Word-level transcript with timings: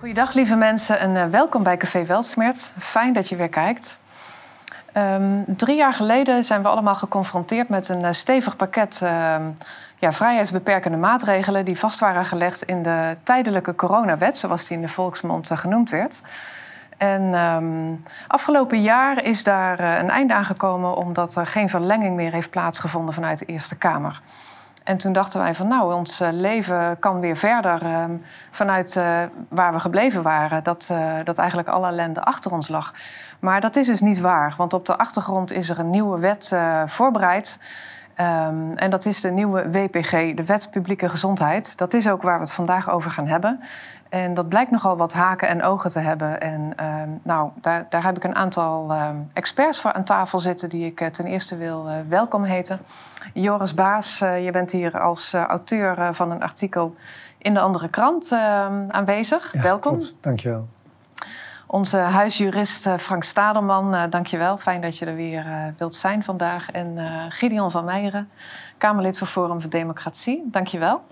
Goedendag 0.00 0.34
lieve 0.34 0.56
mensen 0.56 0.98
en 0.98 1.10
uh, 1.10 1.24
welkom 1.24 1.62
bij 1.62 1.76
Café 1.76 2.04
Weltsmert. 2.04 2.72
Fijn 2.78 3.12
dat 3.12 3.28
je 3.28 3.36
weer 3.36 3.48
kijkt. 3.48 3.98
Um, 4.96 5.44
drie 5.46 5.76
jaar 5.76 5.92
geleden 5.92 6.44
zijn 6.44 6.62
we 6.62 6.68
allemaal 6.68 6.94
geconfronteerd 6.94 7.68
met 7.68 7.88
een 7.88 8.00
uh, 8.00 8.12
stevig 8.12 8.56
pakket 8.56 9.00
uh, 9.02 9.36
ja, 9.98 10.12
vrijheidsbeperkende 10.12 10.98
maatregelen 10.98 11.64
die 11.64 11.78
vast 11.78 11.98
waren 11.98 12.24
gelegd 12.24 12.62
in 12.62 12.82
de 12.82 13.16
tijdelijke 13.22 13.74
coronawet, 13.74 14.38
zoals 14.38 14.66
die 14.66 14.76
in 14.76 14.82
de 14.82 14.88
volksmond 14.88 15.50
uh, 15.50 15.58
genoemd 15.58 15.90
werd. 15.90 16.20
En 16.96 17.34
um, 17.34 18.04
afgelopen 18.26 18.82
jaar 18.82 19.24
is 19.24 19.44
daar 19.44 20.00
een 20.00 20.10
einde 20.10 20.34
aangekomen 20.34 20.96
omdat 20.96 21.34
er 21.34 21.46
geen 21.46 21.68
verlenging 21.68 22.16
meer 22.16 22.32
heeft 22.32 22.50
plaatsgevonden 22.50 23.14
vanuit 23.14 23.38
de 23.38 23.44
Eerste 23.44 23.76
Kamer. 23.76 24.20
En 24.84 24.96
toen 24.96 25.12
dachten 25.12 25.40
wij 25.40 25.54
van 25.54 25.68
nou, 25.68 25.94
ons 25.94 26.18
leven 26.30 26.98
kan 26.98 27.20
weer 27.20 27.36
verder 27.36 27.82
uh, 27.82 28.04
vanuit 28.50 28.94
uh, 28.94 29.22
waar 29.48 29.72
we 29.72 29.80
gebleven 29.80 30.22
waren. 30.22 30.64
Dat, 30.64 30.88
uh, 30.92 31.14
dat 31.24 31.38
eigenlijk 31.38 31.68
alle 31.68 31.86
ellende 31.86 32.22
achter 32.22 32.52
ons 32.52 32.68
lag. 32.68 32.94
Maar 33.38 33.60
dat 33.60 33.76
is 33.76 33.86
dus 33.86 34.00
niet 34.00 34.20
waar, 34.20 34.54
want 34.56 34.72
op 34.72 34.86
de 34.86 34.98
achtergrond 34.98 35.52
is 35.52 35.68
er 35.68 35.78
een 35.78 35.90
nieuwe 35.90 36.18
wet 36.18 36.52
voorbereid. 36.86 37.58
Um, 38.20 38.72
en 38.76 38.90
dat 38.90 39.04
is 39.04 39.20
de 39.20 39.30
nieuwe 39.30 39.70
WPG, 39.70 40.34
de 40.34 40.44
Wet 40.44 40.70
Publieke 40.70 41.08
Gezondheid. 41.08 41.72
Dat 41.76 41.94
is 41.94 42.08
ook 42.08 42.22
waar 42.22 42.34
we 42.34 42.44
het 42.44 42.52
vandaag 42.52 42.90
over 42.90 43.10
gaan 43.10 43.26
hebben. 43.26 43.60
En 44.10 44.34
dat 44.34 44.48
blijkt 44.48 44.70
nogal 44.70 44.96
wat 44.96 45.12
haken 45.12 45.48
en 45.48 45.62
ogen 45.62 45.90
te 45.90 45.98
hebben. 45.98 46.40
En 46.40 46.72
uh, 46.80 47.02
nou, 47.22 47.50
daar, 47.54 47.86
daar, 47.88 48.04
heb 48.04 48.16
ik 48.16 48.24
een 48.24 48.34
aantal 48.34 48.90
uh, 48.90 49.08
experts 49.32 49.80
voor 49.80 49.92
aan 49.92 50.04
tafel 50.04 50.40
zitten 50.40 50.68
die 50.68 50.86
ik 50.86 51.00
uh, 51.00 51.08
ten 51.08 51.24
eerste 51.24 51.56
wil 51.56 51.88
uh, 51.88 51.94
welkom 52.08 52.44
heten. 52.44 52.80
Joris 53.34 53.74
Baas, 53.74 54.18
je 54.18 54.48
bent 54.52 54.70
hier 54.70 55.00
als 55.00 55.32
auteur 55.32 56.14
van 56.14 56.30
een 56.30 56.42
artikel 56.42 56.94
in 57.38 57.54
de 57.54 57.60
andere 57.60 57.88
krant 57.88 58.32
aanwezig. 58.88 59.52
Ja, 59.52 59.62
welkom. 59.62 59.96
Klopt. 59.96 60.16
Dankjewel. 60.20 60.68
Onze 61.66 61.96
huisjurist 61.96 62.88
Frank 62.98 63.24
Stadelman, 63.24 64.10
dankjewel. 64.10 64.56
Fijn 64.56 64.80
dat 64.80 64.98
je 64.98 65.06
er 65.06 65.14
weer 65.14 65.74
wilt 65.78 65.94
zijn 65.94 66.24
vandaag. 66.24 66.70
En 66.70 66.98
Gideon 67.28 67.70
van 67.70 67.84
Meijeren, 67.84 68.30
Kamerlid 68.78 69.18
voor 69.18 69.26
Forum 69.26 69.60
voor 69.60 69.70
Democratie, 69.70 70.42
dankjewel. 70.44 71.02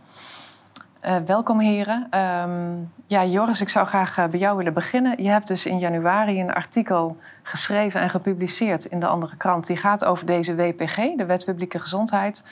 Uh, 1.06 1.16
welkom 1.26 1.60
heren. 1.60 2.08
Um, 2.48 2.92
ja, 3.06 3.24
Joris, 3.24 3.60
ik 3.60 3.68
zou 3.68 3.86
graag 3.86 4.18
uh, 4.18 4.26
bij 4.26 4.38
jou 4.38 4.56
willen 4.56 4.72
beginnen. 4.74 5.22
Je 5.22 5.28
hebt 5.28 5.46
dus 5.46 5.66
in 5.66 5.78
januari 5.78 6.40
een 6.40 6.54
artikel 6.54 7.16
geschreven 7.42 8.00
en 8.00 8.10
gepubliceerd 8.10 8.84
in 8.84 9.00
de 9.00 9.06
andere 9.06 9.36
krant. 9.36 9.66
Die 9.66 9.76
gaat 9.76 10.04
over 10.04 10.26
deze 10.26 10.54
WPG, 10.54 10.96
de 11.16 11.24
Wet 11.26 11.44
Publieke 11.44 11.78
Gezondheid. 11.78 12.42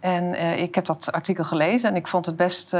En 0.00 0.24
uh, 0.24 0.62
ik 0.62 0.74
heb 0.74 0.84
dat 0.84 1.12
artikel 1.12 1.44
gelezen 1.44 1.88
en 1.88 1.96
ik 1.96 2.06
vond 2.06 2.26
het 2.26 2.36
best 2.36 2.70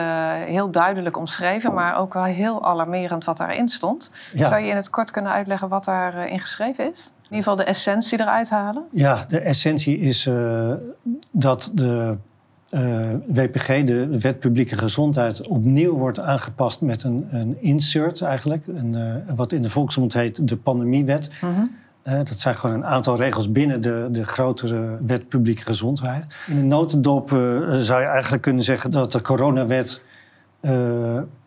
heel 0.46 0.70
duidelijk 0.70 1.16
omschreven, 1.16 1.74
maar 1.74 1.98
ook 1.98 2.14
wel 2.14 2.24
heel 2.24 2.64
alarmerend 2.64 3.24
wat 3.24 3.36
daarin 3.36 3.68
stond. 3.68 4.10
Ja. 4.32 4.48
Zou 4.48 4.60
je 4.60 4.68
in 4.68 4.76
het 4.76 4.90
kort 4.90 5.10
kunnen 5.10 5.32
uitleggen 5.32 5.68
wat 5.68 5.84
daarin 5.84 6.40
geschreven 6.40 6.92
is? 6.92 7.10
In 7.16 7.36
ieder 7.36 7.38
geval 7.38 7.56
de 7.56 7.64
essentie 7.64 8.20
eruit 8.20 8.50
halen? 8.50 8.84
Ja, 8.90 9.24
de 9.28 9.40
essentie 9.40 9.98
is 9.98 10.28
dat 11.30 11.70
de 11.72 12.16
uh, 12.74 13.08
WPG, 13.26 13.84
de 13.84 14.18
Wet 14.18 14.38
Publieke 14.38 14.78
Gezondheid, 14.78 15.46
opnieuw 15.46 15.96
wordt 15.96 16.20
aangepast 16.20 16.80
met 16.80 17.02
een, 17.02 17.24
een 17.28 17.56
insert 17.60 18.22
eigenlijk. 18.22 18.66
Een, 18.66 18.92
uh, 18.92 19.34
wat 19.36 19.52
in 19.52 19.62
de 19.62 19.70
volksmond 19.70 20.12
heet 20.12 20.48
de 20.48 20.56
pandemiewet. 20.56 21.30
Mm 21.40 21.54
-hmm. 21.54 21.70
uh, 22.04 22.14
dat 22.14 22.40
zijn 22.40 22.56
gewoon 22.56 22.76
een 22.76 22.84
aantal 22.84 23.16
regels 23.16 23.52
binnen 23.52 23.80
de, 23.80 24.08
de 24.10 24.24
grotere 24.24 24.98
Wet 25.06 25.28
Publieke 25.28 25.62
Gezondheid. 25.62 26.24
In 26.46 26.56
een 26.56 26.66
notendop 26.66 27.28
zou 27.80 28.00
je 28.00 28.08
eigenlijk 28.08 28.42
kunnen 28.42 28.62
zeggen 28.62 28.90
dat 28.90 29.12
de 29.12 29.20
coronawet 29.20 30.02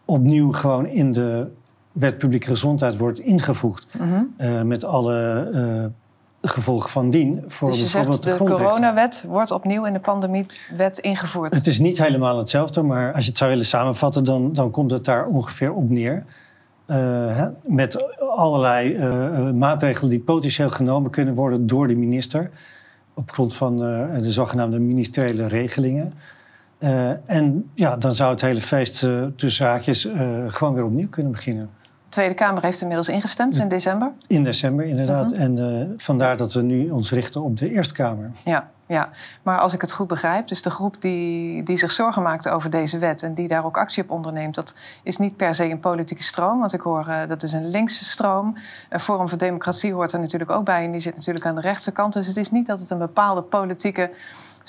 opnieuw 0.05 0.51
gewoon 0.51 0.87
in 0.87 1.11
de 1.11 1.47
Wet 1.91 2.17
Publieke 2.17 2.47
Gezondheid 2.47 2.97
wordt 2.97 3.19
ingevoegd. 3.19 3.87
Mm 3.99 4.27
-hmm. 4.37 4.67
met 4.67 4.83
alle 4.83 5.91
gevolg 6.41 6.91
van 6.91 7.09
dien 7.09 7.43
voor 7.47 7.71
dus 7.71 7.79
bijvoorbeeld 7.79 8.23
zegt, 8.23 8.37
de, 8.37 8.43
de 8.43 8.51
coronawet 8.51 9.23
wordt 9.27 9.51
opnieuw 9.51 9.85
in 9.85 9.93
de 9.93 9.99
pandemiewet 9.99 10.99
ingevoerd. 11.01 11.53
Het 11.53 11.67
is 11.67 11.79
niet 11.79 11.97
helemaal 11.97 12.37
hetzelfde, 12.37 12.81
maar 12.81 13.13
als 13.13 13.23
je 13.23 13.29
het 13.29 13.37
zou 13.37 13.49
willen 13.49 13.65
samenvatten, 13.65 14.23
dan, 14.23 14.53
dan 14.53 14.71
komt 14.71 14.91
het 14.91 15.05
daar 15.05 15.25
ongeveer 15.25 15.73
op 15.73 15.89
neer. 15.89 16.25
Uh, 16.87 16.95
hè, 17.35 17.47
met 17.63 18.19
allerlei 18.19 18.95
uh, 18.95 19.51
maatregelen 19.51 20.09
die 20.09 20.19
potentieel 20.19 20.69
genomen 20.69 21.11
kunnen 21.11 21.33
worden 21.35 21.67
door 21.67 21.87
de 21.87 21.95
minister. 21.95 22.49
Op 23.13 23.31
grond 23.31 23.55
van 23.55 23.83
uh, 23.83 24.15
de 24.21 24.31
zogenaamde 24.31 24.79
ministeriële 24.79 25.47
regelingen. 25.47 26.13
en 27.25 27.69
ja, 27.73 27.97
dan 27.97 28.15
zou 28.15 28.31
het 28.31 28.41
hele 28.41 28.61
feest 28.61 29.05
tussen 29.35 29.65
haakjes 29.65 30.07
gewoon 30.47 30.73
weer 30.73 30.85
opnieuw 30.85 31.09
kunnen 31.09 31.31
beginnen. 31.31 31.69
De 32.17 32.23
Tweede 32.23 32.43
Kamer 32.43 32.63
heeft 32.63 32.81
inmiddels 32.81 33.07
ingestemd 33.07 33.57
in 33.57 33.67
december. 33.67 34.11
In 34.27 34.43
december, 34.43 34.85
inderdaad. 34.85 35.31
-hmm. 35.31 35.39
En 35.39 35.57
uh, 35.57 35.93
vandaar 35.97 36.37
dat 36.37 36.53
we 36.53 36.61
nu 36.61 36.89
ons 36.89 37.11
richten 37.11 37.41
op 37.41 37.57
de 37.57 37.69
Eerste 37.69 37.93
Kamer. 37.93 38.31
Ja, 38.45 38.69
ja, 38.87 39.09
maar 39.41 39.59
als 39.59 39.73
ik 39.73 39.81
het 39.81 39.91
goed 39.91 40.07
begrijp, 40.07 40.47
dus 40.47 40.61
de 40.61 40.69
groep 40.69 41.01
die, 41.01 41.63
die 41.63 41.77
zich 41.77 41.91
zorgen 41.91 42.21
maakt 42.21 42.49
over 42.49 42.69
deze 42.69 42.97
wet 42.97 43.21
en 43.21 43.33
die 43.33 43.47
daar 43.47 43.65
ook 43.65 43.77
actie 43.77 44.03
op 44.03 44.11
onderneemt, 44.11 44.55
dat 44.55 44.73
is 45.03 45.17
niet 45.17 45.35
per 45.35 45.55
se 45.55 45.69
een 45.69 45.79
politieke 45.79 46.23
stroom. 46.23 46.59
Want 46.59 46.73
ik 46.73 46.81
hoor 46.81 47.05
uh, 47.07 47.19
dat 47.27 47.43
is 47.43 47.53
een 47.53 47.69
linkse 47.69 48.05
stroom. 48.05 48.55
Een 48.89 48.99
Forum 48.99 49.29
voor 49.29 49.37
Democratie 49.37 49.93
hoort 49.93 50.11
er 50.11 50.19
natuurlijk 50.19 50.51
ook 50.51 50.65
bij 50.65 50.83
en 50.83 50.91
die 50.91 50.99
zit 50.99 51.15
natuurlijk 51.15 51.45
aan 51.45 51.55
de 51.55 51.61
rechterkant. 51.61 52.13
Dus 52.13 52.27
het 52.27 52.37
is 52.37 52.51
niet 52.51 52.65
dat 52.65 52.79
het 52.79 52.89
een 52.89 52.97
bepaalde 52.97 53.41
politieke 53.41 54.09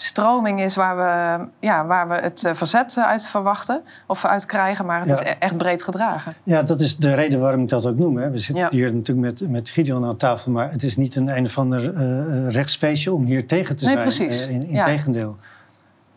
stroming 0.01 0.61
is 0.61 0.75
waar 0.75 0.97
we, 0.97 1.45
ja, 1.67 1.87
waar 1.87 2.09
we 2.09 2.15
het 2.15 2.51
verzet 2.53 2.97
uit 2.99 3.27
verwachten 3.27 3.83
of 4.07 4.25
uit 4.25 4.47
krijgen, 4.47 4.87
maar 4.87 5.01
het 5.01 5.09
ja. 5.09 5.21
is 5.21 5.35
echt 5.39 5.57
breed 5.57 5.83
gedragen. 5.83 6.35
Ja, 6.43 6.63
dat 6.63 6.81
is 6.81 6.97
de 6.97 7.15
reden 7.15 7.41
waarom 7.41 7.63
ik 7.63 7.69
dat 7.69 7.87
ook 7.87 7.97
noem. 7.97 8.17
Hè. 8.17 8.31
We 8.31 8.39
zitten 8.39 8.65
ja. 8.65 8.71
hier 8.71 8.95
natuurlijk 8.95 9.41
met, 9.41 9.51
met 9.51 9.69
Gideon 9.69 10.05
aan 10.05 10.17
tafel, 10.17 10.53
maar 10.53 10.71
het 10.71 10.83
is 10.83 10.97
niet 10.97 11.17
een 11.17 11.37
een 11.37 11.45
of 11.45 11.59
ander 11.59 11.95
uh, 11.95 12.47
rechtsfeestje 12.47 13.13
om 13.13 13.25
hier 13.25 13.47
tegen 13.47 13.77
te 13.77 13.85
nee, 13.85 13.93
zijn. 13.93 14.07
Precies. 14.07 14.47
Uh, 14.47 14.55
in, 14.55 14.63
in 14.67 14.73
ja. 14.73 14.85
tegendeel. 14.85 15.37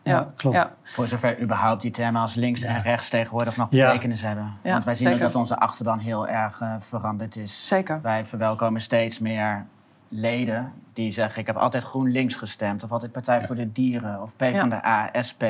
Ja, 0.04 0.32
klopt. 0.36 0.68
Voor 0.84 1.08
zover 1.08 1.42
überhaupt 1.42 1.82
die 1.82 1.92
termen 1.92 2.22
als 2.22 2.36
links 2.36 2.62
en 2.62 2.82
rechts 2.82 3.10
tegenwoordig 3.10 3.58
nog 3.58 3.70
betekenis 3.70 4.22
hebben. 4.22 4.54
Want 4.64 4.84
wij 4.84 4.96
zien 4.96 5.20
dat 5.20 5.36
onze 5.36 5.58
achterban 5.58 6.00
heel 6.00 6.28
erg 6.28 6.62
uh, 6.62 6.74
veranderd 6.80 7.36
is. 7.36 7.68
Zeker. 7.68 8.00
Wij 8.02 8.26
verwelkomen 8.26 8.82
steeds 8.82 9.20
meer 9.20 9.66
leden 10.08 10.72
die 10.94 11.12
zeggen: 11.12 11.40
Ik 11.40 11.48
heb 11.48 11.56
altijd 11.56 11.84
GroenLinks 11.84 12.36
gestemd, 12.36 12.84
of 12.84 12.92
altijd 12.92 13.12
Partij 13.12 13.40
ja. 13.40 13.46
voor 13.46 13.56
de 13.56 13.72
Dieren, 13.72 14.22
of 14.22 14.36
PvdA, 14.36 15.10
ja. 15.14 15.22
SP. 15.30 15.44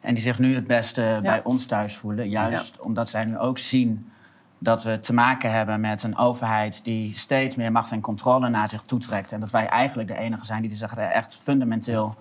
En 0.00 0.14
die 0.14 0.22
zich 0.22 0.38
nu 0.38 0.54
het 0.54 0.66
beste 0.66 1.02
ja. 1.02 1.20
bij 1.20 1.42
ons 1.44 1.66
thuis 1.66 1.96
voelen, 1.96 2.28
juist 2.28 2.80
omdat 2.80 3.08
zij 3.08 3.24
nu 3.24 3.38
ook 3.38 3.58
zien 3.58 4.12
dat 4.58 4.82
we 4.82 5.00
te 5.00 5.12
maken 5.12 5.50
hebben 5.50 5.80
met 5.80 6.02
een 6.02 6.16
overheid 6.16 6.84
die 6.84 7.16
steeds 7.16 7.56
meer 7.56 7.72
macht 7.72 7.92
en 7.92 8.00
controle 8.00 8.48
naar 8.48 8.68
zich 8.68 8.82
toetrekt. 8.82 9.32
En 9.32 9.40
dat 9.40 9.50
wij 9.50 9.66
eigenlijk 9.66 10.08
de 10.08 10.16
enige 10.16 10.44
zijn 10.44 10.62
die 10.62 10.76
zich 10.76 10.96
er 10.96 11.10
echt 11.10 11.36
fundamenteel 11.36 12.14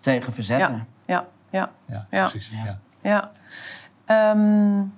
tegen 0.00 0.32
verzetten. 0.32 0.86
Ja, 1.06 1.26
ja, 1.50 1.70
ja. 1.86 2.06
ja 2.10 2.28
precies. 2.28 2.50
Ja. 2.64 3.30
ja. 4.06 4.30
Um, 4.30 4.92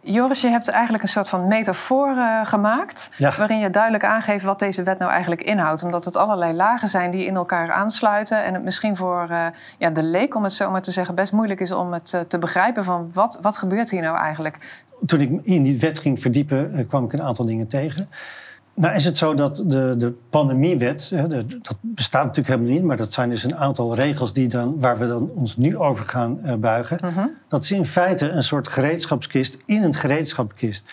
Joris, 0.00 0.40
je 0.40 0.48
hebt 0.48 0.68
eigenlijk 0.68 1.02
een 1.02 1.08
soort 1.08 1.28
van 1.28 1.46
metafoor 1.46 2.08
uh, 2.08 2.46
gemaakt... 2.46 3.10
Ja. 3.16 3.34
waarin 3.36 3.58
je 3.58 3.70
duidelijk 3.70 4.04
aangeeft 4.04 4.44
wat 4.44 4.58
deze 4.58 4.82
wet 4.82 4.98
nou 4.98 5.10
eigenlijk 5.10 5.42
inhoudt. 5.42 5.82
Omdat 5.82 6.04
het 6.04 6.16
allerlei 6.16 6.52
lagen 6.52 6.88
zijn 6.88 7.10
die 7.10 7.24
in 7.24 7.34
elkaar 7.34 7.72
aansluiten... 7.72 8.44
en 8.44 8.54
het 8.54 8.62
misschien 8.62 8.96
voor 8.96 9.26
uh, 9.30 9.46
ja, 9.78 9.90
de 9.90 10.02
leek, 10.02 10.34
om 10.34 10.44
het 10.44 10.52
zo 10.52 10.70
maar 10.70 10.82
te 10.82 10.90
zeggen... 10.90 11.14
best 11.14 11.32
moeilijk 11.32 11.60
is 11.60 11.72
om 11.72 11.92
het 11.92 12.12
uh, 12.14 12.20
te 12.20 12.38
begrijpen 12.38 12.84
van 12.84 13.10
wat, 13.14 13.38
wat 13.42 13.56
gebeurt 13.56 13.90
hier 13.90 14.02
nou 14.02 14.16
eigenlijk. 14.16 14.82
Toen 15.06 15.20
ik 15.20 15.30
in 15.42 15.62
die 15.62 15.78
wet 15.78 15.98
ging 15.98 16.20
verdiepen, 16.20 16.86
kwam 16.86 17.04
ik 17.04 17.12
een 17.12 17.22
aantal 17.22 17.44
dingen 17.44 17.68
tegen... 17.68 18.08
Nou 18.78 18.94
is 18.94 19.04
het 19.04 19.18
zo 19.18 19.34
dat 19.34 19.56
de, 19.56 19.94
de 19.96 20.12
pandemiewet, 20.30 21.10
hè, 21.14 21.28
de, 21.28 21.44
dat 21.44 21.76
bestaat 21.80 22.24
natuurlijk 22.24 22.48
helemaal 22.48 22.76
niet... 22.76 22.84
maar 22.84 22.96
dat 22.96 23.12
zijn 23.12 23.30
dus 23.30 23.42
een 23.42 23.56
aantal 23.56 23.94
regels 23.94 24.32
die 24.32 24.48
dan, 24.48 24.80
waar 24.80 24.98
we 24.98 25.06
dan 25.06 25.30
ons 25.34 25.56
nu 25.56 25.76
over 25.76 26.04
gaan 26.04 26.38
uh, 26.44 26.54
buigen. 26.54 26.98
Uh 27.04 27.16
-huh. 27.16 27.26
Dat 27.48 27.62
is 27.62 27.70
in 27.70 27.84
feite 27.84 28.28
een 28.28 28.42
soort 28.42 28.68
gereedschapskist 28.68 29.56
in 29.66 29.82
een 29.82 29.94
gereedschapskist. 29.94 30.92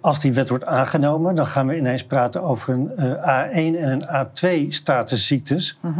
Als 0.00 0.20
die 0.20 0.32
wet 0.32 0.48
wordt 0.48 0.64
aangenomen, 0.64 1.34
dan 1.34 1.46
gaan 1.46 1.66
we 1.66 1.76
ineens 1.76 2.04
praten 2.04 2.42
over 2.42 2.74
een 2.74 2.90
uh, 2.96 3.12
A1 3.12 3.76
en 3.78 3.90
een 3.90 4.06
A2 4.06 4.68
statusziektes. 4.68 5.78
Uh 5.82 5.98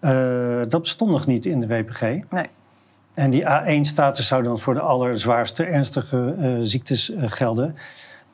-huh. 0.00 0.70
dat 0.70 0.80
bestond 0.80 1.10
nog 1.10 1.26
niet 1.26 1.46
in 1.46 1.60
de 1.60 1.66
WPG. 1.66 2.00
Nee. 2.00 2.46
En 3.14 3.30
die 3.30 3.44
A1-status 3.44 4.26
zou 4.26 4.42
dan 4.42 4.58
voor 4.58 4.74
de 4.74 4.80
allerzwaarste, 4.80 5.64
ernstige 5.64 6.58
ziektes 6.62 7.12
gelden... 7.16 7.74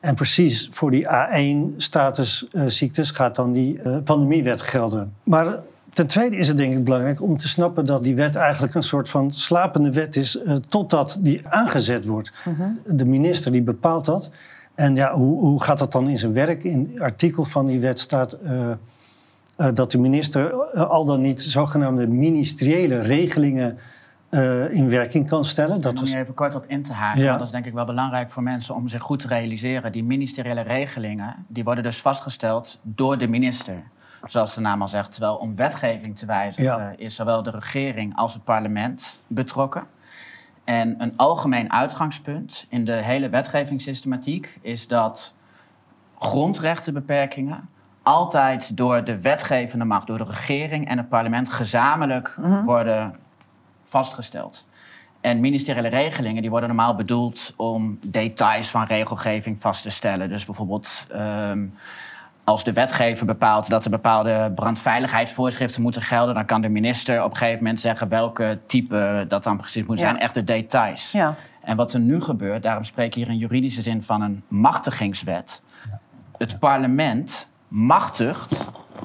En 0.05 0.15
precies 0.15 0.67
voor 0.71 0.91
die 0.91 1.07
A1-statusziektes 1.07 3.09
uh, 3.09 3.15
gaat 3.15 3.35
dan 3.35 3.51
die 3.51 3.79
uh, 3.83 3.97
pandemiewet 4.03 4.61
gelden. 4.61 5.13
Maar 5.23 5.59
ten 5.89 6.07
tweede 6.07 6.37
is 6.37 6.47
het 6.47 6.57
denk 6.57 6.73
ik 6.73 6.83
belangrijk 6.83 7.21
om 7.21 7.37
te 7.37 7.47
snappen 7.47 7.85
dat 7.85 8.03
die 8.03 8.15
wet 8.15 8.35
eigenlijk 8.35 8.75
een 8.75 8.83
soort 8.83 9.09
van 9.09 9.31
slapende 9.31 9.91
wet 9.91 10.15
is 10.15 10.35
uh, 10.35 10.55
totdat 10.67 11.17
die 11.19 11.47
aangezet 11.47 12.05
wordt. 12.05 12.31
-huh. 12.43 12.67
De 12.85 13.05
minister 13.05 13.51
die 13.51 13.61
bepaalt 13.61 14.05
dat. 14.05 14.29
En 14.75 14.95
ja, 14.95 15.13
hoe, 15.13 15.39
hoe 15.39 15.63
gaat 15.63 15.79
dat 15.79 15.91
dan 15.91 16.09
in 16.09 16.17
zijn 16.17 16.33
werk? 16.33 16.63
In 16.63 16.89
het 16.93 17.01
artikel 17.01 17.43
van 17.43 17.65
die 17.65 17.79
wet 17.79 17.99
staat 17.99 18.37
dat 19.73 19.91
de 19.91 19.97
minister 19.97 20.53
al 20.73 21.05
dan 21.05 21.21
niet 21.21 21.41
zogenaamde 21.41 22.07
ministeriële 22.07 22.99
regelingen 22.99 23.77
uh, 24.35 24.73
in 24.73 24.89
werking 24.89 25.27
kan 25.27 25.45
stellen. 25.45 25.81
Dat 25.81 25.99
om 25.99 26.05
je 26.05 26.17
even 26.17 26.33
kort 26.33 26.55
op 26.55 26.65
in 26.67 26.83
te 26.83 26.93
haken, 26.93 27.21
ja. 27.21 27.37
dat 27.37 27.45
is 27.45 27.51
denk 27.51 27.65
ik 27.65 27.73
wel 27.73 27.85
belangrijk 27.85 28.31
voor 28.31 28.43
mensen 28.43 28.75
om 28.75 28.87
zich 28.87 29.01
goed 29.01 29.19
te 29.19 29.27
realiseren. 29.27 29.91
Die 29.91 30.03
ministeriële 30.03 30.61
regelingen, 30.61 31.45
die 31.47 31.63
worden 31.63 31.83
dus 31.83 32.01
vastgesteld 32.01 32.79
door 32.81 33.17
de 33.17 33.27
minister. 33.27 33.83
Zoals 34.23 34.53
de 34.53 34.61
naam 34.61 34.81
al 34.81 34.87
zegt, 34.87 35.11
terwijl 35.11 35.35
om 35.35 35.55
wetgeving 35.55 36.17
te 36.17 36.25
wijzigen 36.25 36.93
is 36.97 37.15
zowel 37.15 37.43
de 37.43 37.49
regering 37.49 38.15
als 38.15 38.33
het 38.33 38.43
parlement 38.43 39.19
betrokken. 39.27 39.83
En 40.63 40.95
een 40.97 41.13
algemeen 41.15 41.71
uitgangspunt 41.71 42.65
in 42.69 42.85
de 42.85 42.91
hele 42.91 43.29
wetgevingssystematiek 43.29 44.59
is 44.61 44.87
dat 44.87 45.33
grondrechtenbeperkingen 46.17 47.69
altijd 48.03 48.77
door 48.77 49.03
de 49.03 49.21
wetgevende 49.21 49.85
macht, 49.85 50.07
door 50.07 50.17
de 50.17 50.23
regering 50.23 50.87
en 50.87 50.97
het 50.97 51.09
parlement 51.09 51.49
gezamenlijk 51.49 52.37
mhm. 52.39 52.63
worden 52.63 53.15
vastgesteld. 53.85 54.65
En 55.21 55.39
ministeriële 55.39 55.87
regelingen 55.87 56.41
die 56.41 56.51
worden 56.51 56.69
normaal 56.69 56.95
bedoeld 56.95 57.53
om 57.55 57.99
details 58.01 58.69
van 58.69 58.85
regelgeving 58.85 59.61
vast 59.61 59.81
te 59.81 59.89
stellen. 59.89 60.29
Dus 60.29 60.45
bijvoorbeeld 60.45 61.05
ehm, 61.11 61.65
als 62.43 62.63
de 62.63 62.73
wetgever 62.73 63.25
bepaalt 63.25 63.69
dat 63.69 63.85
er 63.85 63.91
bepaalde 63.91 64.51
brandveiligheidsvoorschriften 64.55 65.81
moeten 65.81 66.01
gelden, 66.01 66.35
dan 66.35 66.45
kan 66.45 66.61
de 66.61 66.69
minister 66.69 67.23
op 67.23 67.31
een 67.31 67.37
gegeven 67.37 67.63
moment 67.63 67.79
zeggen 67.79 68.09
welke 68.09 68.59
type 68.65 69.25
dat 69.27 69.43
dan 69.43 69.57
precies 69.57 69.85
moet 69.85 69.99
zijn. 69.99 70.19
Echt 70.19 70.33
de 70.33 70.43
details. 70.43 71.11
Ja. 71.11 71.35
En 71.61 71.75
wat 71.75 71.93
er 71.93 71.99
nu 71.99 72.21
gebeurt, 72.21 72.63
daarom 72.63 72.83
spreek 72.83 73.07
ik 73.07 73.13
hier 73.13 73.29
in 73.29 73.37
juridische 73.37 73.81
zin 73.81 74.03
van 74.03 74.21
een 74.21 74.43
machtigingswet. 74.47 75.61
Ja. 75.89 75.99
Het 76.37 76.59
parlement 76.59 77.47
machtigt 77.67 78.57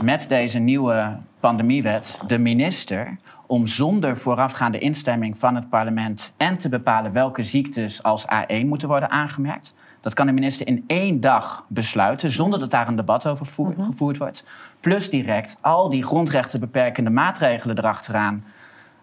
met 0.02 0.28
deze 0.28 0.58
nieuwe 0.58 1.16
pandemiewet 1.40 2.18
de 2.26 2.38
minister 2.38 3.16
om 3.46 3.66
zonder 3.66 4.16
voorafgaande 4.16 4.78
instemming 4.78 5.38
van 5.38 5.54
het 5.54 5.68
parlement 5.68 6.32
en 6.36 6.58
te 6.58 6.68
bepalen 6.68 7.12
welke 7.12 7.42
ziektes 7.42 8.02
als 8.02 8.24
A1 8.24 8.66
moeten 8.66 8.88
worden 8.88 9.10
aangemerkt. 9.10 9.74
Dat 10.00 10.14
kan 10.14 10.26
de 10.26 10.32
minister 10.32 10.66
in 10.66 10.84
één 10.86 11.20
dag 11.20 11.64
besluiten, 11.68 12.30
zonder 12.30 12.58
dat 12.58 12.70
daar 12.70 12.88
een 12.88 12.96
debat 12.96 13.26
over 13.26 13.46
mhm. 13.56 13.82
gevoerd 13.82 14.18
wordt. 14.18 14.44
Plus 14.80 15.10
direct 15.10 15.56
al 15.60 15.88
die 15.88 16.02
grondrechtenbeperkende 16.02 17.10
maatregelen 17.10 17.78
erachteraan 17.78 18.44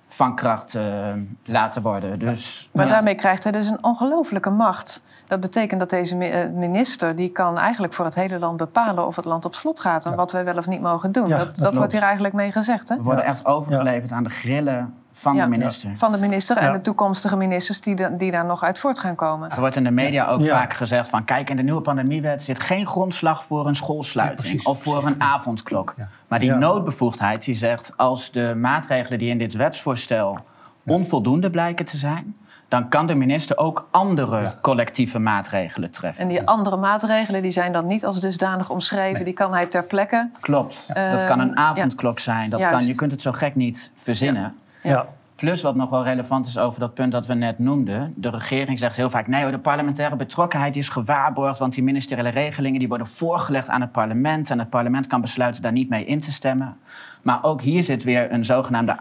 van 0.07 0.35
kracht 0.35 0.75
uh, 0.75 1.13
laten 1.45 1.81
worden. 1.81 2.19
Dus, 2.19 2.69
maar 2.73 2.87
daarmee 2.87 3.15
krijgt 3.15 3.43
hij 3.43 3.51
dus 3.51 3.67
een 3.67 3.83
ongelofelijke 3.83 4.49
macht. 4.49 5.01
Dat 5.27 5.39
betekent 5.39 5.79
dat 5.79 5.89
deze 5.89 6.15
eh, 6.15 6.49
minister 6.49 7.15
die 7.15 7.29
kan 7.29 7.57
eigenlijk 7.57 7.93
voor 7.93 8.05
het 8.05 8.15
hele 8.15 8.39
land 8.39 8.57
bepalen 8.57 9.07
of 9.07 9.15
het 9.15 9.25
land 9.25 9.45
op 9.45 9.55
slot 9.55 9.79
gaat 9.79 10.05
en 10.05 10.15
wat 10.15 10.31
wij 10.31 10.45
wel 10.45 10.57
of 10.57 10.67
niet 10.67 10.81
mogen 10.81 11.11
doen. 11.11 11.29
dat, 11.29 11.55
dat, 11.55 11.73
wordt 11.73 11.91
hier 11.91 12.01
eigenlijk 12.01 12.33
mee 12.33 12.51
gezegd. 12.51 12.89
Hè? 12.89 12.95
We 12.95 13.01
worden 13.01 13.23
echt 13.23 13.45
overgeleverd 13.45 14.11
aan 14.11 14.23
de 14.23 14.29
grillen 14.29 14.93
van 15.11 15.37
de 15.37 15.47
minister. 15.47 15.89
van 15.97 16.11
de 16.11 16.17
minister 16.17 16.57
en 16.57 16.73
de 16.73 16.81
toekomstige 16.81 17.35
ministers 17.35 17.81
die, 17.81 18.17
die 18.17 18.31
daar 18.31 18.45
nog 18.45 18.63
uit 18.63 18.79
voort 18.79 18.99
gaan 18.99 19.15
komen. 19.15 19.51
Er 19.51 19.59
wordt 19.59 19.75
in 19.75 19.83
de 19.83 19.91
media 19.91 20.27
ook 20.27 20.45
vaak 20.45 20.73
gezegd 20.73 21.09
van... 21.09 21.25
kijk, 21.25 21.49
in 21.49 21.55
de 21.55 21.63
nieuwe 21.63 21.81
pandemiewet 21.81 22.43
zit 22.43 22.59
geen 22.59 22.85
grondslag 22.85 23.43
voor 23.43 23.67
een 23.67 23.75
schoolsluiting... 23.75 24.65
of 24.65 24.81
voor 24.81 25.05
een 25.05 25.21
avondklok. 25.21 25.95
Maar 26.27 26.39
die 26.39 26.51
noodbevoegdheid 26.51 27.45
die 27.45 27.55
zegt... 27.55 27.91
als 27.95 28.31
de 28.31 28.55
maatregelen 28.55 29.19
die 29.19 29.29
in 29.29 29.37
dit 29.37 29.53
wetsvoorstel 29.53 30.39
onvoldoende 30.85 31.49
blijken 31.49 31.85
te 31.85 31.97
zijn 31.97 32.35
dan 32.67 32.89
kan 32.89 33.07
de 33.07 33.15
minister 33.15 33.57
ook 33.57 33.87
andere 33.91 34.53
collectieve 34.61 35.19
maatregelen 35.19 35.91
treffen. 35.91 36.21
En 36.23 36.29
die 36.29 36.47
andere 36.47 36.77
maatregelen 36.77 37.41
die 37.41 37.51
zijn 37.51 37.71
dan 37.71 37.87
niet 37.87 38.05
als 38.05 38.19
dusdanig 38.19 38.69
omschreven, 38.69 39.25
die 39.25 39.33
kan 39.33 39.53
hij 39.53 39.65
ter 39.65 39.83
plekke. 39.83 40.29
Klopt. 40.39 40.87
dat 41.11 41.25
kan 41.25 41.39
een 41.39 41.57
avondklok 41.57 42.19
zijn. 42.19 42.49
Dat 42.49 42.69
kan, 42.69 42.85
je 42.85 42.95
kunt 42.95 43.11
het 43.11 43.21
zo 43.21 43.31
gek 43.31 43.55
niet 43.55 43.91
verzinnen. 43.95 44.55
Ja. 44.83 45.07
Plus 45.35 45.61
wat 45.61 45.75
nog 45.75 45.89
wel 45.89 46.03
relevant 46.03 46.47
is 46.47 46.57
over 46.57 46.79
dat 46.79 46.93
punt 46.93 47.11
dat 47.11 47.25
we 47.25 47.33
net 47.33 47.59
noemden. 47.59 48.13
De 48.15 48.29
regering 48.29 48.79
zegt 48.79 48.95
heel 48.95 49.09
vaak, 49.09 49.27
nee 49.27 49.51
de 49.51 49.59
parlementaire 49.59 50.15
betrokkenheid 50.15 50.75
is 50.75 50.89
gewaarborgd... 50.89 51.59
want 51.59 51.73
die 51.73 51.83
ministeriële 51.83 52.29
regelingen 52.29 52.79
die 52.79 52.87
worden 52.87 53.07
voorgelegd 53.07 53.69
aan 53.69 53.81
het 53.81 53.91
parlement... 53.91 54.49
en 54.49 54.59
het 54.59 54.69
parlement 54.69 55.07
kan 55.07 55.21
besluiten 55.21 55.61
daar 55.61 55.71
niet 55.71 55.89
mee 55.89 56.05
in 56.05 56.19
te 56.19 56.31
stemmen. 56.31 56.77
Maar 57.21 57.43
ook 57.43 57.61
hier 57.61 57.83
zit 57.83 58.03
weer 58.03 58.31
een 58.31 58.45
zogenaamde 58.45 58.99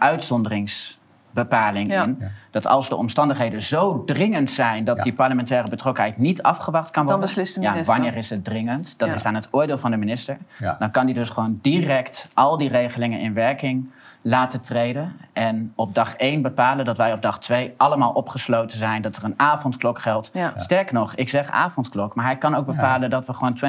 uitzonderingsbepaling 1.33 1.93
in. 1.93 2.31
Dat 2.51 2.67
als 2.67 2.89
de 2.89 2.95
omstandigheden 2.95 3.61
zo 3.61 4.03
dringend 4.05 4.51
zijn 4.51 4.83
dat 4.83 5.01
die 5.01 5.13
parlementaire 5.13 5.69
betrokkenheid 5.69 6.17
niet 6.17 6.41
afgewacht 6.41 6.91
kan 6.91 7.05
worden. 7.05 7.21
Dan 7.21 7.29
beslist 7.29 7.53
de 7.55 7.59
minister. 7.59 7.93
Ja, 7.93 7.99
wanneer 7.99 8.17
is 8.17 8.29
het 8.29 8.43
dringend? 8.43 8.93
Dat 8.97 9.15
is 9.15 9.25
aan 9.25 9.35
het 9.35 9.47
oordeel 9.51 9.77
van 9.77 9.91
de 9.91 9.97
minister. 9.97 10.37
Dan 10.79 10.91
kan 10.91 11.05
die 11.05 11.15
dus 11.15 11.29
gewoon 11.29 11.59
direct 11.61 12.27
al 12.33 12.57
die 12.57 12.69
regelingen 12.69 13.19
in 13.19 13.33
werking 13.33 13.89
laten 14.21 14.61
treden. 14.61 15.15
En 15.33 15.71
op 15.75 15.95
dag 15.95 16.15
1 16.15 16.41
bepalen 16.41 16.85
dat 16.85 16.97
wij 16.97 17.13
op 17.13 17.21
dag 17.21 17.39
2 17.39 17.73
allemaal 17.77 18.11
opgesloten 18.11 18.77
zijn. 18.77 19.01
Dat 19.01 19.15
er 19.15 19.23
een 19.23 19.33
avondklok 19.37 19.99
geldt. 19.99 20.29
Ja. 20.33 20.53
Sterker 20.57 20.93
nog, 20.93 21.15
ik 21.15 21.29
zeg 21.29 21.49
avondklok. 21.49 22.15
Maar 22.15 22.25
hij 22.25 22.37
kan 22.37 22.55
ook 22.55 22.65
bepalen 22.65 23.09
dat 23.09 23.25
we 23.25 23.33
gewoon 23.33 23.57
24-7 23.57 23.61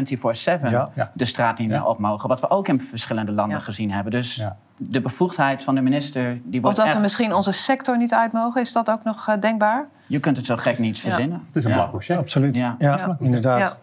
de 1.12 1.24
straat 1.24 1.58
niet 1.58 1.68
meer 1.68 1.84
op 1.84 1.98
mogen. 1.98 2.28
Wat 2.28 2.40
we 2.40 2.50
ook 2.50 2.68
in 2.68 2.82
verschillende 2.82 3.32
landen 3.32 3.60
gezien 3.60 3.92
hebben. 3.92 4.12
Dus 4.12 4.44
de 4.76 5.00
bevoegdheid 5.00 5.64
van 5.64 5.74
de 5.74 5.80
minister... 5.80 6.40
Die 6.44 6.60
wordt 6.60 6.78
of 6.78 6.84
dat 6.84 6.94
we 6.94 7.00
misschien 7.00 7.34
onze 7.34 7.52
sector 7.52 7.98
niet 7.98 8.14
uit 8.14 8.32
mogen. 8.32 8.60
Is 8.60 8.72
dat 8.72 8.90
ook 8.90 9.04
nog 9.04 9.28
uh, 9.28 9.40
denkbaar? 9.40 9.86
Je 10.06 10.20
kunt 10.20 10.36
het 10.36 10.46
zo 10.46 10.56
gek 10.56 10.78
niet 10.78 11.00
verzinnen. 11.00 11.42
Het 11.46 11.56
is 11.56 11.64
een 11.64 11.72
blanco 11.72 11.98
check. 11.98 12.16
Absoluut. 12.16 12.56
Ja, 12.56 12.76
inderdaad. 13.18 13.76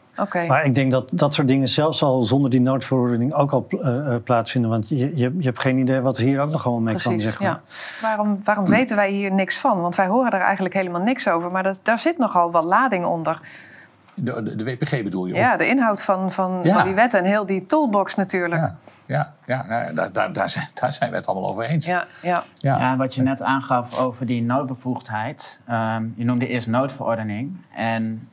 Maar 0.47 0.65
ik 0.65 0.75
denk 0.75 0.91
dat 0.91 1.09
dat 1.13 1.33
soort 1.33 1.47
dingen 1.47 1.67
zelfs 1.67 2.03
al 2.03 2.21
zonder 2.21 2.49
die 2.49 2.61
noodverordening 2.61 3.33
ook 3.33 3.51
al 3.51 3.67
uh, 3.69 4.15
plaatsvinden. 4.23 4.69
Want 4.69 4.89
je, 4.89 4.97
je, 4.97 5.35
je, 5.37 5.45
hebt 5.45 5.59
geen 5.59 5.77
idee 5.77 5.99
wat 5.99 6.17
er 6.17 6.23
hier 6.23 6.39
ook 6.39 6.49
nog 6.49 6.61
gewoon 6.61 6.83
mee 6.83 7.01
kan. 7.01 7.19
Zeg 7.19 7.39
ja. 7.39 7.61
Waarom, 8.01 8.41
waarom 8.43 8.65
weten 8.65 8.95
wij 8.95 9.09
hier 9.09 9.31
niks 9.31 9.57
van? 9.57 9.81
Want 9.81 9.95
wij 9.95 10.07
horen 10.07 10.31
er 10.31 10.41
eigenlijk 10.41 10.75
helemaal 10.75 11.01
niks 11.01 11.27
over. 11.27 11.51
Maar 11.51 11.63
dat, 11.63 11.79
daar 11.83 11.99
zit 11.99 12.17
nogal 12.17 12.51
wat 12.51 12.63
lading 12.63 13.05
onder. 13.05 13.41
De, 14.13 14.43
de, 14.43 14.55
de 14.55 14.63
WPG 14.63 15.03
bedoel 15.03 15.25
je? 15.25 15.33
Ja, 15.33 15.57
de 15.57 15.67
inhoud 15.67 16.01
van, 16.01 16.31
van, 16.31 16.65
van 16.65 16.83
die 16.83 16.93
wetten 16.93 17.19
en 17.19 17.25
heel 17.25 17.45
die 17.45 17.65
toolbox 17.65 18.15
natuurlijk. 18.15 18.61
Ja. 18.61 18.77
Ja, 19.07 19.33
ja 19.45 19.65
nou, 19.65 19.93
daar, 19.93 20.11
daar, 20.11 20.33
daar, 20.33 20.49
zijn, 20.49 20.67
daar 20.73 20.93
zijn 20.93 21.09
we 21.09 21.15
het 21.15 21.27
allemaal 21.27 21.49
over 21.49 21.63
eens. 21.63 21.85
Ja, 21.85 22.05
ja. 22.21 22.43
ja. 22.57 22.77
ja 22.77 22.95
wat 22.97 23.15
je 23.15 23.21
net 23.21 23.41
aangaf 23.41 23.99
over 23.99 24.25
die 24.25 24.43
noodbevoegdheid. 24.43 25.59
Um, 25.69 26.13
je 26.17 26.25
noemde 26.25 26.47
eerst 26.47 26.67
noodverordening. 26.67 27.57
En 27.75 28.29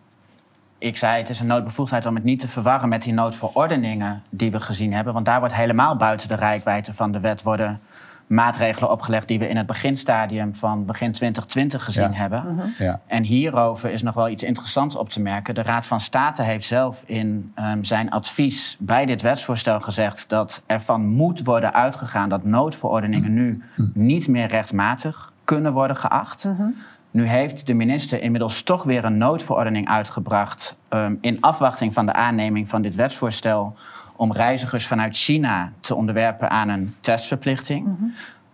ik 0.82 0.96
zei, 0.96 1.18
het 1.18 1.28
is 1.28 1.40
een 1.40 1.46
noodbevoegdheid 1.46 2.06
om 2.06 2.14
het 2.14 2.24
niet 2.24 2.40
te 2.40 2.48
verwarren 2.48 2.88
met 2.88 3.02
die 3.02 3.12
noodverordeningen 3.12 4.22
die 4.30 4.50
we 4.50 4.60
gezien 4.60 4.92
hebben. 4.92 5.12
Want 5.12 5.26
daar 5.26 5.38
wordt 5.38 5.54
helemaal 5.54 5.96
buiten 5.96 6.28
de 6.28 6.34
rijkwijde 6.34 6.94
van 6.94 7.12
de 7.12 7.20
wet 7.20 7.42
worden 7.42 7.80
maatregelen 8.26 8.90
opgelegd 8.90 9.28
die 9.28 9.38
we 9.38 9.48
in 9.48 9.56
het 9.56 9.66
beginstadium 9.66 10.54
van 10.54 10.84
begin 10.84 11.12
2020 11.12 11.84
gezien 11.84 12.14
hebben. 12.14 12.54
Mhm. 12.54 12.66
ja. 12.78 13.00
En 13.06 13.22
hierover 13.22 13.90
is 13.90 14.02
nog 14.02 14.14
wel 14.14 14.28
iets 14.28 14.42
interessants 14.42 14.96
op 14.96 15.08
te 15.08 15.20
merken. 15.20 15.54
De 15.54 15.62
Raad 15.62 15.86
van 15.86 16.00
State 16.00 16.42
heeft 16.42 16.66
zelf 16.66 17.02
in 17.06 17.52
um, 17.56 17.84
zijn 17.84 18.10
advies 18.10 18.76
bij 18.78 19.06
dit 19.06 19.22
wetsvoorstel 19.22 19.80
gezegd 19.80 20.28
dat 20.28 20.62
ervan 20.66 21.06
moet 21.06 21.44
worden 21.44 21.72
uitgegaan 21.72 22.28
dat 22.28 22.44
noodverordeningen 22.44 23.34
nu 23.34 23.62
mhm. 23.76 23.90
niet 23.94 24.28
meer 24.28 24.46
rechtmatig 24.46 25.32
kunnen 25.44 25.72
worden 25.72 25.96
geacht. 25.96 26.44
Mhm. 26.44 26.68
Nu 27.12 27.26
heeft 27.26 27.66
de 27.66 27.74
minister 27.74 28.22
inmiddels 28.22 28.62
toch 28.62 28.82
weer 28.82 29.04
een 29.04 29.18
noodverordening 29.18 29.88
uitgebracht. 29.88 30.76
Um, 30.90 31.18
in 31.20 31.40
afwachting 31.40 31.92
van 31.92 32.06
de 32.06 32.12
aanneming 32.12 32.68
van 32.68 32.82
dit 32.82 32.94
wetsvoorstel. 32.94 33.76
om 34.16 34.32
reizigers 34.32 34.86
vanuit 34.86 35.16
China 35.16 35.72
te 35.80 35.94
onderwerpen 35.94 36.50
aan 36.50 36.68
een 36.68 36.94
testverplichting. 37.00 37.86
Mhm. 37.86 38.04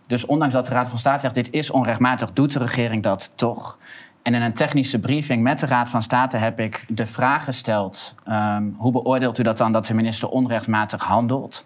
Dus 0.07 0.25
ondanks 0.25 0.53
dat 0.53 0.65
de 0.65 0.71
Raad 0.71 0.89
van 0.89 0.97
State 0.97 1.19
zegt: 1.19 1.35
dit 1.35 1.51
is 1.51 1.69
onrechtmatig, 1.69 2.33
doet 2.33 2.53
de 2.53 2.59
regering 2.59 3.03
dat 3.03 3.31
toch. 3.35 3.77
En 4.21 4.35
in 4.35 4.41
een 4.41 4.53
technische 4.53 4.99
briefing 4.99 5.43
met 5.43 5.59
de 5.59 5.65
Raad 5.65 5.89
van 5.89 6.03
State 6.03 6.37
heb 6.37 6.59
ik 6.59 6.85
de 6.87 7.05
vraag 7.05 7.43
gesteld: 7.43 8.15
um, 8.27 8.75
hoe 8.77 8.91
beoordeelt 8.91 9.39
u 9.39 9.43
dat 9.43 9.57
dan 9.57 9.71
dat 9.71 9.85
de 9.85 9.93
minister 9.93 10.29
onrechtmatig 10.29 11.03
handelt? 11.03 11.65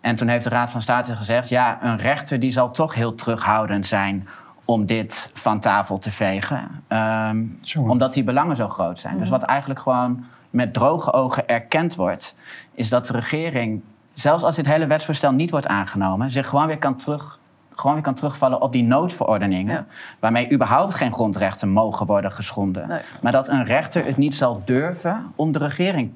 En 0.00 0.16
toen 0.16 0.28
heeft 0.28 0.44
de 0.44 0.50
Raad 0.50 0.70
van 0.70 0.82
State 0.82 1.16
gezegd: 1.16 1.48
ja, 1.48 1.78
een 1.80 1.96
rechter 1.96 2.40
die 2.40 2.52
zal 2.52 2.70
toch 2.70 2.94
heel 2.94 3.14
terughoudend 3.14 3.86
zijn 3.86 4.28
om 4.64 4.86
dit 4.86 5.30
van 5.32 5.60
tafel 5.60 5.98
te 5.98 6.10
vegen. 6.10 6.84
Um, 6.88 7.60
omdat 7.76 8.14
die 8.14 8.24
belangen 8.24 8.56
zo 8.56 8.68
groot 8.68 8.98
zijn. 8.98 9.18
Dus 9.18 9.28
wat 9.28 9.42
eigenlijk 9.42 9.80
gewoon 9.80 10.24
met 10.50 10.72
droge 10.72 11.12
ogen 11.12 11.48
erkend 11.48 11.94
wordt, 11.94 12.34
is 12.74 12.88
dat 12.88 13.06
de 13.06 13.12
regering, 13.12 13.82
zelfs 14.12 14.42
als 14.42 14.56
dit 14.56 14.66
hele 14.66 14.86
wetsvoorstel 14.86 15.32
niet 15.32 15.50
wordt 15.50 15.66
aangenomen, 15.66 16.30
zich 16.30 16.48
gewoon 16.48 16.66
weer 16.66 16.78
kan 16.78 16.96
terug. 16.96 17.38
Gewoon 17.76 17.94
weer 17.94 18.04
kan 18.04 18.14
terugvallen 18.14 18.60
op 18.60 18.72
die 18.72 18.82
noodverordeningen. 18.82 19.86
Waarmee 20.18 20.52
überhaupt 20.52 20.94
geen 20.94 21.12
grondrechten 21.12 21.68
mogen 21.68 22.06
worden 22.06 22.32
geschonden. 22.32 23.00
Maar 23.22 23.32
dat 23.32 23.48
een 23.48 23.64
rechter 23.64 24.04
het 24.04 24.16
niet 24.16 24.34
zal 24.34 24.62
durven 24.64 25.32
om 25.34 25.52
de 25.52 25.58
regering 25.58 26.12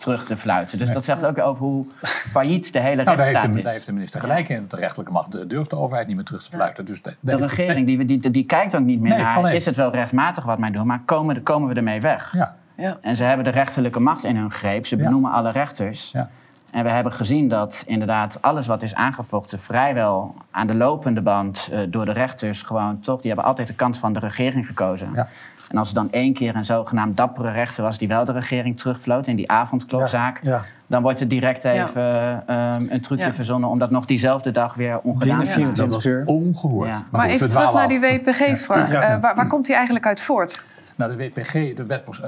terug 0.00 0.24
te 0.24 0.36
fluiten. 0.36 0.78
Dus 0.78 0.92
dat 0.92 1.04
zegt 1.04 1.24
ook 1.24 1.38
over 1.38 1.64
hoe 1.64 1.86
failliet 2.30 2.72
de 2.72 2.78
hele 2.78 3.02
nou, 3.02 3.16
rechtsstaat 3.16 3.42
heeft 3.42 3.52
de, 3.52 3.58
is. 3.58 3.64
Daar 3.64 3.72
heeft 3.72 3.86
de 3.86 3.92
minister 3.92 4.20
gelijk 4.20 4.48
in. 4.48 4.64
De 4.68 4.76
rechterlijke 4.76 5.12
macht 5.12 5.48
durft 5.50 5.70
de 5.70 5.76
overheid 5.76 6.06
niet 6.06 6.16
meer 6.16 6.24
terug 6.24 6.42
te 6.42 6.50
fluiten. 6.50 6.84
Dus 6.84 7.02
de, 7.02 7.14
de 7.20 7.36
regering 7.36 7.86
die, 7.86 8.04
die, 8.04 8.30
die, 8.30 8.44
kijkt 8.44 8.76
ook 8.76 8.84
niet 8.84 9.00
meer 9.00 9.18
naar... 9.18 9.54
is 9.54 9.64
het 9.64 9.76
wel 9.76 9.92
rechtmatig 9.92 10.44
wat 10.44 10.58
mij 10.58 10.70
doen, 10.70 10.86
maar 10.86 11.02
komen, 11.04 11.42
komen 11.42 11.68
we 11.68 11.74
ermee 11.74 12.00
weg? 12.00 12.32
Ja. 12.34 12.56
Ja. 12.80 12.98
En 13.00 13.16
ze 13.16 13.24
hebben 13.24 13.44
de 13.44 13.50
rechterlijke 13.50 14.00
macht 14.00 14.24
in 14.24 14.36
hun 14.36 14.50
greep. 14.50 14.86
Ze 14.86 14.96
benoemen 14.96 15.30
alle 15.30 15.50
rechters. 15.50 16.10
Ja. 16.12 16.30
En 16.70 16.84
we 16.84 16.90
hebben 16.90 17.12
gezien 17.12 17.48
dat 17.48 17.82
inderdaad 17.86 18.42
alles 18.42 18.66
wat 18.66 18.82
is 18.82 18.94
aangevochten 18.94 19.58
vrijwel 19.58 20.34
aan 20.50 20.66
de 20.66 20.74
lopende 20.74 21.22
band 21.22 21.68
uh, 21.72 21.80
door 21.88 22.04
de 22.04 22.12
rechters 22.12 22.62
gewoon 22.62 23.00
toch, 23.00 23.20
die 23.20 23.26
hebben 23.26 23.48
altijd 23.48 23.66
de 23.66 23.74
kant 23.74 23.98
van 23.98 24.12
de 24.12 24.18
regering 24.18 24.66
gekozen. 24.66 25.10
Ja. 25.14 25.28
En 25.70 25.78
als 25.78 25.88
er 25.88 25.94
dan 25.94 26.10
één 26.10 26.34
keer 26.34 26.56
een 26.56 26.64
zogenaamd 26.64 27.16
dappere 27.16 27.50
rechter 27.50 27.82
was 27.82 27.98
die 27.98 28.08
wel 28.08 28.24
de 28.24 28.32
regering 28.32 28.78
terugvloot 28.78 29.26
in 29.26 29.36
die 29.36 29.50
avondklokzaak, 29.50 30.38
ja, 30.42 30.62
dan 30.86 31.02
wordt 31.02 31.20
er 31.20 31.28
direct 31.28 31.64
even 31.64 32.32
um, 32.48 32.86
een 32.90 33.00
trucje 33.00 33.32
verzonnen 33.32 33.68
om 33.68 33.78
dat 33.78 33.90
nog 33.90 34.04
diezelfde 34.04 34.50
dag 34.50 34.74
weer 34.74 35.00
ongedaan 35.00 35.44
te 35.44 35.58
maken. 35.58 35.74
Dat 35.74 35.88
was 35.88 36.06
ongehoord. 36.24 36.88
Maar, 36.88 37.04
maar 37.10 37.28
even 37.28 37.48
terug 37.48 37.72
naar 37.72 37.88
die 37.88 38.00
WPG-vraag. 38.00 38.90
Uh, 38.90 39.20
waar, 39.20 39.34
waar 39.34 39.46
komt 39.46 39.66
die 39.66 39.74
eigenlijk 39.74 40.06
uit 40.06 40.20
voort? 40.20 40.62
Nou, 41.00 41.16
de 41.16 41.24
WPG, 41.24 41.52
de 41.52 41.86
Wet 41.86 42.02
uh, 42.20 42.26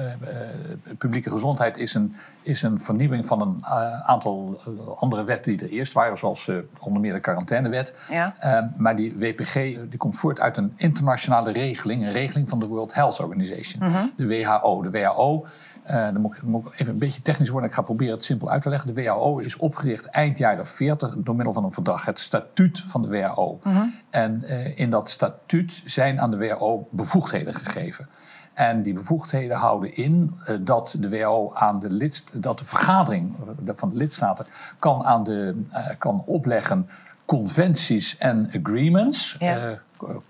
Publieke 0.99 1.31
Gezondheid, 1.31 1.79
is 1.79 1.95
een, 1.95 2.15
is 2.43 2.63
een 2.63 2.79
vernieuwing 2.79 3.27
van 3.27 3.41
een 3.41 3.57
uh, 3.61 4.01
aantal 4.01 4.61
andere 4.97 5.25
wetten 5.25 5.57
die 5.57 5.67
er 5.67 5.73
eerst 5.73 5.93
waren, 5.93 6.19
zoals 6.19 6.51
onder 6.79 7.01
meer 7.01 7.13
de 7.13 7.21
quarantainewet. 7.21 7.95
Ja. 8.11 8.35
Maar 8.77 8.97
die 8.97 9.15
WPG 9.19 9.55
die 9.89 9.97
komt 9.97 10.17
voort 10.17 10.41
uit 10.41 10.57
een 10.57 10.73
internationale 10.77 11.53
regeling, 11.53 12.03
een 12.03 12.11
regeling 12.11 12.49
van 12.49 12.59
de 12.61 12.67
World 12.67 12.95
Health 12.95 13.21
Organization, 13.21 13.83
-huh. 13.83 14.03
de 14.17 14.27
WHO. 14.27 14.83
De 14.83 14.91
WHO 14.91 15.47
uh, 15.91 15.93
dan 15.93 16.21
moet 16.21 16.37
ik, 16.37 16.43
moet 16.43 16.67
ik, 16.67 16.73
even 16.81 16.93
een 16.93 16.99
beetje 16.99 17.23
technisch 17.23 17.49
worden. 17.49 17.69
Ik 17.69 17.75
ga 17.75 17.83
proberen 17.83 18.15
het 18.15 18.25
simpel 18.25 18.51
uit 18.51 18.63
te 18.63 18.69
leggen. 18.69 18.95
De 18.95 19.03
WHO 19.03 19.39
is 19.39 19.57
opgericht 19.57 20.07
eind 20.07 20.39
jaren 20.39 20.67
40 20.67 21.15
door 21.19 21.35
middel 21.35 21.53
van 21.53 21.65
een 21.65 21.73
verdrag, 21.73 22.05
het 22.05 22.19
statuut 22.19 22.81
van 22.81 23.03
de 23.03 23.09
WHO. 23.09 23.59
Uh 23.67 23.77
-huh. 23.77 23.83
En 24.11 24.43
uh, 24.45 24.79
in 24.79 24.91
dat 24.91 25.11
statuut 25.11 25.83
zijn 25.85 26.21
aan 26.21 26.31
de 26.31 26.37
WHO 26.37 26.89
bevoegdheden 26.91 27.55
gegeven. 27.55 28.09
En 28.55 28.83
die 28.83 28.93
bevoegdheden 28.93 29.57
houden 29.57 29.97
in 29.97 30.35
uh, 30.49 30.57
dat 30.61 30.97
de 30.99 31.09
WHO 31.09 31.53
aan 31.55 31.81
de 31.81 31.91
lid, 31.91 32.25
dat 32.33 32.59
de 32.59 32.65
vergadering 32.65 33.37
van 33.67 33.91
de 33.91 33.97
lidstaten 33.97 34.47
kan, 34.79 35.05
aan 35.05 35.25
de, 35.25 35.63
uh, 35.71 35.87
kan 35.99 36.23
opleggen 36.27 36.89
conventies 37.25 38.19
en 38.19 38.51
agreements. 38.63 39.37
Ja. 39.39 39.69
Uh, 39.69 39.77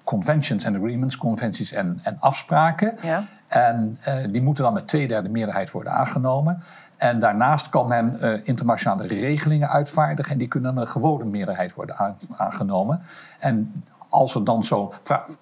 conventions 0.05 0.65
en 0.65 0.77
agreements, 0.77 1.17
conventies 1.17 1.73
en, 1.73 2.01
en 2.03 2.17
afspraken. 2.21 2.95
Ja. 3.03 3.25
En 3.47 3.99
die 4.31 4.43
moeten 4.43 4.65
dan 4.65 4.73
met 4.73 4.89
twee 4.89 5.09
derde 5.09 5.29
meerderheid 5.29 5.71
worden 5.71 5.93
aangenomen. 5.93 6.63
En 7.03 7.19
daarnaast 7.19 7.69
kan 7.69 7.89
men 7.89 8.19
uh, 8.21 8.41
internationale 8.43 9.07
regelingen 9.07 9.69
uitvaardigen 9.69 10.33
en 10.33 10.39
die 10.39 10.49
kunnen 10.49 10.77
een 10.77 10.87
gewone 10.87 11.25
meerderheid 11.25 11.75
worden 11.75 12.17
aangenomen. 12.37 13.01
En 13.39 13.73
als 14.13 14.35
er 14.35 14.45
dan 14.45 14.63
zo. 14.63 14.93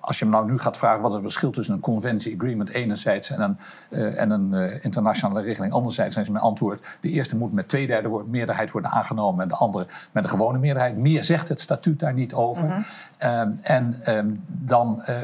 Als 0.00 0.18
je 0.18 0.24
me 0.24 0.30
nou 0.30 0.50
nu 0.50 0.58
gaat 0.58 0.76
vragen 0.76 1.02
wat 1.02 1.12
het 1.12 1.22
verschil 1.22 1.50
tussen 1.50 1.74
een 1.74 1.80
conventie 1.80 2.34
agreement 2.36 2.68
enerzijds 2.68 3.30
en 3.30 3.40
een, 3.40 3.58
uh, 3.90 4.20
en 4.20 4.30
een 4.30 4.52
uh, 4.52 4.84
internationale 4.84 5.40
regeling 5.40 5.72
anderzijds, 5.72 6.14
dan 6.14 6.22
is 6.22 6.30
mijn 6.30 6.44
antwoord: 6.44 6.98
de 7.00 7.08
eerste 7.08 7.36
moet 7.36 7.52
met 7.52 7.68
twee 7.68 7.86
derde 7.86 8.22
meerderheid 8.26 8.70
worden 8.70 8.90
aangenomen 8.90 9.42
en 9.42 9.48
de 9.48 9.54
andere 9.54 9.86
met 10.12 10.24
een 10.24 10.30
gewone 10.30 10.58
meerderheid. 10.58 10.96
Meer 10.96 11.24
zegt 11.24 11.48
het 11.48 11.60
statuut 11.60 12.00
daar 12.00 12.12
niet 12.12 12.34
over. 12.34 12.64
Mm 12.64 12.70
-hmm. 12.70 13.30
um, 13.30 13.58
en 13.62 14.00
um, 14.08 14.44
dan, 14.46 15.02
uh, 15.08 15.16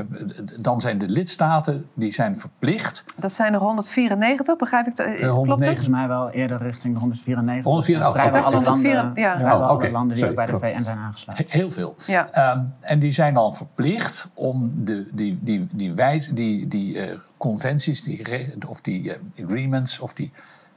dan 0.60 0.80
zijn 0.80 0.98
de 0.98 1.08
lidstaten 1.08 1.86
die 1.94 2.12
zijn 2.12 2.36
verplicht. 2.36 3.04
Dat 3.16 3.32
zijn 3.32 3.52
er 3.52 3.60
194, 3.60 4.56
begrijp 4.56 4.86
ik? 4.86 5.20
Uh, 5.20 5.30
109 5.30 5.82
is 5.82 5.88
mij 5.88 6.08
wel 6.08 6.30
eerder 6.30 6.62
richting 6.62 6.94
de 6.94 7.00
194. 7.00 7.64
194, 7.64 8.06
oh, 8.06 8.30
vrijwel 8.30 8.52
alle 8.52 8.64
landen, 8.64 9.22
ja. 9.22 9.38
vrijwel 9.38 9.58
oh, 9.58 9.70
okay. 9.70 9.86
alle 9.86 9.90
landen 9.90 10.16
die 10.16 10.24
Sorry, 10.24 10.40
ook 10.40 10.60
bij 10.60 10.70
de 10.70 10.78
VN 10.78 10.84
zijn 10.84 10.98
aangesloten. 10.98 11.44
Heel 11.48 11.70
veel. 11.70 11.96
Ja. 12.06 12.52
Um, 12.52 12.74
en 12.80 12.98
die 12.98 13.10
zijn 13.10 13.35
dan 13.36 13.54
verplicht 13.54 14.28
om 14.34 14.72
de, 14.84 15.06
die, 15.12 15.38
die, 15.42 15.68
die, 15.70 15.94
wijze, 15.94 16.32
die, 16.32 16.68
die 16.68 16.94
uh, 16.94 17.18
conventies 17.36 18.02
die, 18.02 18.22
of 18.68 18.80
die 18.80 19.02
uh, 19.02 19.44
agreements 19.44 19.98
of 19.98 20.12
die, 20.12 20.32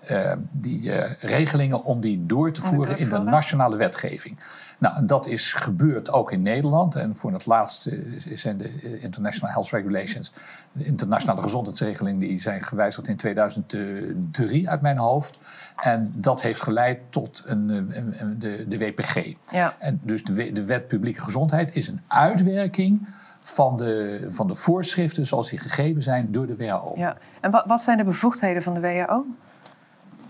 uh, 0.10 0.32
die 0.52 0.92
regelingen 1.20 1.84
om 1.84 2.02
die 2.02 2.26
door 2.26 2.52
te 2.52 2.62
voeren 2.62 2.98
in 2.98 3.10
de 3.10 3.18
nationale 3.18 3.78
wetgeving. 3.78 4.38
Nou, 4.80 5.06
dat 5.06 5.28
is 5.28 5.54
gebeurd 5.54 6.12
ook 6.12 6.32
in 6.32 6.42
Nederland. 6.42 6.96
En 6.96 7.16
voor 7.16 7.32
het 7.34 7.46
laatst 7.46 7.90
zijn 8.34 8.58
de 8.58 9.00
International 9.02 9.54
Health 9.54 9.70
Regulations, 9.70 10.32
de 10.72 10.86
internationale 10.86 11.42
gezondheidsregeling, 11.42 12.20
die 12.20 12.40
zijn 12.40 12.64
gewijzigd 12.64 13.08
in 13.08 13.16
2003 13.16 14.70
uit 14.70 14.82
mijn 14.82 14.98
hoofd. 14.98 15.38
En 15.82 16.14
dat 16.16 16.42
heeft 16.42 16.62
geleid 16.62 17.00
tot 17.10 17.44
een, 17.46 17.70
een, 17.70 18.22
een 18.22 18.40
de, 18.40 18.66
de 18.68 18.78
WPG. 18.78 19.34
Ja. 19.52 19.76
En 19.78 20.00
dus 20.04 20.24
de, 20.24 20.52
de 20.52 20.66
Wet 20.66 20.88
Publieke 20.88 21.22
Gezondheid 21.22 21.76
is 21.76 21.88
een 21.88 22.02
uitwerking 22.08 23.10
van 23.40 23.78
de, 23.78 24.24
van 24.28 24.48
de 24.48 24.56
voorschriften 24.56 25.26
zoals 25.26 25.50
die 25.50 25.60
gegeven 25.60 26.02
zijn 26.02 26.32
door 26.32 26.48
de 26.48 26.56
WHO. 26.56 26.94
Ja. 26.96 27.18
En 27.40 27.52
wat, 27.52 27.64
wat 27.66 27.82
zijn 27.82 27.98
de 27.98 28.04
bevoegdheden 28.04 28.64
van 28.64 28.74
de 28.74 28.80
WHO? 28.80 29.26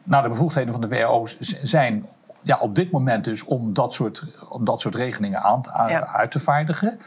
Nou, 0.03 0.23
de 0.23 0.29
bevoegdheden 0.29 0.73
van 0.73 0.81
de 0.81 0.87
WHO 0.87 1.27
zijn 1.61 2.05
ja, 2.41 2.57
op 2.59 2.75
dit 2.75 2.91
moment 2.91 3.23
dus 3.23 3.43
om 3.43 3.73
dat 3.73 3.93
soort, 3.93 4.25
om 4.49 4.65
dat 4.65 4.81
soort 4.81 4.95
regelingen 4.95 5.41
aan, 5.41 5.61
ja. 5.87 6.05
uit 6.05 6.31
te 6.31 6.39
vaardigen. 6.39 6.99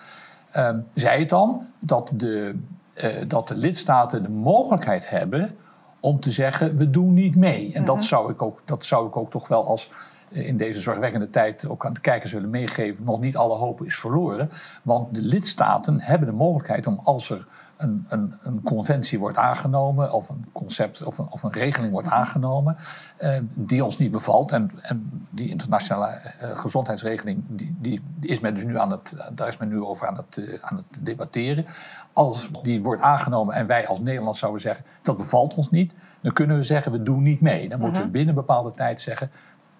Uh, 0.57 0.71
zij 0.95 1.19
het 1.19 1.29
dan 1.29 1.67
dat 1.79 2.13
de, 2.15 2.59
uh, 3.05 3.07
dat 3.27 3.49
de 3.49 3.57
lidstaten 3.57 4.23
de 4.23 4.31
mogelijkheid 4.31 5.11
hebben 5.11 5.57
om 6.02 6.21
te 6.21 6.30
zeggen: 6.30 6.76
we 6.76 6.90
doen 6.90 7.14
niet 7.14 7.37
mee. 7.37 7.73
En 7.73 7.85
dat, 7.85 7.97
mhm. 7.97 8.04
zou 8.04 8.30
ik 8.30 8.42
ook, 8.42 8.61
dat 8.64 8.85
zou 8.85 9.06
ik 9.06 9.16
ook 9.16 9.30
toch 9.30 9.49
wel 9.49 9.66
als 9.66 9.90
eh, 10.30 10.47
in 10.47 10.56
deze 10.56 10.80
zorgwekkende 10.80 11.30
tijd 11.30 11.68
ook 11.68 11.87
aan 11.87 11.92
de 11.92 12.00
kijkers 12.00 12.32
willen 12.32 12.50
meegeven. 12.50 13.04
Nog 13.04 13.21
niet 13.21 13.37
alle 13.37 13.56
hoop 13.56 13.85
is 13.85 13.99
verloren. 13.99 14.49
Want 14.82 15.14
de 15.14 15.23
lidstaten 15.23 16.00
hebben 16.00 16.28
de 16.28 16.35
mogelijkheid 16.35 16.87
om 16.87 17.00
als 17.02 17.30
er 17.30 17.47
een, 17.83 18.07
een, 18.09 18.35
een, 18.43 18.62
conventie 18.62 19.19
wordt 19.19 19.37
aangenomen, 19.37 20.12
of 20.12 20.29
een 20.29 20.45
concept 20.53 21.03
of 21.03 21.19
een, 21.19 21.27
of 21.31 21.43
een 21.43 21.53
regeling 21.53 21.93
wordt 21.93 22.09
aangenomen, 22.09 22.77
eh, 23.17 23.39
die 23.55 23.85
ons 23.85 23.99
niet 23.99 24.11
bevalt. 24.11 24.53
En, 24.53 24.71
en 24.81 25.27
die 25.31 25.49
internationale 25.49 26.07
eh, 26.07 26.57
gezondheidsregeling, 26.57 27.43
die, 27.49 27.77
die, 27.81 28.01
is 28.21 28.41
men 28.41 28.55
dus 28.55 28.65
nu 28.65 28.79
aan 28.79 28.91
het, 28.91 29.17
daar 29.33 29.49
is 29.49 29.57
men 29.57 29.69
nu 29.69 29.83
over 29.83 30.07
aan 30.07 30.17
het, 30.17 30.37
uh, 30.37 30.59
aan 30.61 30.77
het 30.77 31.05
debatteren. 31.05 31.65
Als 32.12 32.51
die 32.62 32.83
wordt 32.83 33.03
aangenomen 33.03 33.55
en 33.55 33.67
wij 33.67 33.87
als 33.87 34.01
Nederland 34.01 34.37
zouden 34.37 34.61
zeggen, 34.61 34.85
dat 35.03 35.17
bevalt 35.17 35.55
ons 35.55 35.71
niet, 35.71 35.95
dan 36.21 36.33
kunnen 36.33 36.57
we 36.57 36.62
zeggen, 36.62 36.93
we 36.93 37.03
doen 37.03 37.23
niet 37.23 37.41
mee. 37.41 37.69
Dan 37.69 37.81
moeten 37.81 38.03
we 38.03 38.09
mhm. 38.09 38.17
binnen 38.17 38.35
een 38.35 38.41
bepaalde 38.41 38.75
tijd 38.75 39.01
zeggen, 39.01 39.31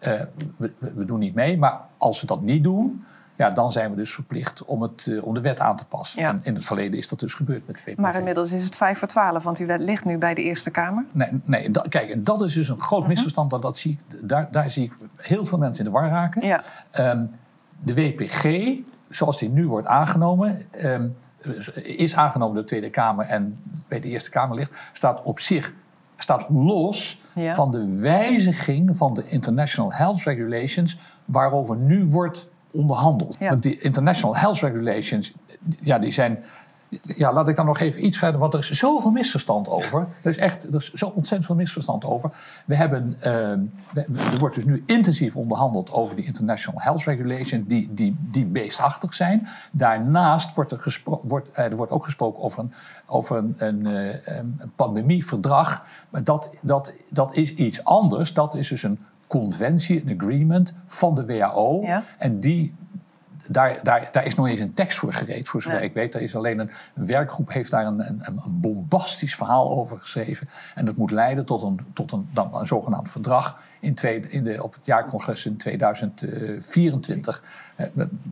uh, 0.01 0.21
we, 0.57 0.73
we, 0.79 1.05
doen 1.05 1.19
niet 1.19 1.35
mee. 1.35 1.59
Maar 1.59 1.81
als 1.97 2.21
we 2.21 2.27
dat 2.27 2.41
niet 2.41 2.65
doen, 2.65 3.05
ja, 3.43 3.51
dan 3.51 3.73
zijn 3.73 3.91
we 3.91 3.97
dus 3.97 4.15
verplicht 4.15 4.65
om, 4.65 4.83
het, 4.83 5.07
uh, 5.07 5.25
om 5.25 5.35
de 5.35 5.41
wet 5.41 5.61
aan 5.61 5.77
te 5.77 5.85
passen. 5.85 6.21
Ja. 6.21 6.29
En 6.29 6.41
in 6.43 6.55
het 6.55 6.65
verleden 6.65 6.99
is 6.99 7.09
dat 7.09 7.21
dus 7.21 7.35
gebeurd 7.35 7.67
met 7.67 7.83
de 7.85 7.95
Maar 7.97 8.15
inmiddels 8.15 8.53
is 8.53 8.65
het 8.65 8.77
5 8.77 8.99
voor 8.99 9.09
12, 9.09 9.43
want 9.43 9.57
die 9.57 9.67
wet 9.67 9.81
ligt 9.81 10.05
nu 10.05 10.19
bij 10.19 10.35
de 10.35 10.43
Eerste 10.43 10.71
Kamer. 10.71 11.05
Nee, 11.11 11.41
nee 11.45 11.71
dat, 11.71 11.89
kijk, 11.89 12.11
en 12.11 12.25
dat 12.25 12.43
is 12.43 12.55
dus 12.55 12.69
een 12.69 12.81
groot 12.81 13.01
-huh. 13.01 13.09
misverstand. 13.09 13.51
Dat, 13.51 13.63
dat 13.63 13.77
zie 13.77 13.99
ik, 14.09 14.29
daar, 14.29 14.49
daar 14.51 14.71
zie 14.71 14.85
ik 14.85 14.93
heel 15.17 15.45
veel 15.45 15.59
mensen 15.59 15.85
in 15.85 15.93
de 15.93 15.99
war 15.99 16.09
raken. 16.09 16.47
Ja. 16.47 16.63
Um, 17.13 17.31
de 17.85 17.95
WPG, 17.95 18.79
zoals 19.09 19.39
die 19.39 19.49
nu 19.49 19.67
wordt 19.67 19.87
aangenomen... 19.87 20.63
Um, 20.85 21.17
is 21.83 22.15
aangenomen 22.15 22.55
door 22.55 22.63
de 22.63 22.69
Tweede 22.69 22.91
Kamer 22.91 23.27
en 23.27 23.59
bij 23.89 24.01
de 24.01 24.09
Eerste 24.09 24.31
Kamer 24.31 24.57
ligt... 24.57 24.79
staat 24.93 25.23
op 25.23 25.41
zich 25.41 25.75
staat 26.17 26.47
los 26.49 27.21
ja. 27.35 27.55
van 27.55 27.71
de 27.71 28.01
wijziging 28.01 28.97
van 28.97 29.15
de 29.15 29.29
International 29.29 29.93
Health 29.93 30.23
Regulations... 30.23 30.99
waarover 31.25 31.77
nu 31.77 32.07
wordt 32.07 32.51
onderhandeld. 32.73 33.37
Ja. 33.39 33.49
Want 33.49 33.63
die 33.63 33.81
International 33.81 34.37
Health 34.37 34.59
Regulations, 34.59 35.33
ja, 35.81 35.99
die 35.99 36.11
zijn. 36.11 36.45
Ja, 37.17 37.33
laat 37.33 37.49
ik 37.49 37.57
dan 37.57 37.67
nog 37.67 37.79
even 37.79 38.07
iets 38.07 38.19
verder, 38.19 38.41
want 38.41 38.55
er 38.55 38.61
is 38.61 38.71
zoveel 38.71 39.11
misverstand 39.11 39.69
over. 39.69 40.07
Er 40.23 40.31
is 40.31 40.37
echt 40.37 40.65
er 40.65 40.75
is 40.75 40.93
zo 40.93 41.07
ontzettend 41.07 41.45
veel 41.45 41.55
misverstand 41.55 42.05
over. 42.05 42.31
We 42.67 42.77
hebben, 42.77 43.17
uh, 43.17 43.25
we, 43.93 44.07
er 44.33 44.39
wordt 44.39 44.55
dus 44.55 44.65
nu 44.65 44.83
intensief 44.87 45.37
onderhandeld 45.37 45.93
over 45.93 46.17
die 46.17 46.25
International 46.25 46.81
Health 46.81 47.05
Regulations, 47.05 47.69
die, 47.69 47.89
die, 47.95 48.17
die 48.21 48.47
beestachtig 48.47 49.15
zijn. 49.15 49.49
Daarnaast 49.71 50.55
wordt 50.55 50.73
er, 50.73 50.79
gespro 50.79 51.21
wordt, 51.25 51.49
uh, 51.59 51.65
er 51.65 51.77
wordt 51.77 51.93
ook 51.93 52.05
gesproken 52.05 52.43
over 52.43 52.59
een, 52.59 52.73
over 53.07 53.37
een, 53.37 53.55
een, 53.57 53.87
uh, 53.87 54.27
een 54.27 54.73
pandemieverdrag. 54.77 55.87
Maar 56.11 56.25
dat, 56.25 56.51
dat, 56.61 56.93
dat 57.11 57.35
is 57.35 57.55
iets 57.55 57.85
anders. 57.85 58.33
Dat 58.33 58.55
is 58.55 58.69
dus 58.69 58.83
een 58.83 59.01
conventie, 59.39 60.03
een 60.05 60.21
agreement 60.21 60.73
van 60.87 61.15
de 61.15 61.27
WHO. 61.27 61.83
Ja. 61.83 62.05
En 62.19 62.41
die, 62.41 62.75
daar, 63.47 63.79
daar, 63.83 64.09
daar 64.13 64.27
is 64.27 64.35
nog 64.35 64.49
eens 64.49 64.61
een 64.61 64.75
tekst 64.75 64.99
voor 64.99 65.13
gereed, 65.13 65.49
voor 65.49 65.63
zover 65.63 65.79
ja. 65.79 65.85
ik 65.85 65.93
weet. 65.93 66.15
Er 66.15 66.21
is 66.21 66.37
alleen 66.37 66.59
een, 66.59 66.71
een 66.95 67.07
werkgroep 67.07 67.53
heeft 67.53 67.71
daar 67.71 67.87
een, 67.87 68.09
een, 68.09 68.23
een, 68.25 68.41
bombastisch 68.61 69.35
verhaal 69.35 69.71
over 69.71 69.99
geschreven. 69.99 70.49
En 70.75 70.85
dat 70.85 70.97
moet 70.97 71.11
leiden 71.11 71.45
tot 71.45 71.63
een, 71.63 71.81
tot 71.93 72.13
een, 72.13 72.29
dan 72.33 72.55
een 72.55 72.67
zogenaamd 72.67 73.11
verdrag 73.11 73.61
in 73.81 73.95
twee, 73.95 74.21
in 74.21 74.45
de, 74.45 74.63
op 74.63 74.73
het 74.73 74.87
jaarcongres 74.87 75.47
in 75.47 75.57
2024. 75.57 77.43
Eh, 77.77 77.87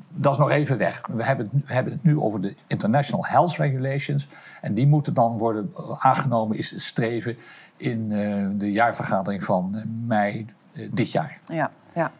dat 0.08 0.32
is 0.32 0.38
nog 0.38 0.50
even 0.50 0.76
weg. 0.76 1.06
We 1.06 1.24
hebben, 1.24 1.48
het, 1.52 1.66
we 1.66 1.72
hebben 1.72 1.92
het 1.92 2.04
nu 2.04 2.18
over 2.18 2.40
de 2.40 2.54
International 2.66 3.26
Health 3.26 3.56
Regulations. 3.56 4.28
En 4.60 4.74
die 4.74 4.86
moeten 4.86 5.14
dan 5.14 5.38
worden 5.38 5.72
aangenomen, 5.98 6.56
is 6.56 6.70
het 6.70 6.80
streven 6.80 7.36
in 7.76 8.10
uh, 8.10 8.46
de 8.52 8.72
jaarvergadering 8.72 9.44
van 9.44 9.82
mei 10.06 10.46
dit 10.72 11.12
jaar. 11.12 11.38
Ja, 11.46 11.70
ja. 11.94 12.12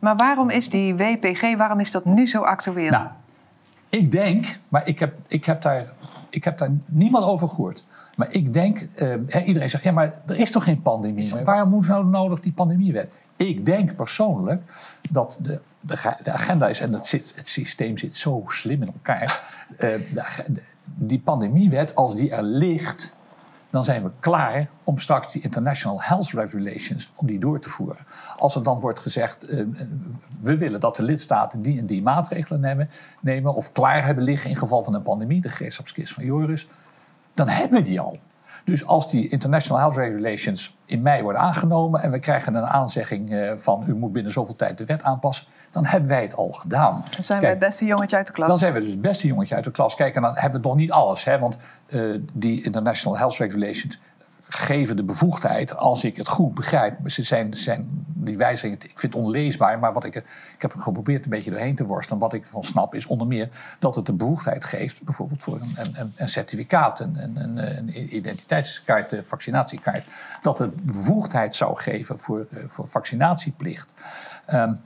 Maar 0.00 0.16
waarom 0.16 0.50
is 0.50 0.68
die 0.68 0.94
WPG, 0.94 1.56
waarom 1.56 1.80
is 1.80 1.90
dat 1.90 2.04
nu 2.04 2.26
zo 2.26 2.42
actueel? 2.42 2.90
Nou, 2.90 3.06
ik 3.88 4.10
denk, 4.10 4.58
maar 4.68 4.88
ik 4.88 4.98
heb, 4.98 5.14
ik 5.26 5.44
heb, 5.44 5.62
daar, 5.62 5.84
ik 6.30 6.44
heb 6.44 6.58
daar 6.58 6.70
niemand 6.84 7.24
over 7.24 7.48
gehoord. 7.48 7.84
Maar 8.16 8.32
ik 8.32 8.52
denk, 8.52 8.86
uh, 8.96 9.46
iedereen 9.46 9.70
zegt, 9.70 9.84
ja, 9.84 9.92
maar 9.92 10.14
er 10.26 10.38
is 10.38 10.50
toch 10.50 10.64
geen 10.64 10.82
pandemie? 10.82 11.34
Waarom 11.44 11.70
moet 11.70 11.88
nou 11.88 12.06
nodig 12.06 12.40
die 12.40 12.52
pandemiewet? 12.52 13.18
ik 13.36 13.66
denk 13.66 13.96
persoonlijk 13.96 14.62
dat 15.10 15.38
de, 15.40 15.60
de, 15.80 16.32
agenda 16.32 16.68
is, 16.68 16.80
en 16.80 16.92
het, 16.92 17.06
zit, 17.06 17.32
het 17.34 17.48
systeem 17.48 17.98
zit 17.98 18.16
zo 18.16 18.42
slim 18.46 18.82
in 18.82 18.92
elkaar. 18.92 19.42
De, 19.78 20.06
die 20.84 21.18
pandemiewet, 21.18 21.94
als 21.94 22.14
die 22.14 22.30
er 22.30 22.42
ligt, 22.42 23.14
dan 23.70 23.84
zijn 23.84 24.02
we 24.02 24.10
klaar 24.20 24.68
om 24.84 24.98
straks 24.98 25.32
die 25.32 25.42
International 25.42 26.02
Health 26.02 26.30
Regulations 26.30 27.12
om 27.14 27.26
die 27.26 27.38
door 27.38 27.60
te 27.60 27.68
voeren. 27.68 28.02
Als 28.36 28.54
er 28.54 28.62
dan 28.62 28.80
wordt 28.80 28.98
gezegd, 28.98 29.50
uh, 29.50 29.66
we 30.40 30.56
willen 30.56 30.80
dat 30.80 30.96
de 30.96 31.02
lidstaten 31.02 31.62
die 31.62 31.78
en 31.78 31.86
die 31.86 32.02
maatregelen 32.02 32.60
nemen, 32.60 32.90
nemen 33.20 33.54
of 33.54 33.72
klaar 33.72 34.04
hebben 34.04 34.24
liggen 34.24 34.50
in 34.50 34.56
geval 34.56 34.82
van 34.82 34.94
een 34.94 35.02
pandemie, 35.02 35.40
de 35.40 35.48
gereedschapskist 35.48 36.12
van 36.12 36.24
Joris, 36.24 36.68
dan 37.34 37.48
hebben 37.48 37.78
we 37.78 37.84
die 37.84 38.00
al. 38.00 38.18
Dus 38.64 38.86
als 38.86 39.10
die 39.10 39.28
International 39.28 39.80
Health 39.80 39.96
Regulations 39.96 40.76
in 40.84 41.02
mei 41.02 41.22
worden 41.22 41.40
aangenomen 41.40 42.02
en 42.02 42.10
we 42.10 42.18
krijgen 42.18 42.54
een 42.54 42.66
aanzegging 42.66 43.30
eh, 43.30 43.56
van 43.56 43.84
u 43.86 43.94
moet 43.94 44.12
binnen 44.12 44.32
zoveel 44.32 44.56
tijd 44.56 44.78
de 44.78 44.84
wet 44.84 45.02
aanpassen, 45.02 45.46
dan 45.76 45.84
hebben 45.84 46.08
wij 46.08 46.22
het 46.22 46.36
al 46.36 46.52
gedaan. 46.52 47.04
Dan 47.10 47.24
zijn 47.24 47.40
wij 47.40 47.50
het 47.50 47.58
beste 47.58 47.84
jongetje 47.84 48.16
uit 48.16 48.26
de 48.26 48.32
klas. 48.32 48.48
Dan 48.48 48.58
zijn 48.58 48.72
we 48.72 48.80
dus 48.80 48.90
het 48.90 49.00
beste 49.00 49.26
jongetje 49.26 49.54
uit 49.54 49.64
de 49.64 49.70
klas. 49.70 49.94
Kijk, 49.94 50.14
en 50.14 50.22
dan 50.22 50.36
hebben 50.36 50.60
we 50.60 50.66
nog 50.66 50.76
niet 50.76 50.90
alles, 50.90 51.24
hè, 51.24 51.38
want 51.38 51.58
uh, 51.88 52.20
die 52.32 52.64
International 52.64 53.18
Health 53.18 53.36
Regulations 53.36 53.98
geven 54.48 54.96
de 54.96 55.04
bevoegdheid, 55.04 55.76
als 55.76 56.04
ik 56.04 56.16
het 56.16 56.28
goed 56.28 56.54
begrijp. 56.54 56.98
Ze 57.04 57.22
zijn, 57.22 57.54
zijn 57.54 57.88
die 58.06 58.36
wijzigingen, 58.36 58.78
ik 58.82 58.98
vind 58.98 59.14
het 59.14 59.22
onleesbaar, 59.22 59.78
maar 59.78 59.92
wat 59.92 60.04
ik, 60.04 60.14
ik 60.14 60.24
heb 60.58 60.74
geprobeerd 60.74 61.24
een 61.24 61.30
beetje 61.30 61.50
doorheen 61.50 61.74
te 61.74 61.84
worstelen. 61.84 62.20
Wat 62.20 62.32
ik 62.32 62.46
van 62.46 62.62
snap 62.62 62.94
is 62.94 63.06
onder 63.06 63.26
meer 63.26 63.48
dat 63.78 63.94
het 63.94 64.06
de 64.06 64.12
bevoegdheid 64.12 64.64
geeft, 64.64 65.02
bijvoorbeeld 65.02 65.42
voor 65.42 65.60
een, 65.60 65.76
een, 65.94 66.12
een 66.16 66.28
certificaat, 66.28 67.00
een, 67.00 67.16
een, 67.34 67.76
een 67.76 68.16
identiteitskaart, 68.16 69.12
een 69.12 69.24
vaccinatiekaart. 69.24 70.04
Dat 70.42 70.58
het 70.58 70.84
bevoegdheid 70.84 71.54
zou 71.54 71.76
geven 71.76 72.18
voor, 72.18 72.46
eh, 72.50 72.58
voor 72.66 72.88
vaccinatieplicht. 72.88 73.94
Um, 74.52 74.80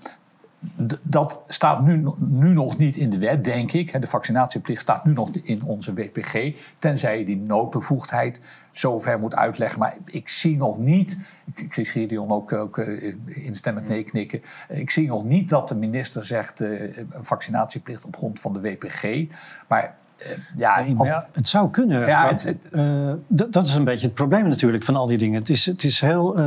dat 1.03 1.41
staat 1.47 1.83
nu, 1.83 2.05
nu 2.19 2.49
nog 2.49 2.77
niet 2.77 2.97
in 2.97 3.11
de 3.11 3.19
wet, 3.19 3.45
denk 3.45 3.73
ik. 3.73 4.01
De 4.01 4.07
vaccinatieplicht 4.07 4.81
staat 4.81 5.05
nu 5.05 5.13
nog 5.13 5.31
in 5.31 5.63
onze 5.63 5.93
WPG. 5.93 6.55
Tenzij 6.79 7.19
je 7.19 7.25
die 7.25 7.37
noodbevoegdheid 7.37 8.41
zover 8.71 9.21
moet 9.21 9.35
uitleggen. 9.35 9.79
Maar 9.79 9.97
ik 10.05 10.29
zie 10.29 10.57
nog 10.57 10.79
niet, 10.79 11.19
zie 11.71 11.85
Gideon 11.85 12.31
ook, 12.31 12.53
ook 12.53 12.79
uh, 12.79 13.15
instemmend 13.27 13.89
nee 13.89 14.03
knikken. 14.03 14.43
Ik 14.69 14.91
zie 14.91 15.09
nog 15.09 15.25
niet 15.25 15.49
dat 15.49 15.69
de 15.69 15.75
minister 15.75 16.25
zegt 16.25 16.61
uh, 16.61 16.97
een 16.97 17.25
vaccinatieplicht 17.25 18.05
op 18.05 18.17
grond 18.17 18.41
van 18.41 18.53
de 18.53 18.61
WPG. 18.61 19.27
Maar 19.69 19.97
uh, 20.27 20.33
ja, 20.57 20.79
ja, 21.05 21.27
het 21.33 21.49
zou 21.49 21.71
kunnen. 21.71 22.07
Ja, 22.07 22.29
het, 22.29 22.57
dat 23.29 23.65
is 23.65 23.75
een 23.75 23.85
beetje 23.85 24.07
het 24.07 24.15
probleem 24.15 24.49
natuurlijk 24.49 24.83
van 24.83 24.97
al 24.97 25.07
die 25.07 25.19
dingen. 25.19 25.39
Het 25.39 25.49
is, 25.49 25.67
het 25.67 25.85
is 25.85 26.01
heel 26.01 26.39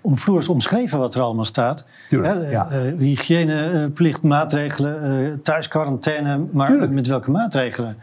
omvloers 0.00 0.48
omschreven 0.48 0.98
wat 0.98 1.14
er 1.14 1.20
allemaal 1.20 1.44
staat. 1.44 1.84
Tuurlijk, 2.08 2.50
ja. 2.50 2.68
hygiëneplicht, 2.98 4.22
maatregelen, 4.22 5.42
thuisquarantaine. 5.42 6.46
Maar 6.52 6.90
met 6.90 7.06
welke 7.06 7.30
maatregelen? 7.30 7.96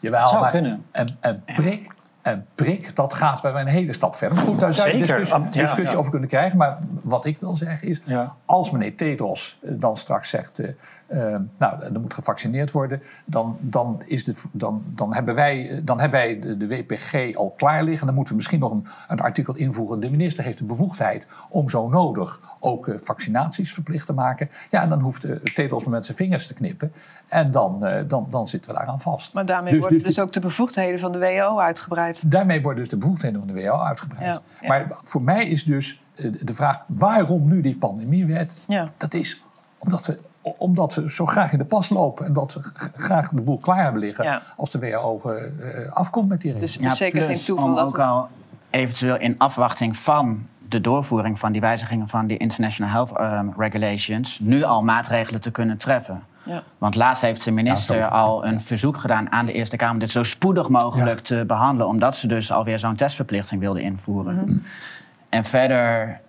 Jawel, 0.00 0.20
het 0.20 0.28
zou 0.28 0.50
kunnen. 0.50 0.84
Een, 0.92 1.08
een 1.20 1.42
prik 1.44 1.92
en 2.22 2.46
prik, 2.54 2.96
dat 2.96 3.14
gaat 3.14 3.42
bij 3.42 3.60
een 3.60 3.66
hele 3.66 3.92
stap 3.92 4.14
verder. 4.14 4.38
Goed, 4.38 4.58
daar 4.58 4.74
zou 4.74 4.90
je 4.90 4.98
discussie, 4.98 5.48
discussie 5.48 5.98
over 5.98 6.10
kunnen 6.10 6.28
krijgen. 6.28 6.58
Maar 6.58 6.78
wat 7.02 7.24
ik 7.24 7.38
wil 7.38 7.54
zeggen 7.54 7.88
is, 7.88 8.00
als 8.44 8.70
meneer 8.70 8.96
Tedros 8.96 9.58
eh, 9.62 9.70
dan 9.74 9.96
straks 9.96 10.28
zegt... 10.28 10.60
Uh, 10.60 10.68
uh, 11.12 11.36
nou, 11.58 11.82
er 11.82 12.00
moet 12.00 12.14
gevaccineerd 12.14 12.70
worden... 12.70 13.02
dan, 13.24 13.56
dan, 13.60 14.02
is 14.04 14.24
de, 14.24 14.34
dan, 14.52 14.82
dan 14.86 15.14
hebben 15.14 15.34
wij, 15.34 15.80
dan 15.84 16.00
hebben 16.00 16.20
wij 16.20 16.40
de, 16.40 16.56
de, 16.56 16.68
WPG 16.68 17.36
al 17.36 17.54
klaar 17.56 17.82
liggen. 17.84 18.06
Dan 18.06 18.14
moeten 18.14 18.32
we 18.32 18.38
misschien 18.38 18.60
nog 18.60 18.70
een, 18.70 18.86
een, 19.08 19.20
artikel 19.20 19.54
invoeren. 19.54 20.00
De 20.00 20.10
minister 20.10 20.44
heeft 20.44 20.58
de 20.58 20.64
bevoegdheid 20.64 21.28
om 21.50 21.68
zo 21.68 21.88
nodig 21.88 22.40
ook 22.60 22.92
vaccinaties 22.96 23.72
verplicht 23.72 24.06
te 24.06 24.12
maken. 24.12 24.50
Ja, 24.70 24.82
en 24.82 24.88
dan 24.88 25.00
hoeft 25.00 25.24
uh, 25.24 25.36
Tedros 25.36 25.84
met 25.84 26.04
zijn 26.04 26.16
vingers 26.16 26.46
te 26.46 26.54
knippen. 26.54 26.92
En 27.28 27.50
dan, 27.50 27.86
dan, 28.06 28.26
dan 28.30 28.46
zitten 28.46 28.70
we 28.70 28.76
daaraan 28.76 29.00
vast. 29.00 29.34
Maar 29.34 29.46
daarmee 29.46 29.72
dus, 29.72 29.80
worden 29.80 29.98
dus, 29.98 30.06
dus 30.06 30.24
ook 30.24 30.32
de 30.32 30.40
bevoegdheden 30.40 31.00
van 31.00 31.12
de 31.12 31.18
WHO 31.18 31.58
uitgebreid. 31.58 32.11
Daarmee 32.20 32.62
worden 32.62 32.80
dus 32.80 32.88
de 32.88 32.96
bevoegdheden 32.96 33.38
van 33.38 33.48
de 33.48 33.62
WHO 33.62 33.78
uitgebreid. 33.78 34.40
Maar 34.66 34.86
voor 34.96 35.22
mij 35.22 35.46
is 35.46 35.64
dus 35.64 36.02
eh, 36.14 36.32
de 36.40 36.54
vraag 36.54 36.84
waarom 36.86 37.48
nu 37.48 37.60
die 37.60 37.76
pandemiewet? 37.76 38.56
Ja. 38.66 38.92
Dat 38.96 39.14
is 39.14 39.44
omdat 39.78 40.06
we, 40.06 40.18
omdat 40.42 40.94
we 40.94 41.10
zo 41.10 41.26
graag 41.26 41.52
in 41.52 41.58
de 41.58 41.64
pas 41.64 41.88
lopen 41.88 42.26
en 42.26 42.32
dat 42.32 42.54
we 42.54 42.60
graag 42.96 43.28
de 43.28 43.40
boel 43.40 43.58
klaar 43.58 43.82
hebben 43.82 44.00
liggen 44.00 44.42
als 44.56 44.70
de 44.70 44.78
WHO 44.78 45.20
uh, 45.24 45.92
afkomt 45.92 46.28
met 46.28 46.40
die 46.40 46.52
regels. 46.52 46.72
Dus 46.72 46.82
het 46.82 46.92
is 46.92 46.98
zeker 46.98 47.24
geen 47.24 47.44
toeval 47.44 47.66
om 47.66 47.78
ook 47.78 47.98
al 47.98 48.28
eventueel 48.70 49.18
in 49.18 49.38
afwachting 49.38 49.96
van 49.96 50.46
de 50.68 50.80
doorvoering 50.80 51.38
van 51.38 51.52
die 51.52 51.60
wijzigingen 51.60 52.08
van 52.08 52.26
die 52.26 52.36
International 52.36 52.92
Health 52.92 53.20
um, 53.20 53.52
Regulations 53.56 54.38
nu 54.38 54.62
al 54.62 54.82
maatregelen 54.82 55.40
te 55.40 55.50
kunnen 55.50 55.76
treffen. 55.76 56.22
Ja. 56.42 56.62
Want 56.78 56.94
laatst 56.94 57.22
heeft 57.22 57.44
de 57.44 57.50
minister 57.50 58.08
al 58.08 58.46
een 58.46 58.60
verzoek 58.60 58.96
gedaan 58.96 59.32
aan 59.32 59.46
de 59.46 59.52
Eerste 59.52 59.76
Kamer 59.76 60.00
dit 60.00 60.10
zo 60.10 60.22
spoedig 60.22 60.68
mogelijk 60.68 61.20
te 61.20 61.44
behandelen, 61.46 61.86
omdat 61.86 62.16
ze 62.16 62.26
dus 62.26 62.52
alweer 62.52 62.78
zo'n 62.78 62.96
testverplichting 62.96 63.60
wilden 63.60 63.82
invoeren. 63.82 64.34
Mhm. 64.34 64.58
En 65.28 65.44
verder 65.44 66.20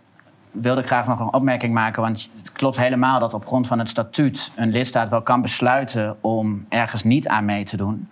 wilde 0.52 0.82
ik 0.82 0.88
graag 0.88 1.08
nog 1.08 1.20
een 1.20 1.34
opmerking 1.34 1.74
maken, 1.74 2.02
want 2.02 2.30
het 2.38 2.52
klopt 2.52 2.78
helemaal 2.78 3.20
dat 3.20 3.34
op 3.34 3.46
grond 3.46 3.68
van 3.68 3.80
het 3.80 3.90
statuut 3.90 4.52
een 4.56 4.72
lidstaat 4.72 5.10
wel 5.10 5.22
kan 5.22 5.42
besluiten 5.42 6.16
om 6.22 6.66
ergens 6.70 7.04
niet 7.04 7.28
aan 7.28 7.46
mee 7.46 7.64
te 7.64 7.78
doen. 7.78 8.10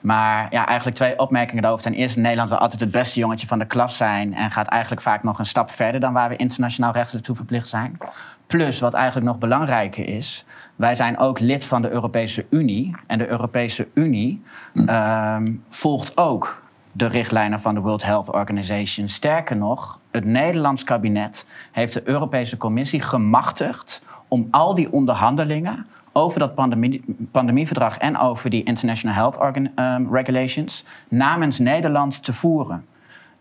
Maar 0.00 0.46
ja, 0.50 0.66
eigenlijk 0.66 0.96
twee 0.96 1.18
opmerkingen 1.18 1.62
daarover. 1.62 1.84
Ten 1.86 1.94
eerste, 1.94 2.20
Nederland 2.20 2.48
wil 2.48 2.58
altijd 2.58 2.80
het 2.80 2.90
beste 2.90 3.18
jongetje 3.18 3.46
van 3.46 3.58
de 3.58 3.66
klas 3.66 3.96
zijn 3.96 4.34
en 4.34 4.50
gaat 4.50 4.66
eigenlijk 4.66 5.02
vaak 5.02 5.22
nog 5.22 5.38
een 5.38 5.46
stap 5.46 5.70
verder 5.70 6.00
dan 6.00 6.12
waar 6.12 6.28
we 6.28 6.36
internationaal 6.36 6.92
rechtelijk 6.92 7.24
toe 7.24 7.36
verplicht 7.36 7.68
zijn. 7.68 7.98
Plus, 8.46 8.80
wat 8.80 8.94
eigenlijk 8.94 9.26
nog 9.26 9.38
belangrijker 9.38 10.08
is, 10.08 10.44
wij 10.76 10.94
zijn 10.94 11.18
ook 11.18 11.38
lid 11.38 11.64
van 11.64 11.82
de 11.82 11.90
Europese 11.90 12.46
Unie. 12.50 12.96
En 13.06 13.18
de 13.18 13.28
Europese 13.28 13.88
Unie 13.94 14.42
ehm, 14.86 15.46
volgt 15.68 16.16
ook 16.16 16.62
de 16.92 17.06
richtlijnen 17.06 17.60
van 17.60 17.74
de 17.74 17.80
World 17.80 18.02
Health 18.02 18.32
Organization. 18.32 19.08
Sterker 19.08 19.56
nog, 19.56 20.00
het 20.10 20.24
Nederlands 20.24 20.84
kabinet 20.84 21.46
heeft 21.72 21.92
de 21.92 22.08
Europese 22.08 22.56
Commissie 22.56 23.02
gemachtigd 23.02 24.02
om 24.28 24.48
al 24.50 24.74
die 24.74 24.92
onderhandelingen 24.92 25.86
over 26.12 26.38
dat 26.38 26.54
pandemie, 26.54 27.04
pandemieverdrag 27.30 27.98
en 27.98 28.18
over 28.18 28.50
die 28.50 28.62
International 28.62 29.16
Health 29.16 29.38
Organ, 29.38 29.70
um, 29.76 30.14
Regulations 30.14 30.84
namens 31.08 31.58
Nederland 31.58 32.24
te 32.24 32.32
voeren. 32.32 32.84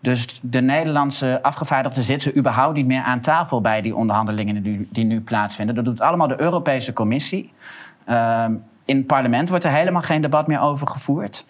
Dus 0.01 0.39
de 0.41 0.61
Nederlandse 0.61 1.39
afgevaardigden 1.41 2.03
zitten 2.03 2.37
überhaupt 2.37 2.75
niet 2.75 2.85
meer 2.85 3.01
aan 3.01 3.19
tafel 3.19 3.61
bij 3.61 3.81
die 3.81 3.95
onderhandelingen 3.95 4.63
die, 4.63 4.87
die 4.91 5.05
nu 5.05 5.21
plaatsvinden. 5.21 5.75
Dat 5.75 5.85
doet 5.85 6.01
allemaal 6.01 6.27
de 6.27 6.41
Europese 6.41 6.93
Commissie. 6.93 7.53
Um, 8.09 8.63
in 8.85 8.97
het 8.97 9.07
parlement 9.07 9.49
wordt 9.49 9.63
er 9.63 9.71
helemaal 9.71 10.01
geen 10.01 10.21
debat 10.21 10.47
meer 10.47 10.61
over 10.61 10.87
gevoerd. 10.87 11.45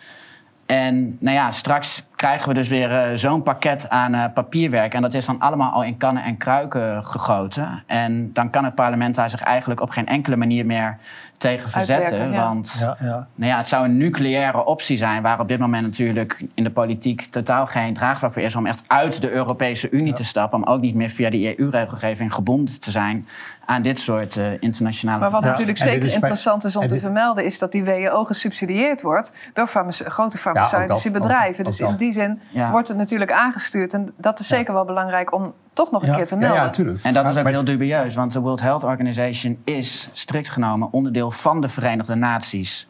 En 0.69 1.17
nou 1.19 1.35
ja, 1.35 1.51
straks 1.51 2.03
krijgen 2.15 2.47
we 2.47 2.53
dus 2.53 2.67
weer 2.67 2.91
uh, 2.91 3.17
zo'n 3.17 3.43
pakket 3.43 3.89
aan 3.89 4.15
uh, 4.15 4.25
papierwerk. 4.33 4.93
En 4.93 5.01
dat 5.01 5.13
is 5.13 5.25
dan 5.25 5.39
allemaal 5.39 5.71
al 5.71 5.83
in 5.83 5.97
kannen 5.97 6.23
en 6.23 6.37
kruiken 6.37 7.05
gegoten. 7.05 7.83
En 7.85 8.33
dan 8.33 8.49
kan 8.49 8.63
het 8.63 8.75
parlement 8.75 9.15
daar 9.15 9.29
zich 9.29 9.41
eigenlijk 9.41 9.81
op 9.81 9.89
geen 9.89 10.07
enkele 10.07 10.35
manier 10.35 10.65
meer 10.65 10.97
tegen 11.37 11.69
verzetten. 11.69 12.31
Want 12.31 12.75
ja, 12.79 12.95
ja. 12.99 13.27
Nou 13.35 13.51
ja, 13.51 13.57
het 13.57 13.67
zou 13.67 13.85
een 13.85 13.97
nucleaire 13.97 14.65
optie 14.65 14.97
zijn, 14.97 15.21
waar 15.21 15.39
op 15.39 15.47
dit 15.47 15.59
moment 15.59 15.83
natuurlijk 15.83 16.45
in 16.53 16.63
de 16.63 16.71
politiek 16.71 17.21
totaal 17.21 17.65
geen 17.65 17.93
draagvlak 17.93 18.33
voor 18.33 18.41
is 18.41 18.55
om 18.55 18.65
echt 18.65 18.81
uit 18.87 19.21
de 19.21 19.31
Europese 19.31 19.89
Unie 19.89 20.13
te 20.13 20.23
stappen. 20.23 20.59
Om 20.59 20.73
ook 20.73 20.81
niet 20.81 20.95
meer 20.95 21.09
via 21.09 21.29
de 21.29 21.59
EU-regelgeving 21.59 22.33
gebonden 22.33 22.79
te 22.79 22.91
zijn 22.91 23.27
aan 23.69 23.81
dit 23.81 23.99
soort 23.99 24.35
uh, 24.35 24.45
internationale. 24.59 25.19
Maar 25.19 25.31
wat 25.31 25.43
natuurlijk 25.43 25.77
zeker 25.77 26.13
interessant 26.13 26.63
is 26.63 26.75
om 26.75 26.87
te 26.87 26.99
vermelden, 26.99 27.45
is 27.45 27.59
dat 27.59 27.71
die 27.71 27.83
WHO 27.83 28.25
gesubsidieerd 28.25 29.01
wordt 29.01 29.33
door 29.53 29.67
grote 29.93 30.37
farmaceutische 30.37 31.11
bedrijven. 31.11 31.63
dus 31.63 31.79
in 31.79 31.95
die 31.95 32.13
zin 32.13 32.41
wordt 32.71 32.87
het 32.87 32.97
natuurlijk 32.97 33.31
aangestuurd. 33.31 33.93
En 33.93 34.13
dat 34.17 34.39
is 34.39 34.47
zeker 34.47 34.73
wel 34.73 34.85
belangrijk 34.85 35.33
om 35.33 35.53
toch 35.73 35.91
nog 35.91 36.03
een 36.03 36.15
keer 36.15 36.25
te 36.25 36.35
melden. 36.35 36.57
Ja, 36.57 36.63
natuurlijk. 36.63 37.03
En 37.03 37.13
dat 37.13 37.27
is 37.27 37.37
ook 37.37 37.47
heel 37.47 37.63
dubieus, 37.63 38.15
want 38.15 38.33
de 38.33 38.39
World 38.39 38.61
Health 38.61 38.83
Organization 38.83 39.61
is 39.63 40.09
strikt 40.11 40.49
genomen 40.49 40.87
onderdeel 40.91 41.31
van 41.31 41.61
de 41.61 41.69
Verenigde 41.69 42.15
Naties. 42.15 42.87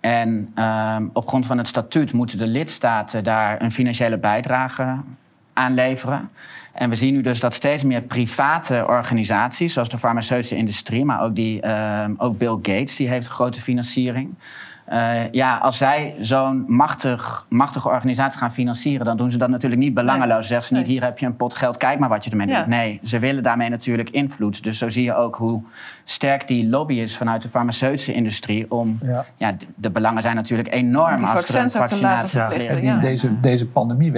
En 0.00 0.52
uh, 0.58 0.96
op 1.12 1.28
grond 1.28 1.46
van 1.46 1.58
het 1.58 1.68
statuut 1.68 2.12
moeten 2.12 2.38
de 2.38 2.46
lidstaten 2.46 3.24
daar 3.24 3.62
een 3.62 3.72
financiële 3.72 4.18
bijdrage 4.18 4.96
aan 5.56 5.74
leveren. 5.74 6.30
En 6.72 6.90
we 6.90 6.96
zien 6.96 7.14
nu 7.14 7.20
dus 7.20 7.40
dat 7.40 7.54
steeds 7.54 7.84
meer 7.84 8.02
private 8.02 8.84
organisaties, 8.88 9.72
zoals 9.72 9.88
de 9.88 9.98
farmaceutische 9.98 10.56
industrie, 10.56 11.04
maar 11.04 11.22
ook, 11.22 11.34
die, 11.34 11.62
uh, 11.64 12.04
ook 12.16 12.38
Bill 12.38 12.54
Gates, 12.62 12.96
die 12.96 13.08
heeft 13.08 13.26
grote 13.26 13.60
financiering. 13.60 14.34
Uh, 14.92 15.32
ja, 15.32 15.56
als 15.56 15.76
zij 15.76 16.14
zo'n 16.20 16.64
machtig, 16.66 17.46
machtige 17.48 17.88
organisatie 17.88 18.38
gaan 18.38 18.52
financieren, 18.52 19.06
dan 19.06 19.16
doen 19.16 19.30
ze 19.30 19.38
dat 19.38 19.48
natuurlijk 19.48 19.80
niet 19.80 19.94
belangeloos. 19.94 20.38
Nee. 20.38 20.48
Zeggen 20.48 20.66
ze 20.66 20.74
niet: 20.74 20.86
hier 20.86 21.02
heb 21.02 21.18
je 21.18 21.26
een 21.26 21.36
pot 21.36 21.54
geld, 21.54 21.76
kijk 21.76 21.98
maar 21.98 22.08
wat 22.08 22.24
je 22.24 22.30
ermee 22.30 22.46
doet. 22.46 22.66
Nee, 22.66 23.00
ze 23.02 23.18
willen 23.18 23.42
daarmee 23.42 23.68
natuurlijk 23.68 24.10
invloed. 24.10 24.62
Dus 24.62 24.78
zo 24.78 24.88
zie 24.88 25.02
je 25.02 25.14
ook 25.14 25.36
hoe 25.36 25.62
sterk 26.04 26.48
die 26.48 26.68
lobby 26.68 26.94
is 26.94 27.16
vanuit 27.16 27.42
de 27.42 27.48
farmaceutische 27.48 28.12
industrie. 28.12 28.70
Om, 28.70 28.98
ja. 29.02 29.24
ja 29.36 29.56
de, 29.74 29.90
belangen 29.90 30.22
zijn 30.22 30.36
natuurlijk 30.36 30.72
enorm 30.72 31.24
als 31.24 31.48
er 31.48 31.56
een 31.56 31.70
vaccinatie 31.70 33.00
Deze, 33.00 33.40
deze 33.40 33.68
pandemie 33.68 34.12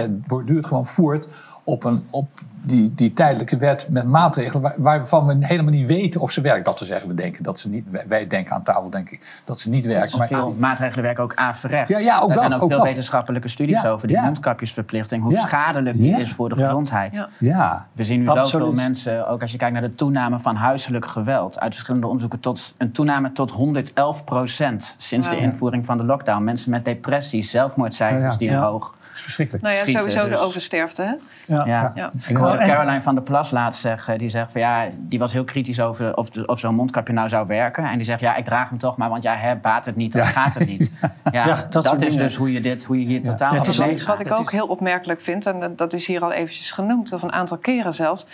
duurt 0.44 0.66
gewoon 0.66 0.86
voort 0.86 1.28
op, 1.68 1.84
een, 1.84 2.06
op 2.10 2.28
die, 2.62 2.94
die 2.94 3.12
tijdelijke 3.12 3.56
wet 3.56 3.86
met 3.88 4.06
maatregelen 4.06 4.62
waar, 4.62 4.74
waarvan 4.76 5.26
we 5.26 5.46
helemaal 5.46 5.72
niet 5.72 5.86
weten 5.86 6.20
of 6.20 6.30
ze 6.30 6.40
werken. 6.40 6.64
Dat 6.64 6.76
te 6.76 6.84
zeggen, 6.84 7.08
we 7.08 7.14
denken 7.14 7.42
dat 7.42 7.58
ze 7.58 7.68
niet, 7.68 8.04
wij 8.06 8.26
denken 8.26 8.54
aan 8.54 8.62
tafel 8.62 8.90
denk 8.90 9.10
ik, 9.10 9.42
dat 9.44 9.58
ze 9.58 9.68
niet 9.68 9.86
werken. 9.86 10.18
Maar 10.18 10.26
veel 10.26 10.54
maatregelen 10.58 11.04
werken 11.04 11.22
ook 11.22 11.34
averechts. 11.34 11.90
Ja, 11.90 11.98
ja, 11.98 12.20
ook 12.20 12.30
er 12.30 12.36
zijn 12.38 12.60
ook, 12.60 12.70
veel 12.70 12.82
wetenschappelijke 12.82 13.48
studies 13.48 13.84
over 13.84 14.08
die 14.08 14.20
mondkapjesverplichting, 14.20 15.22
hoe 15.22 15.34
schadelijk 15.34 15.96
die 15.96 16.20
is 16.20 16.32
voor 16.32 16.48
de 16.48 16.54
gezondheid. 16.54 17.26
Ja. 17.38 17.86
We 17.92 18.04
zien 18.04 18.20
nu 18.20 18.26
zoveel 18.26 18.72
mensen, 18.72 19.28
ook 19.28 19.40
als 19.40 19.50
je 19.50 19.56
kijkt 19.56 19.72
naar 19.72 19.88
de 19.88 19.94
toename 19.94 20.40
van 20.40 20.54
huiselijk 20.54 21.06
geweld, 21.06 21.60
uit 21.60 21.72
verschillende 21.72 22.06
onderzoeken 22.06 22.40
tot 22.40 22.74
een 22.76 22.92
toename 22.92 23.32
tot 23.32 23.50
111 23.50 24.24
procent 24.24 24.94
sinds 24.96 25.28
de 25.28 25.36
invoering 25.36 25.84
van 25.84 25.96
de 25.96 26.04
lockdown. 26.04 26.44
Mensen 26.44 26.70
met 26.70 26.84
depressie, 26.84 27.42
zelfmoordcijfers 27.42 28.36
die 28.36 28.54
hoog 28.54 28.96
is 29.18 29.24
verschrikkelijk. 29.24 29.64
Nou 29.64 29.76
ja, 29.76 29.98
sowieso 29.98 30.22
de 30.22 30.28
dus- 30.28 30.38
oversterfte, 30.38 31.02
hè? 31.02 31.12
Ja. 31.54 31.66
ja. 31.66 31.92
ja. 31.94 32.12
Ik 32.26 32.36
hoorde 32.36 32.64
Caroline 32.64 33.02
van 33.02 33.14
der 33.14 33.24
Plas 33.24 33.50
laatst 33.50 33.80
zeggen, 33.80 34.18
die 34.18 34.28
zegt 34.28 34.52
van 34.52 34.60
ja, 34.60 34.86
die 34.96 35.18
was 35.18 35.32
heel 35.32 35.44
kritisch 35.44 35.80
over 35.80 36.16
of, 36.16 36.28
of 36.46 36.58
zo'n 36.58 36.74
mondkapje 36.74 37.12
nou 37.12 37.28
zou 37.28 37.46
werken. 37.46 37.84
En 37.84 37.96
die 37.96 38.04
zegt 38.04 38.20
ja, 38.20 38.36
ik 38.36 38.44
draag 38.44 38.68
hem 38.68 38.78
toch 38.78 38.96
maar, 38.96 39.08
want 39.08 39.22
ja, 39.22 39.36
hè, 39.36 39.56
baat 39.56 39.84
het 39.84 39.96
niet, 39.96 40.12
dan 40.12 40.26
gaat 40.26 40.54
het 40.54 40.68
niet. 40.68 40.90
Ja, 41.30 41.66
dat, 41.70 42.02
is 42.02 42.16
dus 42.16 42.36
hoe 42.36 42.52
je, 42.52 42.60
dit, 42.60 42.84
hoe 42.84 43.00
je 43.00 43.06
hier 43.06 43.22
totaal 43.22 43.54
het 43.54 43.66
is 43.66 43.76
wat, 43.76 44.02
wat 44.02 44.20
ik 44.20 44.38
ook 44.38 44.50
heel 44.50 44.66
opmerkelijk 44.66 45.20
vind, 45.20 45.46
en 45.46 45.72
dat 45.76 45.92
is 45.92 46.06
hier 46.06 46.22
al 46.22 46.32
eventjes 46.32 46.70
genoemd, 46.70 47.12
of 47.12 47.22
een 47.22 47.32
aantal 47.32 47.56
keren 47.56 47.92
zelfs, 47.92 48.26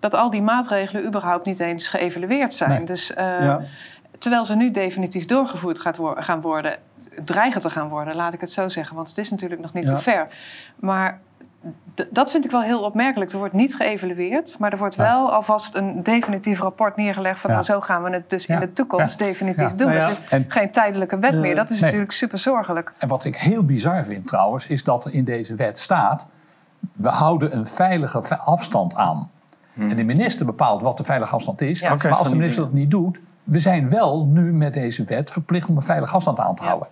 dat 0.00 0.14
al 0.14 0.30
die 0.30 0.42
maatregelen 0.42 1.06
überhaupt 1.06 1.46
niet 1.46 1.60
eens 1.60 1.88
geëvalueerd 1.88 2.54
zijn. 2.54 2.84
Dus 2.84 3.12
uh, 3.18 3.56
terwijl 4.18 4.44
ze 4.44 4.54
nu 4.54 4.70
definitief 4.70 5.24
doorgevoerd 5.24 5.78
gaat 5.78 5.98
gaan 6.14 6.40
worden, 6.40 6.76
dreigen 7.24 7.60
te 7.60 7.70
gaan 7.70 7.88
worden, 7.88 8.14
laat 8.14 8.32
ik 8.32 8.40
het 8.40 8.50
zo 8.50 8.68
zeggen. 8.68 8.96
Want 8.96 9.08
het 9.08 9.18
is 9.18 9.30
natuurlijk 9.30 9.60
nog 9.60 9.72
niet 9.72 9.86
zo 9.86 9.96
ver. 9.96 10.28
Maar 10.76 11.20
dat 12.10 12.30
vind 12.30 12.44
ik 12.44 12.50
wel 12.50 12.62
heel 12.62 12.80
opmerkelijk. 12.80 13.32
Er 13.32 13.38
wordt 13.38 13.54
niet 13.54 13.74
geëvalueerd, 13.74 14.58
maar 14.58 14.72
er 14.72 14.78
wordt 14.78 14.96
wel 14.96 15.32
alvast 15.32 15.74
een 15.74 16.02
definitief 16.02 16.60
rapport 16.60 16.96
neergelegd 16.96 17.40
van 17.40 17.50
nou, 17.50 17.62
zo 17.62 17.80
gaan 17.80 18.02
we 18.02 18.10
het 18.10 18.30
dus 18.30 18.46
in 18.46 18.60
de 18.60 18.72
toekomst 18.72 19.18
definitief 19.18 19.74
doen. 19.74 19.90
Het 19.90 20.10
is 20.10 20.28
en, 20.28 20.44
geen 20.48 20.70
tijdelijke 20.70 21.18
wet 21.18 21.34
meer. 21.34 21.54
Dat 21.54 21.70
is 21.70 21.80
natuurlijk 21.80 22.12
super 22.12 22.38
zorgelijk. 22.38 22.92
En 22.98 23.08
wat 23.08 23.24
ik 23.24 23.36
heel 23.36 23.64
bizar 23.64 24.04
vind 24.04 24.26
trouwens, 24.26 24.66
is 24.66 24.84
dat 24.84 25.04
er 25.04 25.14
in 25.14 25.24
deze 25.24 25.54
wet 25.54 25.78
staat: 25.78 26.28
we 26.92 27.08
houden 27.08 27.56
een 27.56 27.66
veilige 27.66 28.36
afstand 28.36 28.96
aan. 28.96 29.30
Hmm. 29.72 29.90
En 29.90 29.96
de 29.96 30.04
minister 30.04 30.46
bepaalt 30.46 30.82
wat 30.82 30.96
de 30.96 31.04
veilige 31.04 31.34
afstand 31.34 31.60
is. 31.60 31.82
maar 31.82 32.10
als 32.10 32.28
de 32.28 32.36
minister 32.36 32.62
dat 32.62 32.72
niet 32.72 32.90
doet, 32.90 33.20
we 33.44 33.58
zijn 33.58 33.88
wel 33.88 34.26
nu 34.26 34.52
met 34.52 34.72
deze 34.72 35.04
wet 35.04 35.30
verplicht 35.30 35.68
om 35.68 35.76
een 35.76 35.82
veilige 35.82 36.14
afstand 36.14 36.40
aan 36.40 36.54
te 36.54 36.62
houden. 36.62 36.88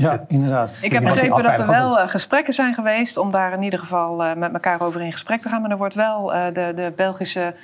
Ja, 0.00 0.24
inderdaad. 0.28 0.70
Ik 0.80 0.92
heb 0.92 1.02
begrepen 1.02 1.42
dat 1.42 1.58
er 1.58 1.66
wel 1.66 1.98
uh, 1.98 2.08
gesprekken 2.08 2.52
zijn 2.52 2.74
geweest 2.74 3.16
om 3.16 3.30
daar 3.30 3.52
in 3.52 3.62
ieder 3.62 3.78
geval 3.78 4.24
uh, 4.24 4.34
met 4.34 4.52
elkaar 4.52 4.82
over 4.82 5.00
in 5.00 5.12
gesprek 5.12 5.40
te 5.40 5.48
gaan. 5.48 5.60
Maar 5.60 5.70
er 5.70 5.76
wordt 5.76 5.94
wel 5.94 6.34
uh, 6.34 6.44
de, 6.52 6.72
de 6.74 6.92
Belgische 6.96 7.54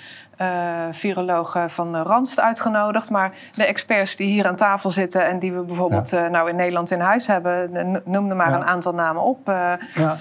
viroloog 0.91 1.59
van 1.67 1.97
Randst 1.97 2.41
uitgenodigd. 2.41 3.11
Maar 3.11 3.33
de 3.53 3.67
experts 3.67 4.17
die 4.17 4.31
hier 4.31 4.47
aan 4.47 4.57
tafel 4.57 4.91
zitten 4.91 5.27
en 5.27 5.39
die 5.39 5.53
we 5.53 5.63
bijvoorbeeld 5.63 6.11
ja. 6.11 6.29
nou 6.29 6.49
in 6.49 6.57
Nederland 6.57 6.91
in 6.91 7.01
huis 7.01 7.27
hebben, 7.27 7.71
noemde 8.05 8.35
maar 8.35 8.51
ja. 8.51 8.57
een 8.57 8.65
aantal 8.65 8.95
namen 8.95 9.23
op. 9.23 9.39
Ja. 9.95 10.17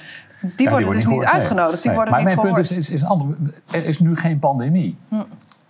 Die 0.55 0.69
worden 0.69 0.89
die 0.89 0.95
dus 0.95 1.05
niet 1.05 1.23
uitgenodigd. 1.23 1.83
Die 1.83 1.91
worden 1.91 2.13
maar 2.13 2.23
niet 2.23 2.35
mijn 2.35 2.53
punt 2.53 2.57
is, 2.57 2.71
is, 2.71 2.89
is, 2.89 3.01
een 3.01 3.07
ander. 3.07 3.35
Er 3.71 3.85
is 3.85 3.99
nu 3.99 4.15
geen 4.15 4.39
pandemie. 4.39 4.97
Hm. 5.09 5.15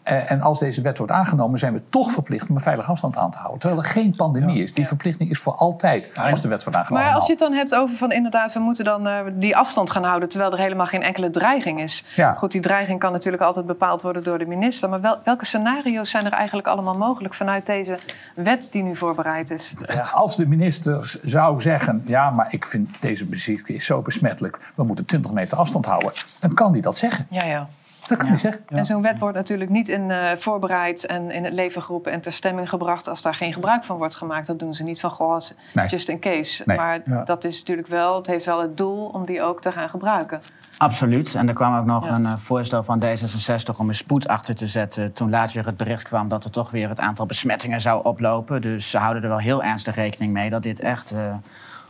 Eh, 0.06 0.32
en 0.32 0.42
als 0.42 0.60
deze 0.60 0.82
wet 0.82 0.98
wordt 0.98 1.12
aangenomen, 1.14 1.60
zijn 1.60 1.74
we 1.74 1.82
toch 1.90 2.12
verplicht 2.12 2.50
om 2.50 2.56
een 2.56 2.62
veilige 2.62 2.92
afstand 2.92 3.18
aan 3.18 3.32
te 3.32 3.38
houden. 3.38 3.60
Terwijl 3.60 3.82
er 3.82 3.90
geen 3.90 4.16
pandemie 4.16 4.62
is. 4.62 4.74
Die 4.74 4.88
verplichting 4.88 5.30
is 5.30 5.40
voor 5.40 5.54
altijd 5.54 6.12
als 6.18 6.42
de 6.42 6.48
wet 6.48 6.64
wordt 6.64 6.80
aangenomen. 6.80 7.06
Maar 7.06 7.16
als 7.16 7.26
je 7.26 7.32
het 7.32 7.40
dan 7.40 7.54
hebt 7.54 7.76
over 7.76 7.98
van 7.98 8.12
inderdaad, 8.12 8.54
we 8.54 8.60
moeten 8.60 8.86
dan 8.86 9.08
uh, 9.08 9.20
die 9.34 9.58
afstand 9.58 9.92
gaan 9.92 10.04
houden. 10.04 10.30
terwijl 10.30 10.52
er 10.52 10.60
helemaal 10.60 10.86
geen 10.86 11.04
enkele 11.04 11.30
dreiging 11.30 11.82
is. 11.82 12.06
Goed, 12.38 12.52
die 12.52 12.62
dreiging 12.62 13.00
kan 13.00 13.12
natuurlijk 13.12 13.44
altijd 13.44 13.66
bepaald 13.66 14.02
worden 14.02 14.24
door 14.24 14.38
de 14.38 14.46
minister. 14.46 14.90
Maar 14.90 15.02
wel, 15.02 15.18
welke 15.24 15.46
scenario's 15.46 16.10
zijn 16.10 16.26
er 16.26 16.32
eigenlijk 16.32 16.68
allemaal 16.68 16.98
mogelijk 16.98 17.34
vanuit 17.34 17.66
deze 17.66 18.00
wet 18.36 18.68
die 18.72 18.84
nu 18.84 18.96
voorbereid 18.96 19.50
is? 19.50 19.74
als 20.12 20.36
de 20.36 20.48
minister 20.48 21.18
zou 21.24 21.62
zeggen: 21.62 22.04
ja, 22.08 22.30
maar 22.30 22.48
ik 22.50 22.66
vind 22.66 23.02
deze 23.02 23.26
muziek 23.26 23.68
is 23.68 23.86
zo 23.86 24.02
besmettelijk. 24.02 24.60
we 24.76 24.84
moeten 24.84 25.06
20 25.06 25.32
meter 25.32 25.58
afstand 25.58 25.86
houden. 25.86 26.12
dan 26.40 26.54
kan 26.54 26.72
hij 26.72 26.82
dat 26.82 26.98
zeggen. 26.98 27.28
Ja, 27.30 27.46
ja. 27.46 27.68
Dat 28.08 28.18
kan 28.18 28.30
je 28.30 28.36
zeggen. 28.36 28.64
En 28.68 28.86
zo'n 28.86 29.02
wet 29.02 29.20
wordt 29.20 29.36
natuurlijk 29.36 29.70
niet 29.70 29.88
in, 29.88 30.10
uh, 30.10 30.32
voorbereid 30.38 31.06
en 31.06 31.32
in 31.32 31.44
het 31.44 31.54
leven 31.54 31.82
geroepen 31.82 32.12
en 32.12 32.22
ter 32.22 32.32
stemming 32.32 32.70
gebracht 32.70 33.08
als 33.08 33.22
daar 33.22 33.36
geen 33.36 33.54
gebruik 33.54 33.84
van 33.84 33.98
wordt 33.98 34.16
gemaakt. 34.16 34.48
Dat 34.48 34.60
doen 34.60 34.74
ze 34.74 34.84
niet 34.84 35.00
van 35.00 35.12
goh, 35.12 35.40
just 35.88 36.10
in 36.10 36.20
case. 36.20 36.64
Maar 36.66 37.26
dat 37.26 37.44
is 37.44 37.60
natuurlijk 37.60 37.88
wel, 37.88 38.16
het 38.16 38.28
heeft 38.28 38.46
wel 38.46 38.62
het 38.62 38.78
doel 38.78 39.06
om 39.06 39.26
die 39.26 39.42
ook 39.42 39.62
te 39.62 39.72
gaan 39.72 39.90
gebruiken. 39.90 40.42
Absoluut. 40.78 41.36
En 41.36 41.48
er 41.48 41.54
kwam 41.54 41.78
ook 41.78 41.86
nog 41.86 42.10
een 42.10 42.22
uh, 42.22 42.38
voorstel 42.38 42.84
van 42.84 43.04
D66 43.04 43.78
om 43.78 43.88
een 43.88 43.96
spoed 43.96 44.28
achter 44.28 44.56
te 44.56 44.68
zetten. 44.68 45.14
Toen 45.14 45.30
laatst 45.30 45.56
weer 45.56 45.66
het 45.66 45.78
bericht 45.78 46.04
kwam 46.04 46.28
dat 46.28 46.44
er 46.44 46.52
toch 46.52 46.72
weer 46.72 46.90
het 46.90 47.00
aantal 47.00 47.26
besmettingen 47.26 47.82
zou 47.82 48.04
oplopen. 48.04 48.62
Dus 48.62 48.90
ze 48.90 48.98
houden 48.98 49.24
er 49.24 49.30
wel 49.30 49.38
heel 49.38 49.64
ernstig 49.64 49.96
rekening 49.96 50.34
mee 50.34 50.50
dat 50.50 50.64
dit 50.64 50.80
echt 50.80 51.14
uh, 51.14 51.34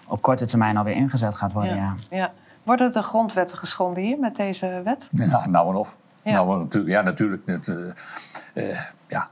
op 0.08 0.22
korte 0.22 0.46
termijn 0.46 0.78
alweer 0.78 0.96
ingezet 0.96 1.36
gaat 1.36 1.54
worden. 1.54 1.96
Ja. 2.10 2.32
Worden 2.66 2.92
de 2.92 3.04
grondwetten 3.04 3.58
geschonden 3.58 4.04
hier 4.04 4.20
met 4.20 4.36
deze 4.36 4.82
wet? 4.84 5.10
Ja, 5.12 5.48
nou 5.48 5.70
en 5.70 5.76
of. 5.76 5.98
Ja. 6.24 6.32
Nou, 6.32 6.58
natuurlijk, 6.58 6.94
ja, 6.94 7.02
natuurlijk. 7.02 7.46
Het, 7.46 7.68
uh, 7.68 7.76
uh, 8.54 8.80
ja, 9.08 9.30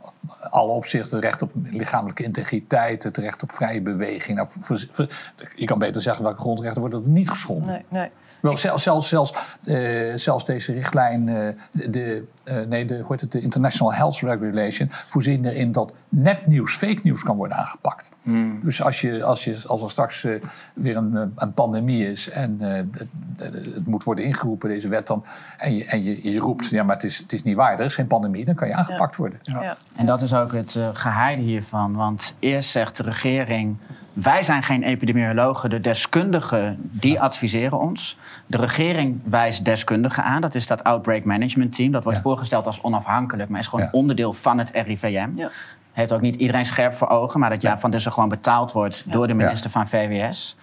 alle 0.50 0.72
opzichten, 0.72 1.20
recht 1.20 1.42
op 1.42 1.52
lichamelijke 1.64 2.24
integriteit, 2.24 3.04
het 3.04 3.18
recht 3.18 3.44
op 3.44 3.52
vrije 3.52 3.82
beweging. 3.82 4.38
Nou, 4.38 4.50
voor, 4.52 4.86
voor, 4.90 5.08
je 5.56 5.66
kan 5.66 5.80
beter 5.80 6.02
zeggen 6.02 6.24
welke 6.24 6.40
grondrechten 6.40 6.82
worden 6.82 7.14
niet 7.14 7.30
geschonden. 7.30 7.68
Nee, 7.68 7.86
nee. 7.88 8.10
Wel, 8.44 8.58
zelfs, 8.58 8.84
zelfs, 8.84 9.08
zelfs, 9.08 9.58
uh, 9.64 10.16
zelfs 10.16 10.46
deze 10.46 10.74
richtlijn, 10.74 11.28
uh, 11.28 11.48
de, 11.72 12.24
uh, 12.46 12.66
nee, 12.66 12.86
de, 12.86 12.98
hoe 12.98 13.06
heet 13.08 13.22
het, 13.22 13.32
de 13.32 13.42
International 13.42 13.94
Health 13.94 14.20
Regulation, 14.20 14.88
voorzien 14.90 15.46
erin 15.46 15.72
dat 15.72 15.94
nepnieuws, 16.10 16.76
fake 16.76 17.00
nieuws 17.04 17.24
kan 17.24 17.36
worden 17.36 17.58
aangepakt. 17.58 18.12
Hmm. 18.24 18.60
Dus 18.62 18.82
als, 18.82 19.02
je, 19.02 19.24
als, 19.24 19.44
je, 19.44 19.62
als 19.68 19.82
er 19.82 19.90
straks 19.90 20.28
weer 20.74 20.98
een, 20.98 21.34
een 21.36 21.54
pandemie 21.54 22.10
is 22.10 22.30
en 22.30 22.62
het, 22.62 23.08
het, 23.38 23.88
moet 23.88 24.04
worden 24.04 24.26
ingeroepen, 24.26 24.70
deze 24.70 24.88
wet 24.88 25.08
dan, 25.08 25.26
en 25.58 25.76
je, 25.76 25.86
en 25.86 26.04
je, 26.04 26.32
je 26.32 26.40
roept, 26.40 26.70
ja, 26.70 26.84
maar 26.84 26.96
het 26.96 27.04
is, 27.04 27.18
het 27.18 27.34
is 27.34 27.44
niet 27.44 27.56
waar, 27.56 27.80
er 27.80 27.86
is 27.86 27.96
geen 27.96 28.08
pandemie, 28.08 28.46
dan 28.46 28.56
kan 28.56 28.68
je 28.68 28.74
aangepakt 28.74 29.16
worden. 29.16 29.40
Ja. 29.42 29.62
Ja. 29.62 29.78
En 29.96 30.06
dat 30.06 30.22
is 30.22 30.34
ook 30.34 30.52
het 30.52 30.78
geheide 30.94 31.42
hiervan, 31.42 31.94
want 31.94 32.34
eerst 32.40 32.70
zegt 32.70 32.98
de 32.98 33.04
regering 33.04 33.78
wij 34.14 34.44
zijn 34.44 34.64
geen 34.64 34.84
epidemiologen. 34.84 35.70
De 35.70 35.80
deskundigen 35.80 36.78
die 36.82 37.22
adviseren 37.22 37.80
ons. 37.80 38.18
De 38.46 38.58
regering 38.58 39.22
wijst 39.24 39.66
deskundigen 39.66 40.24
aan. 40.24 40.42
Dat 40.42 40.56
is 40.56 40.68
dat 40.68 40.84
Outbreak 40.84 41.24
Management 41.24 41.76
Team. 41.76 41.92
Dat 41.92 42.04
wordt 42.04 42.20
voorgesteld 42.20 42.66
als 42.66 42.82
onafhankelijk, 42.82 43.50
maar 43.50 43.60
is 43.60 43.68
gewoon 43.68 43.90
onderdeel 43.92 44.34
van 44.34 44.58
het 44.58 44.72
RIVM. 44.72 45.30
Ja. 45.36 45.50
Heeft 45.92 46.12
ook 46.12 46.22
niet 46.22 46.36
iedereen 46.36 46.66
scherp 46.66 46.94
voor 46.94 47.08
ogen, 47.08 47.40
maar 47.40 47.50
dat 47.50 47.62
Jaap 47.62 47.80
van 47.80 47.92
Dussen 47.92 48.12
gewoon 48.12 48.30
betaald 48.30 48.72
wordt 48.72 49.04
door 49.12 49.28
de 49.28 49.34
minister 49.34 49.70
van 49.70 49.88
VWS. 49.88 50.56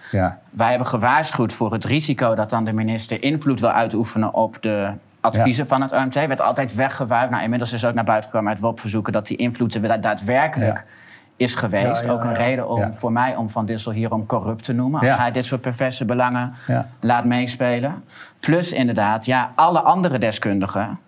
Wij 0.49 0.69
hebben 0.69 0.87
gewaarschuwd 0.87 1.53
voor 1.53 1.71
het 1.73 1.85
risico 1.85 2.35
dat 2.35 2.49
dan 2.49 2.63
de 2.65 2.73
minister 2.73 3.23
invloed 3.23 3.59
wil 3.59 3.69
uitoefenen 3.69 4.33
op 4.33 4.57
de 4.61 4.91
adviezen 5.19 5.67
van 5.67 5.81
het 5.81 5.91
OMT. 5.91 6.13
Werd 6.13 6.41
altijd 6.41 6.75
weggewuifd. 6.75 7.29
Nou, 7.29 7.43
inmiddels 7.43 7.73
is 7.73 7.85
ook 7.85 7.93
naar 7.93 8.03
buiten 8.03 8.29
gekomen 8.29 8.51
uit 8.51 8.61
WOP-verzoeken 8.61 9.13
dat 9.13 9.27
die 9.27 9.37
invloeden 9.37 10.01
daadwerkelijk 10.01 10.85
is 11.41 11.55
geweest. 11.55 12.09
ook 12.09 12.23
een 12.23 12.35
reden 12.35 12.69
om, 12.69 12.93
voor 12.93 13.11
mij 13.11 13.35
om 13.35 13.49
Van 13.49 13.65
Dissel 13.65 13.91
hierom 13.91 14.25
corrupt 14.25 14.63
te 14.63 14.73
noemen. 14.73 14.99
Als 14.99 15.19
hij 15.19 15.31
dit 15.31 15.45
soort 15.45 15.61
perverse 15.61 16.05
belangen 16.05 16.53
laat 16.99 17.25
meespelen. 17.25 18.03
Plus 18.39 18.71
inderdaad, 18.71 19.25
ja, 19.25 19.51
alle 19.55 19.79
andere 19.79 20.17
deskundigen... 20.17 20.99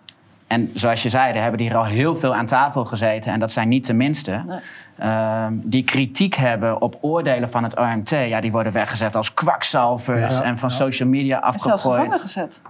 En 0.46 0.70
zoals 0.74 1.02
je 1.02 1.08
zei, 1.08 1.38
hebben 1.38 1.60
hier 1.60 1.76
al 1.76 1.84
heel 1.84 2.16
veel 2.16 2.34
aan 2.34 2.46
tafel 2.46 2.84
gezeten. 2.84 3.32
En 3.32 3.40
dat 3.40 3.52
zijn 3.52 3.68
niet 3.68 3.86
de 3.86 3.92
minste. 3.92 4.60
Ehm, 4.98 5.52
die 5.62 5.84
kritiek 5.84 6.34
hebben 6.34 6.80
op 6.80 6.98
oordelen 7.00 7.50
van 7.50 7.62
het 7.62 7.78
OMT. 7.78 8.10
Ja, 8.10 8.40
die 8.40 8.52
worden 8.52 8.72
weggezet 8.72 9.16
als 9.16 9.34
kwakzalvers 9.34 10.40
en 10.40 10.58
van 10.58 10.70
social 10.70 11.08
media 11.08 11.38
afgegooid. 11.38 11.80
Zelfs 11.80 11.82
gevangen 11.82 12.20
gezet. 12.20 12.60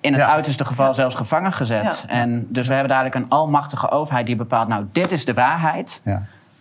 In 0.00 0.12
het 0.12 0.22
uiterste 0.22 0.64
geval 0.64 0.94
zelfs 0.94 1.14
gevangen 1.14 1.52
gezet. 1.52 2.04
En 2.08 2.46
dus 2.48 2.66
we 2.66 2.72
hebben 2.72 2.90
dadelijk 2.90 3.14
een 3.14 3.28
almachtige 3.28 3.90
overheid 3.90 4.26
die 4.26 4.36
bepaalt... 4.36 4.68
nou, 4.68 4.86
dit 4.92 5.12
is 5.12 5.24
de 5.24 5.34
waarheid. 5.34 6.00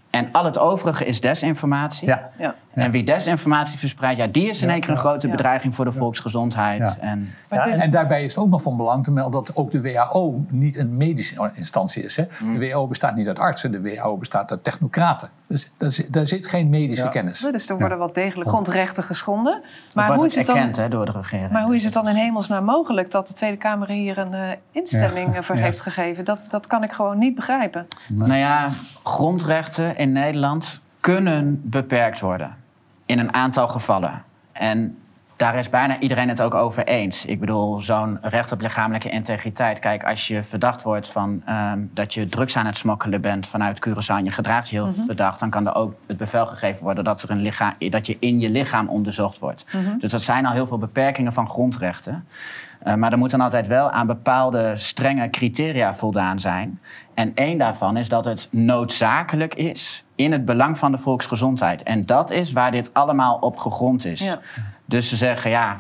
En 0.10 0.32
al 0.32 0.46
het 0.46 0.58
overige 0.58 1.06
is 1.06 1.22
desinformatie. 1.22 2.08
Ja. 2.08 2.30
ja. 2.38 2.56
En 2.74 2.92
wie 2.92 3.04
desinformatie 3.04 3.80
verspreidt, 3.80 4.20
ja, 4.20 4.28
die 4.28 4.50
is 4.50 4.62
in 4.62 4.70
één 4.70 4.80
keer 4.80 4.90
een 4.90 4.98
grote 4.98 5.28
bedreiging 5.28 5.76
voor 5.76 5.86
de 5.86 5.92
volksgezondheid. 5.92 6.98
En, 7.00 7.30
en, 7.50 7.92
daarbij 7.92 8.24
is 8.24 8.36
het 8.36 8.44
ook 8.44 8.50
nog 8.50 8.62
van 8.62 8.78
belang 8.78 9.04
te 9.04 9.12
melden 9.12 9.32
dat 9.32 9.56
ook 9.56 9.72
de 9.72 9.82
WHO 9.82 10.46
niet 10.48 10.78
een 10.78 10.98
medische 10.98 11.52
instantie 11.54 12.04
is. 12.04 12.16
Hè. 12.16 12.24
Mm. 12.44 12.54
De 12.54 12.60
WHO 12.60 12.88
bestaat 12.88 13.16
niet 13.16 13.28
uit 13.28 13.40
artsen, 13.40 13.72
de 13.72 13.82
WHO 13.82 14.18
bestaat 14.18 14.52
uit 14.52 14.64
technocraten. 14.64 15.30
Dus 15.50 15.70
daar 16.10 16.28
zit, 16.28 16.48
geen 16.48 16.70
medische 16.70 17.10
kennis. 17.10 17.40
Dus 17.40 17.70
er 17.70 17.78
worden 17.78 17.98
wel 17.98 18.14
degelijk 18.14 18.50
grondrechten 18.50 19.04
geschonden. 19.04 19.62
Maar 19.94 20.14
hoe 20.14 20.26
is 20.26 20.36
het 20.36 20.46
dan, 20.46 20.58
hè, 20.58 20.90
door 20.90 21.06
de 21.06 21.12
regering. 21.12 21.52
Maar 21.52 21.64
hoe 21.64 21.76
is 21.76 21.84
het 21.84 21.94
dan 21.94 22.08
in 22.08 22.16
hemelsnaam 22.16 22.64
mogelijk 22.64 23.12
dat 23.12 23.28
de 23.28 23.34
Tweede 23.34 23.58
Kamer 23.58 23.88
hier 23.88 24.18
een 24.18 24.34
uh, 24.34 24.50
instemming 24.72 25.46
voor 25.46 25.56
heeft 25.56 25.80
gegeven? 25.80 26.26
Dat, 26.26 26.40
dat 26.50 26.68
kan 26.68 26.84
ik 26.84 26.92
gewoon 26.92 27.18
niet 27.18 27.36
begrijpen. 27.36 27.88
Nou 28.08 28.34
ja, 28.34 28.70
grondrechten 29.04 29.98
in 29.98 30.12
Nederland 30.12 30.80
kunnen 31.00 31.62
beperkt 31.64 32.20
worden 32.20 32.56
in 33.06 33.20
een 33.20 33.34
aantal 33.34 33.68
gevallen. 33.68 34.24
En 34.52 34.98
daar 35.40 35.56
is 35.56 35.70
bijna 35.70 36.00
iedereen 36.00 36.30
het 36.30 36.42
ook 36.42 36.54
over 36.54 36.84
eens. 36.84 37.26
Ik 37.26 37.40
bedoel, 37.40 37.80
zo'n 37.80 38.18
recht 38.22 38.52
op 38.52 38.62
lichamelijke 38.62 39.10
integriteit. 39.10 39.80
Kijk, 39.80 40.04
als 40.04 40.28
je 40.28 40.44
verdacht 40.44 40.84
wordt 40.84 41.10
van 41.10 41.42
ehm, 41.46 41.80
dat 41.94 42.14
je 42.14 42.30
drugs 42.30 42.56
aan 42.56 42.66
het 42.66 42.78
smokkelen 42.78 43.22
bent 43.22 43.48
vanuit 43.48 43.88
Curaçao 43.88 44.16
en 44.16 44.26
je 44.26 44.32
gedraagt 44.32 44.70
je 44.70 44.76
heel 44.76 44.88
mhm. 44.88 45.06
verdacht, 45.06 45.40
dan 45.40 45.50
kan 45.50 45.68
er 45.68 45.76
ook 45.76 45.94
het 46.08 46.18
bevel 46.18 46.46
gegeven 46.46 46.84
worden 46.84 47.04
dat, 47.04 47.22
er 47.22 47.30
een 47.30 47.42
lichaam, 47.42 47.74
dat 47.90 48.08
je 48.08 48.18
in 48.20 48.40
je 48.40 48.50
lichaam 48.50 48.88
onderzocht 48.88 49.40
wordt. 49.40 49.66
Mhm. 49.72 49.98
Dus 49.98 50.12
dat 50.12 50.22
zijn 50.22 50.46
al 50.46 50.54
heel 50.54 50.68
veel 50.68 50.78
beperkingen 50.78 51.34
van 51.34 51.50
grondrechten. 51.50 52.28
Uh, 52.88 52.94
maar 52.94 53.12
er 53.12 53.18
moet 53.18 53.32
dan 53.32 53.42
altijd 53.42 53.68
wel 53.68 53.90
aan 53.92 54.08
bepaalde 54.08 54.76
strenge 54.76 55.30
criteria 55.30 55.94
voldaan 55.94 56.40
zijn. 56.40 56.80
En 57.14 57.32
één 57.36 57.58
daarvan 57.58 57.98
is 57.98 58.10
dat 58.10 58.26
het 58.26 58.48
noodzakelijk 58.52 59.54
is 59.54 60.04
in 60.16 60.32
het 60.32 60.46
belang 60.46 60.78
van 60.78 60.92
de 60.92 60.98
volksgezondheid. 60.98 61.84
En 61.84 62.06
dat 62.06 62.32
is 62.32 62.52
waar 62.52 62.72
dit 62.72 62.94
allemaal 62.94 63.36
op 63.36 63.58
gegrond 63.58 64.06
is. 64.06 64.20
Ja. 64.20 64.40
Dus 64.90 65.10
ze 65.10 65.16
zeggen 65.16 65.50
ja. 65.50 65.80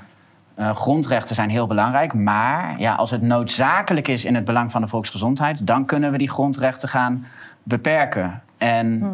Uh, 0.60 0.76
grondrechten 0.76 1.36
zijn 1.36 1.50
heel 1.50 1.67
belangrijk, 1.67 2.13
maar 2.13 2.80
ja, 2.80 2.95
als 2.95 3.12
het 3.12 3.22
noodzakelijk 3.22 4.08
is 4.08 4.26
in 4.26 4.36
het 4.36 4.45
belang 4.45 4.72
van 4.72 4.82
de 4.82 4.88
volksgezondheid, 4.88 5.67
dan 5.67 5.86
kunnen 5.86 6.12
we 6.12 6.17
die 6.17 6.30
grondrechten 6.30 6.89
gaan 6.89 7.26
beperken. 7.63 8.41
En 8.58 8.98
mhm. 8.98 9.12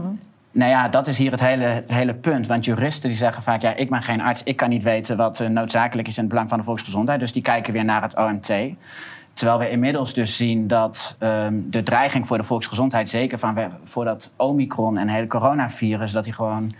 nou 0.51 0.69
ja, 0.69 0.87
dat 0.87 1.07
is 1.07 1.17
hier 1.17 1.31
het 1.31 1.39
hele, 1.39 1.63
het 1.63 1.91
hele 1.91 2.13
punt. 2.13 2.47
Want 2.47 2.65
juristen 2.65 3.09
die 3.09 3.17
zeggen 3.17 3.43
vaak, 3.43 3.61
ja, 3.61 3.75
ik 3.75 3.89
ben 3.89 4.01
geen 4.01 4.21
arts, 4.21 4.43
ik 4.43 4.55
kan 4.55 4.69
niet 4.69 4.83
weten 4.83 5.17
wat 5.17 5.39
uh, 5.39 5.47
noodzakelijk 5.47 6.07
is 6.07 6.15
in 6.15 6.23
het 6.23 6.31
belang 6.31 6.49
van 6.49 6.57
de 6.57 6.63
volksgezondheid. 6.63 7.19
Dus 7.19 7.31
die 7.31 7.41
kijken 7.41 7.73
weer 7.73 7.85
naar 7.85 8.01
het 8.01 8.17
OMT. 8.17 8.53
Terwijl 9.33 9.59
we 9.59 9.69
inmiddels 9.69 10.13
dus 10.13 10.37
zien 10.37 10.67
dat 10.67 11.15
um, 11.19 11.67
de 11.69 11.83
dreiging 11.83 12.27
voor 12.27 12.37
de 12.37 12.43
volksgezondheid, 12.43 13.09
zeker 13.09 13.39
van, 13.39 13.57
voor 13.83 14.05
dat 14.05 14.31
Omicron 14.35 14.97
en 14.97 15.07
hele 15.07 15.27
coronavirus, 15.27 16.11
dat 16.11 16.23
die 16.23 16.33
gewoon 16.33 16.71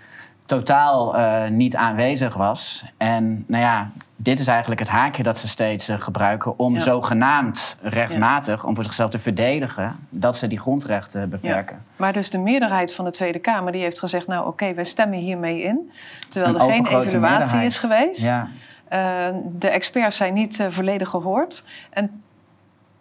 totaal 0.46 1.18
uh, 1.18 1.48
niet 1.48 1.76
aanwezig 1.76 2.34
was. 2.34 2.86
En 2.98 3.44
nou 3.48 3.64
ja, 3.64 3.92
dit 4.16 4.40
is 4.40 4.48
eigenlijk 4.48 4.80
het 4.80 4.90
haakje 4.90 5.24
dat 5.24 5.38
ze 5.38 5.48
steeds 5.48 5.90
uh, 5.90 6.00
gebruiken 6.00 6.60
om 6.60 6.80
zogenaamd 6.80 7.78
rechtmatig, 7.82 8.66
om 8.66 8.76
voor 8.76 8.84
zichzelf 8.84 9.10
te 9.10 9.20
verdedigen, 9.20 9.96
dat 10.10 10.38
ze 10.38 10.48
die 10.48 10.60
grondrechten 10.60 11.30
beperken. 11.30 11.76
Ja. 11.76 11.94
Maar 11.96 12.14
dus 12.14 12.30
de 12.30 12.38
meerderheid 12.38 12.94
van 12.94 13.06
de 13.06 13.12
Tweede 13.12 13.40
Kamer 13.40 13.72
die 13.72 13.82
heeft 13.82 14.00
gezegd, 14.00 14.28
nou 14.28 14.40
oké, 14.40 14.50
okay, 14.50 14.76
wij 14.76 14.86
stemmen 14.86 15.20
hiermee 15.20 15.62
in. 15.62 15.92
Terwijl 16.30 16.56
er 16.56 16.62
geen 16.62 16.88
evaluatie 16.88 17.64
is 17.64 17.78
geweest. 17.78 18.26
Uh, 18.26 19.28
de 19.52 19.70
experts 19.70 20.18
zijn 20.18 20.34
niet 20.34 20.68
volledig 20.70 21.10
gehoord. 21.10 21.64
En 21.90 22.24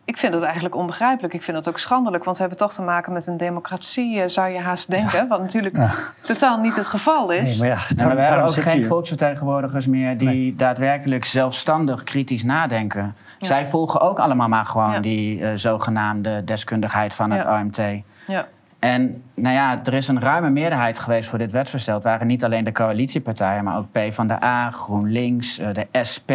ik 0.05 0.17
vind 0.17 0.35
het 0.35 0.43
eigenlijk 0.43 0.75
onbegrijpelijk. 0.75 1.35
Ik 1.35 1.43
vind 1.43 1.57
het 1.57 1.69
ook 1.69 1.79
schandelijk, 1.79 2.25
want 2.25 2.37
we 2.37 2.43
hebben 2.43 2.61
toch 2.61 2.73
te 2.73 2.83
maken 2.83 3.13
met 3.13 3.27
een 3.27 3.37
democratie, 3.37 4.21
eh, 4.21 4.29
zou 4.29 4.49
je 4.49 4.59
haast 4.59 4.91
denken. 4.91 5.29
Wat 5.29 5.41
natuurlijk 5.41 5.79
totaal 6.21 6.59
niet 6.59 6.77
het 6.77 6.87
geval 6.87 7.31
is. 7.31 7.43
Nee, 7.43 7.59
maar 7.59 7.79
ja, 7.79 7.95
nou, 7.97 8.15
we 8.15 8.21
hebben 8.21 8.45
ook 8.45 8.55
geen 8.55 8.85
volksvertegenwoordigers 8.85 9.87
meer 9.87 10.17
die 10.17 10.57
daadwerkelijk 10.57 11.25
zelfstandig 11.25 12.03
kritisch 12.03 12.45
nadenken. 12.45 13.17
Zij 13.39 13.67
volgen 13.67 14.01
ook 14.01 14.19
allemaal 14.19 14.49
maar 14.49 14.67
gewoon 14.67 15.03
die 15.03 15.39
uh, 15.39 15.51
zogenaamde 15.55 16.45
deskundigheid 16.45 17.15
van 17.15 17.31
het 17.31 17.47
OMT. 17.47 17.79
Ja. 18.27 18.47
En 18.79 19.23
nou 19.35 19.55
ja, 19.55 19.81
er 19.85 19.95
is 19.95 20.09
een 20.09 20.21
ruime 20.21 20.51
meerderheid 20.51 20.99
geweest 20.99 21.29
voor 21.29 21.39
dit 21.39 21.51
wetsvoorstel. 21.51 21.95
Het 21.95 22.05
waren 22.05 22.27
niet 22.27 22.45
alleen 22.45 22.65
de 22.65 22.73
coalitiepartijen, 22.73 23.65
maar 23.65 23.77
ook 23.77 23.93
P 23.93 23.99
van 24.13 24.27
de 24.27 24.45
A, 24.45 24.71
GroenLinks, 24.71 25.59
uh, 25.59 25.69
de 25.73 25.87
SP, 26.11 26.31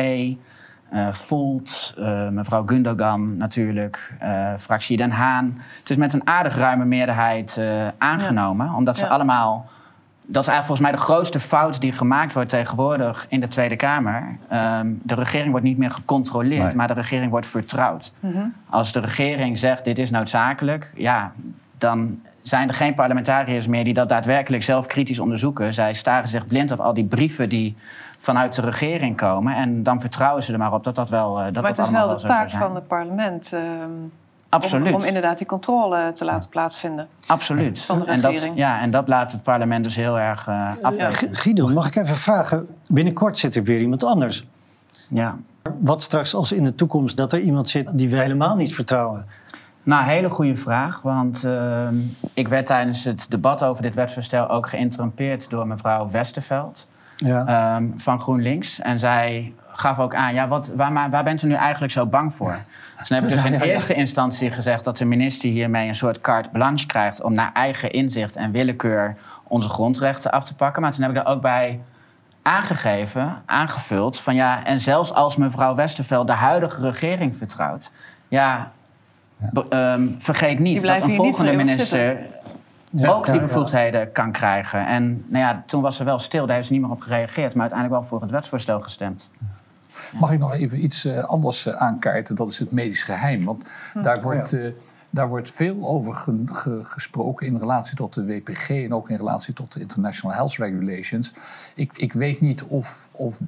uh, 0.93 1.07
Volt, 1.11 1.93
uh, 1.99 2.29
mevrouw 2.29 2.63
Gundogan 2.65 3.37
natuurlijk, 3.37 4.15
uh, 4.23 4.53
fractie 4.57 4.97
Den 4.97 5.11
Haan. 5.11 5.57
Het 5.79 5.89
is 5.89 5.95
met 5.95 6.13
een 6.13 6.27
aardig 6.27 6.55
ruime 6.55 6.85
meerderheid 6.85 7.61
aangenomen, 7.97 8.73
omdat 8.73 8.97
ze 8.97 9.07
allemaal. 9.07 9.69
Dat 10.31 10.43
is 10.43 10.49
eigenlijk 10.49 10.65
volgens 10.65 10.79
mij 10.79 10.91
de 10.91 11.13
grootste 11.13 11.39
fout 11.39 11.81
die 11.81 11.91
gemaakt 11.91 12.33
wordt 12.33 12.49
tegenwoordig 12.49 13.25
in 13.29 13.39
de 13.39 13.47
Tweede 13.47 13.75
Kamer. 13.75 14.37
Ehm, 14.47 14.87
de 15.03 15.15
regering 15.15 15.49
wordt 15.49 15.65
niet 15.65 15.77
meer 15.77 15.91
gecontroleerd, 15.91 16.73
maar 16.73 16.87
de 16.87 16.93
regering 16.93 17.31
wordt 17.31 17.47
vertrouwd. 17.47 18.13
Mhm. 18.19 18.45
Als 18.69 18.91
de 18.91 18.99
regering 18.99 19.57
zegt 19.57 19.83
dit 19.83 19.99
is 19.99 20.09
noodzakelijk, 20.09 20.91
ja, 20.95 21.31
dan 21.77 22.19
zijn 22.41 22.67
er 22.67 22.73
geen 22.73 22.93
parlementariërs 22.93 23.67
meer 23.67 23.83
die 23.83 23.93
dat 23.93 24.09
daadwerkelijk 24.09 24.63
zelf 24.63 24.85
kritisch 24.85 25.19
onderzoeken. 25.19 25.73
Zij 25.73 25.93
staren 25.93 26.27
zich 26.27 26.47
blind 26.47 26.71
op 26.71 26.79
al 26.79 26.93
die 26.93 27.05
brieven 27.05 27.49
die 27.49 27.75
vanuit 28.29 28.55
de 28.55 28.61
regering 28.61 29.17
komen. 29.17 29.55
En 29.55 29.83
dan 29.83 29.99
vertrouwen 29.99 30.43
ze 30.43 30.51
er 30.53 30.57
maar 30.57 30.73
op 30.73 30.83
dat 30.83 30.95
dat 30.95 31.09
wel. 31.09 31.39
Uh, 31.39 31.45
dat 31.45 31.53
maar 31.53 31.71
het 31.71 31.77
is 31.77 31.89
wel 31.89 32.17
de 32.17 32.23
taak 32.23 32.49
van 32.49 32.75
het 32.75 32.87
parlement. 32.87 33.51
Uh, 33.53 33.59
Absoluut. 34.49 34.87
Om, 34.87 34.93
om, 34.93 35.03
inderdaad 35.03 35.37
die 35.37 35.47
controle 35.47 36.11
te 36.13 36.25
laten 36.25 36.49
plaatsvinden. 36.49 37.07
Absoluut. 37.27 37.81
Van 37.81 37.99
de 37.99 38.05
regering. 38.05 38.35
En 38.35 38.47
dat, 38.47 38.57
ja, 38.57 38.81
en 38.81 38.91
dat 38.91 39.07
laat 39.07 39.31
het 39.31 39.43
parlement 39.43 39.83
dus 39.83 39.95
heel 39.95 40.19
erg 40.19 40.47
uh. 40.47 40.71
Guido, 41.31 41.67
mag 41.67 41.87
ik 41.87 41.95
even 41.95 42.15
vragen? 42.15 42.67
Binnenkort 42.87 43.37
zit 43.37 43.55
er 43.55 43.63
weer 43.63 43.79
iemand 43.81 44.03
anders. 44.03 44.45
Ja. 45.07 45.35
Wat 45.79 46.01
straks 46.01 46.35
als 46.35 46.51
in 46.51 46.63
de 46.63 46.75
toekomst 46.75 47.17
dat 47.17 47.33
er 47.33 47.39
iemand 47.39 47.69
zit 47.69 47.97
die 47.97 48.09
we 48.09 48.17
helemaal 48.17 48.55
niet 48.55 48.75
vertrouwen? 48.75 49.25
Nou, 49.83 50.03
hele 50.05 50.29
goede 50.29 50.55
vraag. 50.55 51.01
Want 51.01 51.43
ehm, 51.43 51.95
ik 52.33 52.47
werd 52.47 52.65
tijdens 52.65 53.03
het 53.03 53.25
debat 53.29 53.63
over 53.63 53.81
dit 53.81 53.93
wetsvoorstel 53.93 54.49
ook 54.49 54.69
geïnterrumpeerd 54.69 55.49
door 55.49 55.67
mevrouw 55.67 56.09
Westerveld 56.09 56.87
ja. 57.25 57.45
Ehm, 57.45 57.87
van 57.95 58.21
GroenLinks. 58.21 58.79
En 58.79 58.99
zij 58.99 59.53
gaf 59.71 59.99
ook 59.99 60.15
aan, 60.15 60.33
ja, 60.33 60.47
wat, 60.47 60.71
waar, 60.75 61.09
waar 61.09 61.23
bent 61.23 61.41
u 61.41 61.47
nu 61.47 61.53
eigenlijk 61.53 61.93
zo 61.93 62.05
bang 62.05 62.33
voor? 62.33 62.57
Dus 62.97 63.07
dan 63.07 63.17
heb 63.17 63.29
ik 63.29 63.35
dus 63.35 63.51
in 63.51 63.61
eerste 63.71 63.93
instantie 63.93 64.51
gezegd 64.51 64.83
dat 64.83 64.97
de 64.97 65.05
minister 65.05 65.49
hiermee 65.49 65.87
een 65.87 65.95
soort 65.95 66.21
carte 66.21 66.49
blanche 66.49 66.85
krijgt 66.85 67.21
om 67.21 67.33
naar 67.33 67.51
eigen 67.53 67.91
inzicht 67.91 68.35
en 68.35 68.51
willekeur 68.51 69.15
onze 69.47 69.69
grondrechten 69.69 70.31
af 70.31 70.45
te 70.45 70.55
pakken. 70.55 70.81
Maar 70.81 70.91
toen 70.91 71.01
heb 71.01 71.11
ik 71.11 71.17
er 71.17 71.25
ook 71.25 71.41
bij 71.41 71.79
aangegeven, 72.41 73.41
aangevuld, 73.45 74.19
van 74.19 74.35
ja, 74.35 74.65
en 74.65 74.79
zelfs 74.79 75.13
als 75.13 75.35
mevrouw 75.35 75.75
Westerveld 75.75 76.27
de 76.27 76.33
huidige 76.33 76.81
regering 76.81 77.37
vertrouwt, 77.37 77.91
ja, 78.27 78.71
ehm, 79.69 80.07
vergeet 80.19 80.59
niet 80.59 80.81
dat 80.81 81.01
een 81.01 81.15
volgende 81.15 81.53
minister 81.53 82.17
ook 82.97 83.25
die 83.25 83.39
bevoegdheden 83.39 84.11
kan 84.11 84.31
krijgen. 84.31 84.85
En 84.85 85.25
nou 85.27 85.43
ja, 85.43 85.63
toen 85.67 85.81
was 85.81 85.95
ze 85.95 86.03
wel 86.03 86.19
stil, 86.19 86.45
daar 86.45 86.55
heeft 86.55 86.67
ze 86.67 86.73
niet 86.73 86.81
meer 86.81 86.91
op 86.91 87.01
gereageerd, 87.01 87.53
maar 87.53 87.61
uiteindelijk 87.61 87.99
wel 87.99 88.09
voor 88.09 88.21
het 88.21 88.31
wetsvoorstel 88.31 88.79
gestemd. 88.79 89.29
Mag 90.19 90.31
ik 90.31 90.39
nog 90.39 90.53
even 90.53 90.83
iets 90.83 91.05
uh, 91.05 91.23
anders 91.23 91.65
uh, 91.65 91.73
aankaarten? 91.73 92.35
Dat 92.35 92.49
is 92.49 92.59
het 92.59 92.71
medisch 92.71 93.03
geheim. 93.03 93.43
Want 93.45 93.71
hm. 93.93 94.01
daar 94.01 94.21
wordt. 94.21 94.51
Uh, 94.51 94.71
daar 95.11 95.27
wordt 95.27 95.51
veel 95.51 95.87
over 95.87 96.15
gesproken 96.83 97.47
in 97.47 97.57
relatie 97.57 97.95
tot 97.95 98.13
de 98.13 98.25
WPG 98.25 98.69
en 98.69 98.93
ook 98.93 99.09
in 99.09 99.17
relatie 99.17 99.53
tot 99.53 99.73
de 99.73 99.79
International 99.79 100.35
Health 100.35 100.55
Regulations. 100.55 101.33
Ik, 101.75 101.97
ik 101.97 102.13
weet 102.13 102.41
niet 102.41 102.63
of, 102.63 103.09
of 103.11 103.39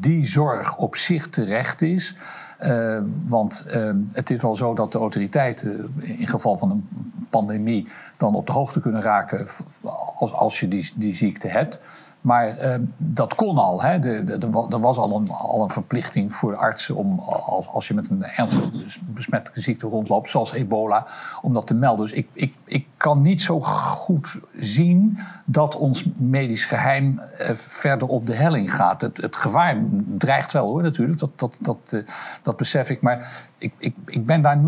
die 0.00 0.26
zorg 0.26 0.76
op 0.76 0.96
zich 0.96 1.28
terecht 1.28 1.82
is. 1.82 2.16
Uh, 2.62 3.02
want 3.24 3.64
uh, 3.74 3.90
het 4.12 4.30
is 4.30 4.42
wel 4.42 4.56
zo 4.56 4.74
dat 4.74 4.92
de 4.92 4.98
autoriteiten 4.98 5.94
in 6.00 6.28
geval 6.28 6.56
van 6.56 6.70
een 6.70 6.88
pandemie 7.30 7.88
dan 8.16 8.34
op 8.34 8.46
de 8.46 8.52
hoogte 8.52 8.80
kunnen 8.80 9.02
raken 9.02 9.46
als, 10.16 10.32
als 10.32 10.60
je 10.60 10.68
die, 10.68 10.92
die 10.94 11.14
ziekte 11.14 11.48
hebt. 11.48 11.80
Maar 12.26 12.66
uh, 12.66 12.74
dat 13.04 13.34
kon 13.34 13.58
al. 13.58 13.82
Hè. 13.82 13.98
De, 13.98 14.24
de, 14.24 14.66
er 14.70 14.80
was 14.80 14.96
al 14.96 15.16
een, 15.16 15.28
al 15.28 15.62
een 15.62 15.70
verplichting 15.70 16.32
voor 16.32 16.56
artsen 16.56 16.94
om, 16.94 17.18
als, 17.18 17.68
als 17.68 17.88
je 17.88 17.94
met 17.94 18.10
een 18.10 18.24
ernstige 18.24 18.70
besmettelijke 19.00 19.62
ziekte 19.62 19.86
rondloopt, 19.86 20.30
zoals 20.30 20.52
ebola, 20.52 21.06
om 21.42 21.52
dat 21.52 21.66
te 21.66 21.74
melden. 21.74 22.06
Dus 22.06 22.14
ik, 22.14 22.28
ik, 22.32 22.54
ik 22.64 22.86
kan 22.96 23.22
niet 23.22 23.42
zo 23.42 23.60
goed 23.60 24.38
zien 24.58 25.18
dat 25.44 25.76
ons 25.76 26.04
medisch 26.16 26.64
geheim 26.64 27.20
uh, 27.40 27.50
verder 27.54 28.08
op 28.08 28.26
de 28.26 28.34
helling 28.34 28.74
gaat. 28.74 29.00
Het, 29.00 29.16
het 29.16 29.36
gevaar 29.36 29.76
dreigt 30.18 30.52
wel 30.52 30.66
hoor, 30.66 30.82
natuurlijk, 30.82 31.18
dat, 31.18 31.30
dat, 31.38 31.58
dat, 31.60 31.92
uh, 31.94 32.06
dat 32.42 32.56
besef 32.56 32.90
ik. 32.90 33.00
Maar 33.00 33.48
ik, 33.58 33.72
ik, 33.78 33.96
ik 34.06 34.26
ben 34.26 34.42
daar 34.42 34.58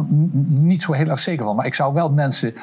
niet 0.46 0.82
zo 0.82 0.92
heel 0.92 1.08
erg 1.08 1.18
zeker 1.18 1.44
van. 1.44 1.56
Maar 1.56 1.66
ik 1.66 1.74
zou 1.74 1.94
wel 1.94 2.10
mensen 2.10 2.54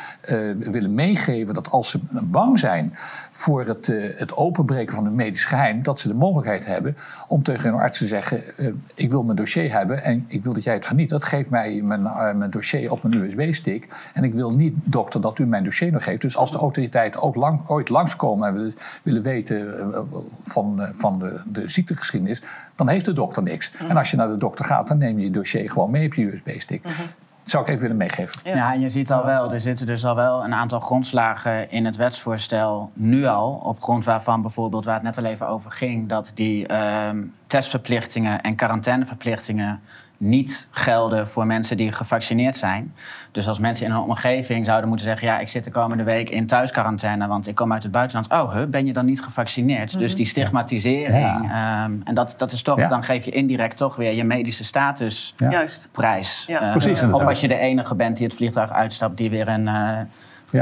willen 0.58 0.94
meegeven 0.94 1.54
dat 1.54 1.72
als 1.72 1.90
ze 1.90 2.00
bang 2.12 2.60
zijn 2.60 2.94
voor 3.32 3.66
het, 3.66 3.94
het 4.18 4.36
openbreken 4.36 4.85
van 4.92 5.04
hun 5.04 5.16
medisch 5.16 5.46
geheim, 5.46 5.84
dat 5.84 6.00
ze 6.00 6.08
de 6.08 6.14
mogelijkheid 6.14 6.66
hebben 6.66 6.96
om 7.28 7.44
tegen 7.44 7.70
hun 7.70 7.80
arts 7.80 7.98
te 7.98 8.06
zeggen: 8.06 8.44
uh, 8.58 8.74
Ik 8.96 9.10
wil 9.10 9.24
mijn 9.24 9.38
dossier 9.38 9.72
hebben 9.72 10.04
en 10.04 10.26
ik 10.28 10.44
wil 10.44 10.54
dat 10.54 10.64
jij 10.64 10.74
het 10.74 10.86
vernietigt. 10.86 11.24
Geef 11.24 11.50
mij 11.50 11.82
mijn, 11.84 12.02
uh, 12.02 12.34
mijn 12.34 12.50
dossier 12.50 12.92
op 12.92 13.04
mijn 13.04 13.24
USB-stick. 13.24 13.88
En 14.14 14.24
ik 14.24 14.34
wil 14.34 14.52
niet, 14.52 14.74
dokter, 14.84 15.22
dat 15.22 15.40
u 15.40 15.46
mijn 15.46 15.64
dossier 15.64 15.92
nog 15.92 16.04
geeft. 16.04 16.22
Dus 16.22 16.38
als 16.38 16.52
de 16.52 16.58
autoriteiten 16.58 17.22
ook 17.22 17.36
lang, 17.36 17.68
ooit 17.68 17.90
langskomen 17.90 18.48
en 18.48 18.54
willen, 18.54 18.74
willen 19.04 19.22
weten 19.22 19.58
uh, 19.58 20.00
van, 20.42 20.88
van 20.92 21.20
de, 21.20 21.40
de 21.46 21.68
ziektegeschiedenis, 21.68 22.42
dan 22.76 22.90
heeft 22.90 23.06
de 23.06 23.14
dokter 23.14 23.44
niks. 23.44 23.72
Mhm. 23.72 23.90
En 23.90 23.98
als 23.98 24.12
je 24.12 24.18
naar 24.18 24.28
de 24.28 24.38
dokter 24.38 24.66
gaat, 24.66 24.88
dan 24.88 24.98
neem 24.98 25.18
je 25.18 25.24
je 25.24 25.32
dossier 25.32 25.72
gewoon 25.72 25.92
mee 25.92 26.06
op 26.06 26.14
je 26.14 26.34
USB-stick. 26.34 26.84
Zou 27.46 27.64
ik 27.64 27.70
even 27.70 27.82
willen 27.82 27.98
meegeven. 27.98 28.40
Ja. 28.44 28.74
en 28.74 28.80
je 28.80 28.90
ziet 28.90 29.12
al 29.12 29.26
wel, 29.26 29.54
er 29.54 29.62
zitten 29.62 29.86
dus 29.86 30.06
al 30.06 30.16
wel 30.16 30.44
een 30.44 30.54
aantal 30.54 30.80
grondslagen 30.80 31.72
in 31.72 31.86
het 31.86 31.96
wetsvoorstel 31.96 32.92
nu 32.94 33.26
al. 33.26 33.62
Op 33.64 33.82
grond 33.82 34.06
waarvan 34.06 34.42
bijvoorbeeld, 34.42 34.86
waar 34.86 34.94
het 34.94 35.04
net 35.04 35.18
al 35.18 35.24
even 35.24 35.48
over 35.48 35.72
ging, 35.72 36.10
dat 36.10 36.32
die 36.34 36.68
ehm, 36.68 37.24
testverplichtingen 37.48 38.42
en 38.42 38.56
quarantaineverplichtingen 38.56 39.82
niet 40.18 40.68
gelden 40.72 41.28
voor 41.28 41.46
mensen 41.46 41.78
die 41.78 41.92
gevaccineerd 41.92 42.56
zijn. 42.56 42.94
Dus 43.32 43.48
als 43.48 43.60
mensen 43.60 43.86
in 43.86 43.92
een 43.92 44.00
omgeving 44.00 44.66
zouden 44.66 44.88
moeten 44.88 45.06
zeggen: 45.06 45.28
Ja, 45.28 45.40
ik 45.40 45.48
zit 45.48 45.64
de 45.64 45.72
komende 45.72 46.04
week 46.04 46.30
in 46.30 46.48
thuisquarantaine, 46.48 47.28
want 47.28 47.48
ik 47.48 47.56
kom 47.56 47.74
uit 47.74 47.84
het 47.84 47.92
buitenland. 47.92 48.32
Oh, 48.32 48.54
huh, 48.54 48.66
ben 48.68 48.86
je 48.86 48.94
dan 48.94 49.06
niet 49.06 49.22
gevaccineerd? 49.22 49.98
Dus 49.98 50.08
mhm. 50.08 50.16
die 50.16 50.26
stigmatisering. 50.26 51.52
Ehm, 51.52 51.92
en 52.04 52.14
dat, 52.14 52.34
dat 52.38 52.52
is 52.52 52.62
toch, 52.62 52.88
dan 52.88 53.04
geef 53.04 53.26
je 53.26 53.32
indirect 53.32 53.78
toch 53.78 53.96
weer 53.96 54.14
je 54.14 54.24
medische 54.24 54.64
status 54.64 55.34
Juist. 55.38 55.90
prijs. 55.92 56.46
Uh, 56.50 56.72
Precies, 56.72 57.04
of 57.04 57.26
als 57.26 57.42
je 57.42 57.48
de 57.48 57.58
enige 57.58 57.96
bent 57.96 58.18
die 58.18 58.26
het 58.26 58.36
vliegtuig 58.36 58.72
uitstapt, 58.72 59.18
die 59.18 59.30
weer 59.30 59.48
een. 59.48 59.66
Uh, 59.66 60.00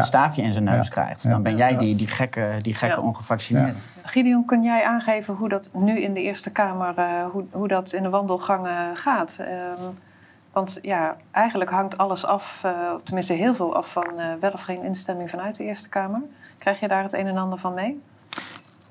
staafje 0.01 0.41
in 0.41 0.53
zijn 0.53 0.65
neus 0.65 0.89
krijgt. 0.89 1.29
Dan 1.29 1.43
ben 1.43 1.57
jij 1.57 1.77
die, 1.77 1.95
die 1.95 2.07
gekke, 2.07 2.57
die 2.61 2.73
gekke 2.73 3.01
ongevaccineerde. 3.01 3.73
Gideon, 4.13 4.45
kun 4.45 4.63
jij 4.63 4.83
aangeven 4.83 5.35
hoe 5.35 5.49
dat 5.49 5.69
nu 5.73 5.99
in 5.99 6.13
de 6.13 6.21
Eerste 6.21 6.51
Kamer, 6.51 6.99
uh, 6.99 7.25
hoe, 7.31 7.45
hoe 7.51 7.67
dat 7.67 7.93
in 7.93 8.03
de 8.03 8.09
wandelgangen 8.09 8.97
gaat? 8.97 9.37
Um, 9.39 9.97
want 10.51 10.79
ja, 10.81 11.15
eigenlijk 11.31 11.69
hangt 11.69 11.97
alles 11.97 12.25
af, 12.25 12.61
uh, 12.65 12.93
tenminste 13.03 13.33
heel 13.33 13.55
veel 13.55 13.75
af 13.75 13.91
van 13.91 14.19
uh, 14.19 14.25
wel 14.39 14.51
of 14.51 14.61
geen 14.61 14.83
instemming 14.83 15.29
vanuit 15.29 15.55
de 15.55 15.63
Eerste 15.63 15.89
Kamer. 15.89 16.21
Krijg 16.57 16.79
je 16.79 16.87
daar 16.87 17.03
het 17.03 17.13
een 17.13 17.27
en 17.27 17.37
ander 17.37 17.57
van 17.57 17.73
mee? 17.73 18.01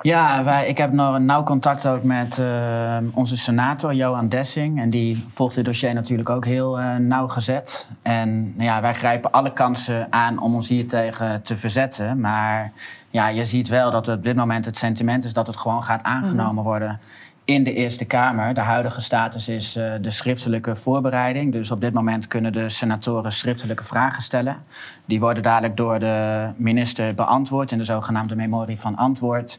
Ja, 0.02 0.44
wij, 0.44 0.68
ik 0.68 0.78
heb 0.78 0.92
nog 0.92 1.14
een 1.14 1.24
nauw 1.24 1.42
contact 1.42 1.86
ook 1.86 2.02
met 2.02 2.38
uh, 2.38 2.96
onze 3.14 3.36
senator 3.36 3.94
Johan 3.94 4.28
Dessing. 4.28 4.80
En 4.80 4.90
die 4.90 5.24
volgt 5.28 5.56
het 5.56 5.64
dossier 5.64 5.94
natuurlijk 5.94 6.28
ook 6.28 6.44
heel 6.44 6.80
uh, 6.80 6.96
nauwgezet. 6.96 7.88
En 8.02 8.42
nou 8.56 8.64
ja, 8.64 8.80
wij 8.80 8.94
grijpen 8.94 9.30
alle 9.30 9.52
kansen 9.52 10.06
aan 10.10 10.38
om 10.38 10.54
ons 10.54 10.68
hier 10.68 10.88
tegen 10.88 11.42
te 11.42 11.56
verzetten. 11.56 12.20
Maar 12.20 12.72
ja, 13.10 13.28
je 13.28 13.44
ziet 13.44 13.68
wel 13.68 13.90
dat 13.90 14.08
op 14.08 14.24
dit 14.24 14.36
moment 14.36 14.64
het 14.64 14.76
sentiment 14.76 15.24
is 15.24 15.32
dat 15.32 15.46
het 15.46 15.56
gewoon 15.56 15.82
gaat 15.82 16.02
aangenomen 16.02 16.54
mhm. 16.54 16.64
worden 16.64 17.00
in 17.44 17.64
de 17.64 17.74
Eerste 17.74 18.04
Kamer. 18.04 18.54
De 18.54 18.60
huidige 18.60 19.00
status 19.00 19.48
is 19.48 19.76
uh, 19.76 19.92
de 20.00 20.10
schriftelijke 20.10 20.76
voorbereiding. 20.76 21.52
Dus 21.52 21.70
op 21.70 21.80
dit 21.80 21.92
moment 21.92 22.26
kunnen 22.26 22.52
de 22.52 22.68
senatoren 22.68 23.32
schriftelijke 23.32 23.84
vragen 23.84 24.22
stellen. 24.22 24.56
Die 25.04 25.20
worden 25.20 25.42
dadelijk 25.42 25.76
door 25.76 25.98
de 25.98 26.48
minister 26.56 27.14
beantwoord 27.14 27.72
in 27.72 27.78
de 27.78 27.84
zogenaamde 27.84 28.34
memorie 28.34 28.80
van 28.80 28.96
antwoord. 28.96 29.58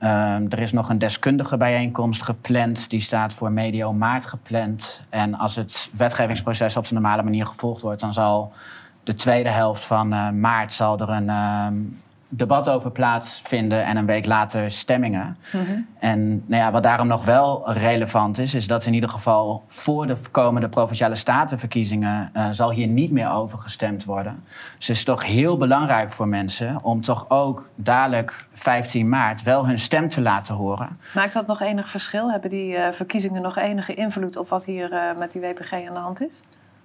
Uh, 0.00 0.08
er 0.52 0.58
is 0.58 0.72
nog 0.72 0.88
een 0.88 0.98
deskundige 0.98 1.56
bijeenkomst 1.56 2.22
gepland. 2.22 2.90
Die 2.90 3.00
staat 3.00 3.34
voor 3.34 3.52
medio 3.52 3.92
maart 3.92 4.26
gepland. 4.26 5.02
En 5.10 5.34
als 5.34 5.56
het 5.56 5.90
wetgevingsproces 5.96 6.76
op 6.76 6.86
zijn 6.86 7.00
normale 7.00 7.22
manier 7.22 7.46
gevolgd 7.46 7.82
wordt, 7.82 8.00
dan 8.00 8.12
zal 8.12 8.52
de 9.04 9.14
tweede 9.14 9.48
helft 9.48 9.84
van 9.84 10.12
uh, 10.12 10.30
maart 10.30 10.72
zal 10.72 10.98
er 10.98 11.08
een 11.08 11.28
ehm, 11.28 11.74
debat 12.34 12.68
over 12.68 12.90
plaatsvinden 12.90 13.84
en 13.84 13.96
een 13.96 14.06
week 14.06 14.26
later 14.26 14.70
stemmingen. 14.70 15.36
En 15.98 16.44
nou 16.46 16.62
ja, 16.62 16.70
wat 16.70 16.82
daarom 16.82 17.06
nog 17.06 17.24
wel 17.24 17.72
relevant 17.72 18.38
is, 18.38 18.54
is 18.54 18.66
dat 18.66 18.86
in 18.86 18.94
ieder 18.94 19.08
geval 19.08 19.64
voor 19.66 20.06
de 20.06 20.16
komende 20.30 20.68
provinciale 20.68 21.14
statenverkiezingen 21.14 22.30
uh, 22.36 22.48
zal 22.50 22.70
hier 22.70 22.86
niet 22.86 23.10
meer 23.10 23.30
over 23.30 23.58
gestemd 23.58 24.04
worden. 24.04 24.44
Dus 24.76 24.86
het 24.86 24.96
is 24.96 25.04
toch 25.04 25.24
heel 25.24 25.56
belangrijk 25.56 26.10
voor 26.10 26.28
mensen 26.28 26.84
om 26.84 27.00
toch 27.00 27.24
ook 27.28 27.70
dadelijk 27.74 28.46
15 28.52 29.08
maart 29.08 29.42
wel 29.42 29.66
hun 29.66 29.78
stem 29.78 30.08
te 30.08 30.20
laten 30.20 30.54
horen. 30.54 30.98
Maakt 31.14 31.32
dat 31.32 31.46
nog 31.46 31.60
enig 31.60 31.88
verschil? 31.88 32.30
Hebben 32.30 32.50
die 32.50 32.76
uh, 32.76 32.88
verkiezingen 32.90 33.42
nog 33.42 33.58
enige 33.58 33.94
invloed 33.94 34.36
op 34.36 34.48
wat 34.48 34.64
hier 34.64 34.92
uh, 34.92 35.00
met 35.16 35.32
die 35.32 35.40
WPG 35.40 35.72
aan 35.72 35.94
de 35.94 36.00
hand 36.00 36.22
is? 36.22 36.40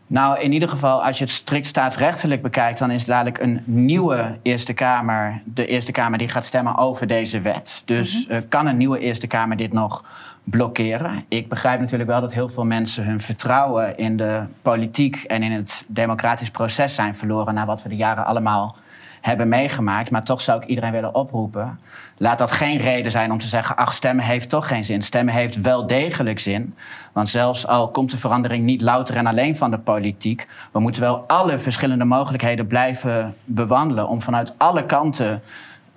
Nou, 0.10 0.40
in 0.40 0.54
ieder 0.54 0.70
geval, 0.70 1.04
als 1.04 1.18
je 1.18 1.24
het 1.24 1.34
strikt 1.34 1.66
staatsrechtelijk 1.66 2.42
bekijkt, 2.42 2.80
dan 2.80 2.92
is 2.92 3.06
dadelijk 3.06 3.40
een 3.40 3.62
nieuwe 3.66 4.38
Eerste 4.42 4.74
Kamer, 4.74 5.42
de 5.44 5.66
Eerste 5.66 5.92
Kamer 5.92 6.18
die 6.18 6.30
gaat 6.30 6.46
stemmen 6.46 6.78
over 6.78 7.08
deze 7.08 7.42
wet. 7.42 7.82
Dus 7.86 8.26
mhm. 8.26 8.36
eh, 8.36 8.42
kan 8.50 8.68
een 8.68 8.78
nieuwe 8.78 9.00
Eerste 9.00 9.28
Kamer 9.28 9.58
dit 9.58 9.74
nog 9.74 10.04
blokkeren? 10.44 11.26
Ik 11.28 11.50
begrijp 11.50 11.80
natuurlijk 11.80 12.10
wel 12.10 12.22
dat 12.22 12.34
heel 12.34 12.50
veel 12.50 12.66
mensen 12.66 13.06
hun 13.06 13.20
vertrouwen 13.20 13.98
in 13.98 14.18
de 14.18 14.44
politiek 14.62 15.24
en 15.24 15.44
in 15.44 15.52
het 15.52 15.84
democratisch 15.88 16.52
proces 16.52 16.96
zijn 16.96 17.16
verloren 17.16 17.54
na 17.54 17.66
wat 17.66 17.84
we 17.84 17.90
de 17.90 17.96
jaren 17.96 18.26
allemaal 18.26 18.76
hebben 19.22 19.48
meegemaakt. 19.48 20.12
Maar 20.12 20.24
toch 20.24 20.42
zou 20.42 20.62
ik 20.62 20.68
iedereen 20.68 20.92
willen 20.92 21.16
oproepen. 21.16 21.80
Laat 22.18 22.38
dat 22.38 22.52
geen 22.52 22.78
reden 22.78 23.12
zijn 23.12 23.32
om 23.32 23.38
te 23.38 23.48
zeggen: 23.48 23.76
ach, 23.76 23.94
stemmen 23.94 24.26
heeft 24.26 24.50
toch 24.50 24.68
geen 24.68 24.86
zin. 24.86 25.02
Stemmen 25.02 25.34
heeft 25.34 25.62
wel 25.62 25.88
degelijk 25.88 26.40
zin. 26.40 26.76
Want 27.14 27.30
zelfs 27.30 27.68
al 27.68 27.90
komt 27.90 28.12
de 28.12 28.18
verandering 28.18 28.64
niet 28.64 28.82
louter 28.82 29.16
en 29.16 29.26
alleen 29.26 29.58
van 29.58 29.72
de 29.72 29.80
politiek, 29.80 30.48
we 30.72 30.80
moeten 30.80 31.02
wel 31.02 31.24
alle 31.28 31.60
verschillende 31.60 32.06
mogelijkheden 32.06 32.68
blijven 32.68 33.36
bewandelen 33.44 34.08
om 34.08 34.22
vanuit 34.22 34.54
alle 34.58 34.86
kanten 34.86 35.42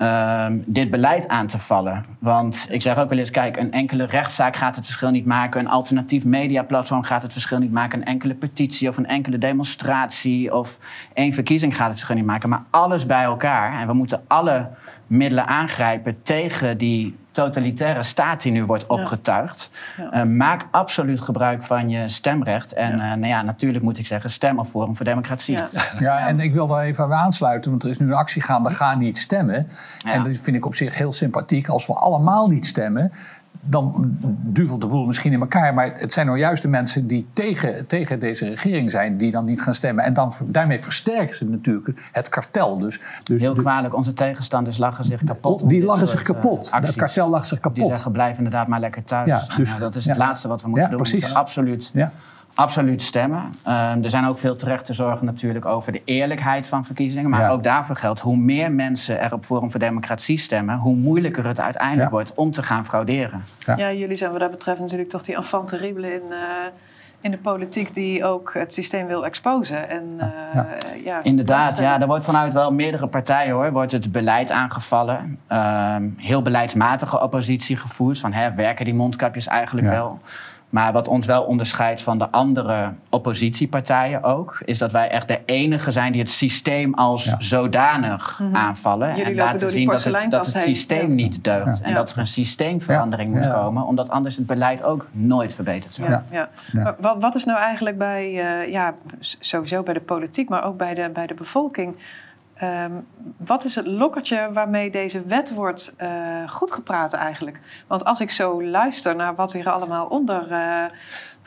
Ehm, 0.00 0.58
dit 0.66 0.90
beleid 0.90 1.28
aan 1.28 1.46
te 1.46 1.58
vallen. 1.58 2.04
Want 2.18 2.66
ik 2.70 2.82
zeg 2.82 2.98
ook 2.98 3.08
wel 3.08 3.18
eens, 3.18 3.30
kijk, 3.30 3.56
een 3.56 3.72
enkele 3.72 4.04
rechtszaak 4.04 4.56
gaat 4.56 4.76
het 4.76 4.84
verschil 4.84 5.10
niet 5.10 5.26
maken. 5.26 5.60
Een 5.60 5.68
alternatief 5.68 6.24
mediaplatform 6.24 7.02
gaat 7.02 7.22
het 7.22 7.32
verschil 7.32 7.58
niet 7.58 7.72
maken. 7.72 7.98
Een 7.98 8.06
enkele 8.06 8.34
petitie 8.34 8.88
of 8.88 8.96
een 8.96 9.06
enkele 9.06 9.38
demonstratie 9.38 10.54
of 10.54 10.78
één 11.12 11.32
verkiezing 11.32 11.76
gaat 11.76 11.86
het 11.86 11.94
verschil 11.94 12.16
niet 12.16 12.24
maken. 12.24 12.48
Maar 12.48 12.62
alles 12.70 13.06
bij 13.06 13.22
elkaar. 13.22 13.80
En 13.80 13.86
we 13.86 13.92
moeten 13.92 14.22
alle 14.26 14.68
middelen 15.06 15.46
aangrijpen 15.46 16.22
tegen 16.22 16.78
die 16.78 17.16
totalitaire 17.32 18.02
staat 18.02 18.42
die 18.42 18.52
nu 18.52 18.64
wordt 18.64 18.86
opgetuigd. 18.86 19.70
Eh, 20.10 20.22
maak 20.22 20.66
absoluut 20.70 21.20
gebruik 21.20 21.62
van 21.62 21.88
je 21.90 22.08
stemrecht. 22.08 22.72
En 22.72 22.96
ja. 22.96 23.12
Uh, 23.12 23.16
nou 23.16 23.26
ja, 23.26 23.42
natuurlijk 23.42 23.84
moet 23.84 23.98
ik 23.98 24.06
zeggen, 24.06 24.30
stem 24.30 24.58
op 24.58 24.66
Forum 24.66 24.96
voor 24.96 25.04
Democratie. 25.04 25.56
Ja. 25.56 25.68
ja, 25.98 26.28
en 26.28 26.40
ik 26.40 26.52
wil 26.52 26.66
daar 26.66 26.82
even 26.82 27.12
aansluiten, 27.12 27.70
want 27.70 27.82
er 27.82 27.88
is 27.88 27.98
nu 27.98 28.06
een 28.06 28.14
actie 28.14 28.42
gaande, 28.42 28.70
ga 28.70 28.94
niet 28.94 29.18
stemmen. 29.18 29.68
En 30.06 30.22
dat 30.22 30.36
vind 30.36 30.56
ik 30.56 30.66
op 30.66 30.74
zich 30.74 30.96
heel 30.96 31.12
sympathiek. 31.12 31.68
Als 31.68 31.86
we 31.86 31.92
allemaal 31.92 32.48
niet 32.48 32.66
stemmen, 32.66 33.12
dan 33.60 34.16
duvelt 34.42 34.80
de 34.80 34.86
boel 34.86 35.06
misschien 35.06 35.32
in 35.32 35.40
elkaar. 35.40 35.74
Maar 35.74 35.92
het 35.94 36.12
zijn 36.12 36.26
nou 36.26 36.38
juist 36.38 36.62
de 36.62 36.68
mensen 36.68 37.06
die 37.06 37.26
tegen, 37.32 37.86
tegen 37.86 38.18
deze 38.18 38.48
regering 38.48 38.90
zijn, 38.90 39.16
die 39.16 39.30
dan 39.30 39.44
niet 39.44 39.62
gaan 39.62 39.74
stemmen. 39.74 40.04
En 40.04 40.14
dan, 40.14 40.32
daarmee 40.44 40.80
versterken 40.80 41.36
ze 41.36 41.48
natuurlijk 41.48 42.08
het 42.12 42.28
kartel. 42.28 42.78
Dus, 42.78 43.00
dus 43.22 43.40
Heel 43.40 43.54
kwalijk, 43.54 43.94
onze 43.94 44.12
tegenstanders 44.12 44.78
lachen 44.78 45.04
zich 45.04 45.24
kapot. 45.24 45.68
Die 45.68 45.84
lachen 45.84 46.08
zich 46.08 46.22
kapot. 46.22 46.70
Het 46.72 46.96
kartel 46.96 47.28
lacht 47.28 47.48
zich 47.48 47.60
kapot. 47.60 47.78
Die 47.78 47.92
zeggen, 47.92 48.12
blijf 48.12 48.36
inderdaad 48.36 48.66
maar 48.66 48.80
lekker 48.80 49.04
thuis. 49.04 49.28
Ja, 49.28 49.56
dus, 49.56 49.68
nou, 49.68 49.80
dat 49.80 49.94
is 49.94 50.04
het 50.04 50.16
laatste 50.16 50.48
wat 50.48 50.62
we 50.62 50.68
moeten 50.68 50.88
doen. 50.88 50.96
Precies. 50.96 51.20
We 51.20 51.26
moeten 51.26 51.40
absoluut 51.40 51.92
absoluut 52.54 53.02
stemmen. 53.02 53.54
Ehm, 53.64 54.02
er 54.04 54.10
zijn 54.10 54.26
ook 54.26 54.38
veel 54.38 54.56
terecht 54.56 54.86
te 54.86 54.92
zorgen 54.92 55.26
natuurlijk 55.26 55.64
over 55.64 55.92
de 55.92 56.02
eerlijkheid 56.04 56.66
van 56.66 56.84
verkiezingen. 56.84 57.30
Maar 57.30 57.50
ook 57.50 57.62
daarvoor 57.62 57.96
geldt, 57.96 58.20
hoe 58.20 58.36
meer 58.36 58.72
mensen 58.72 59.20
er 59.20 59.32
op 59.32 59.44
Forum 59.44 59.70
voor 59.70 59.80
Democratie 59.80 60.38
stemmen... 60.38 60.78
hoe 60.78 60.94
moeilijker 60.94 61.46
het 61.46 61.60
uiteindelijk 61.60 62.10
wordt 62.10 62.34
om 62.34 62.50
te 62.50 62.62
gaan 62.62 62.84
frauderen. 62.84 63.44
Ja. 63.58 63.76
ja. 63.76 63.92
jullie 63.92 64.16
zijn 64.16 64.30
wat 64.30 64.40
dat 64.40 64.50
betreft 64.50 64.80
natuurlijk 64.80 65.10
toch 65.10 65.22
die 65.22 65.36
enfant 65.36 65.68
terrible 65.68 66.14
in... 66.14 66.22
Uh, 66.30 66.36
in 67.22 67.30
de 67.30 67.38
politiek 67.38 67.94
die 67.94 68.24
ook 68.24 68.54
het 68.54 68.72
systeem 68.72 69.06
wil 69.06 69.24
exposen. 69.24 69.88
En, 69.88 70.04
uh, 70.18 71.04
ja. 71.04 71.22
Inderdaad, 71.22 71.78
ja, 71.78 72.00
er 72.00 72.06
wordt 72.06 72.24
vanuit 72.24 72.52
wel 72.52 72.72
meerdere 72.72 73.06
partijen 73.06 73.54
hoor, 73.54 73.72
wordt 73.72 73.92
het 73.92 74.12
beleid 74.12 74.50
aangevallen. 74.50 75.38
Ehm, 75.46 76.04
heel 76.16 76.42
beleidsmatige 76.42 77.20
oppositie 77.20 77.76
gevoerd. 77.76 78.18
Van 78.18 78.32
hè, 78.32 78.54
werken 78.54 78.84
die 78.84 78.94
mondkapjes 78.94 79.46
eigenlijk 79.46 79.86
wel? 79.86 80.18
Maar 80.70 80.92
wat 80.92 81.08
ons 81.08 81.26
wel 81.26 81.42
onderscheidt 81.42 82.02
van 82.02 82.18
de 82.18 82.30
andere 82.30 82.92
oppositiepartijen 83.08 84.22
ook, 84.22 84.60
is 84.64 84.78
dat 84.78 84.92
wij 84.92 85.08
echt 85.08 85.28
de 85.28 85.40
enige 85.44 85.90
zijn 85.90 86.12
die 86.12 86.20
het 86.20 86.30
systeem 86.30 86.94
als 86.94 87.34
zodanig 87.38 88.40
mhm. 88.42 88.56
aanvallen. 88.56 89.24
en 89.24 89.34
laten 89.34 89.70
zien 89.70 89.88
dat 89.88 90.04
het, 90.04 90.30
dat 90.30 90.46
het 90.46 90.56
systeem 90.56 91.14
niet 91.14 91.44
deugt. 91.44 91.80
En 91.80 91.94
dat 91.94 92.10
er 92.10 92.18
een 92.18 92.26
systeemverandering 92.26 93.34
moet 93.34 93.52
komen, 93.52 93.86
omdat 93.86 94.08
anders 94.08 94.36
het 94.36 94.46
beleid 94.46 94.82
ook 94.82 95.06
nooit 95.10 95.54
verbeterd 95.54 95.94
zou 95.94 96.10
Ja. 96.10 96.24
Ja. 96.72 96.96
Wat, 96.98 97.16
wat, 97.20 97.34
is 97.34 97.44
nou 97.44 97.58
eigenlijk 97.58 97.98
bij, 97.98 98.32
uh, 98.32 98.72
ja, 98.72 98.94
sowieso 99.20 99.82
bij 99.82 99.94
de 99.94 100.00
politiek, 100.00 100.48
maar 100.48 100.64
ook 100.64 100.76
bij 100.76 100.94
de, 100.94 101.10
bij 101.12 101.26
de 101.26 101.34
bevolking 101.34 101.96
Ehm, 102.60 102.92
wat 103.36 103.64
is 103.64 103.74
het 103.74 103.86
lokkertje 103.86 104.52
waarmee 104.52 104.90
deze 104.90 105.22
wet 105.22 105.54
wordt 105.54 105.94
uh, 106.02 106.48
goedgepraat 106.48 107.12
eigenlijk? 107.12 107.60
Want 107.86 108.04
als 108.04 108.20
ik 108.20 108.30
zo 108.30 108.62
luister 108.62 109.16
naar 109.16 109.34
wat 109.34 109.52
hier 109.52 109.70
allemaal 109.70 110.06
onder 110.06 110.50
uh, 110.50 110.84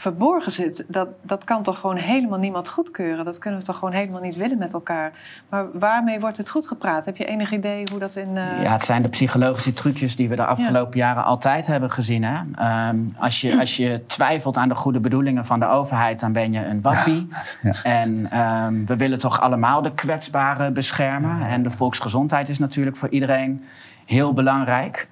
verborgen 0.03 0.51
zit, 0.51 0.85
dat, 0.87 1.07
dat 1.21 1.43
kan 1.43 1.63
toch 1.63 1.79
gewoon 1.79 1.95
helemaal 1.95 2.39
niemand 2.39 2.67
goedkeuren? 2.67 3.25
Dat 3.25 3.37
kunnen 3.37 3.59
we 3.59 3.65
toch 3.65 3.77
gewoon 3.77 3.93
helemaal 3.93 4.21
niet 4.21 4.35
willen 4.35 4.57
met 4.57 4.73
elkaar? 4.73 5.11
Maar 5.49 5.65
waarmee 5.73 6.19
wordt 6.19 6.37
het 6.37 6.49
goed 6.49 6.67
gepraat? 6.67 7.05
Heb 7.05 7.17
je 7.17 7.25
enig 7.25 7.51
idee 7.51 7.83
hoe 7.91 7.99
dat 7.99 8.15
in. 8.15 8.35
Uh... 8.35 8.63
Ja, 8.63 8.71
het 8.71 8.81
zijn 8.81 9.01
de 9.01 9.09
psychologische 9.09 9.73
trucjes 9.73 10.15
die 10.15 10.29
we 10.29 10.35
de 10.35 10.45
afgelopen 10.45 10.97
jaren 10.97 11.23
altijd 11.23 11.67
hebben 11.67 11.91
gezien. 11.91 12.23
Hè? 12.23 12.41
Ehm, 12.55 12.97
als, 13.17 13.41
je, 13.41 13.59
als 13.59 13.77
je 13.77 14.03
twijfelt 14.07 14.57
aan 14.57 14.69
de 14.69 14.75
goede 14.75 14.99
bedoelingen 14.99 15.45
van 15.45 15.59
de 15.59 15.65
overheid, 15.65 16.19
dan 16.19 16.31
ben 16.31 16.51
je 16.51 16.65
een 16.65 16.81
wappie. 16.81 17.27
Ja. 17.61 17.73
En 17.83 18.39
um, 18.39 18.85
we 18.85 18.95
willen 18.95 19.19
toch 19.19 19.41
allemaal 19.41 19.81
de 19.81 19.93
kwetsbaren 19.93 20.73
beschermen. 20.73 21.41
En 21.47 21.63
de 21.63 21.69
volksgezondheid 21.69 22.49
is 22.49 22.59
natuurlijk 22.59 22.97
voor 22.97 23.09
iedereen 23.09 23.63
heel 24.05 24.33
belangrijk. 24.33 25.07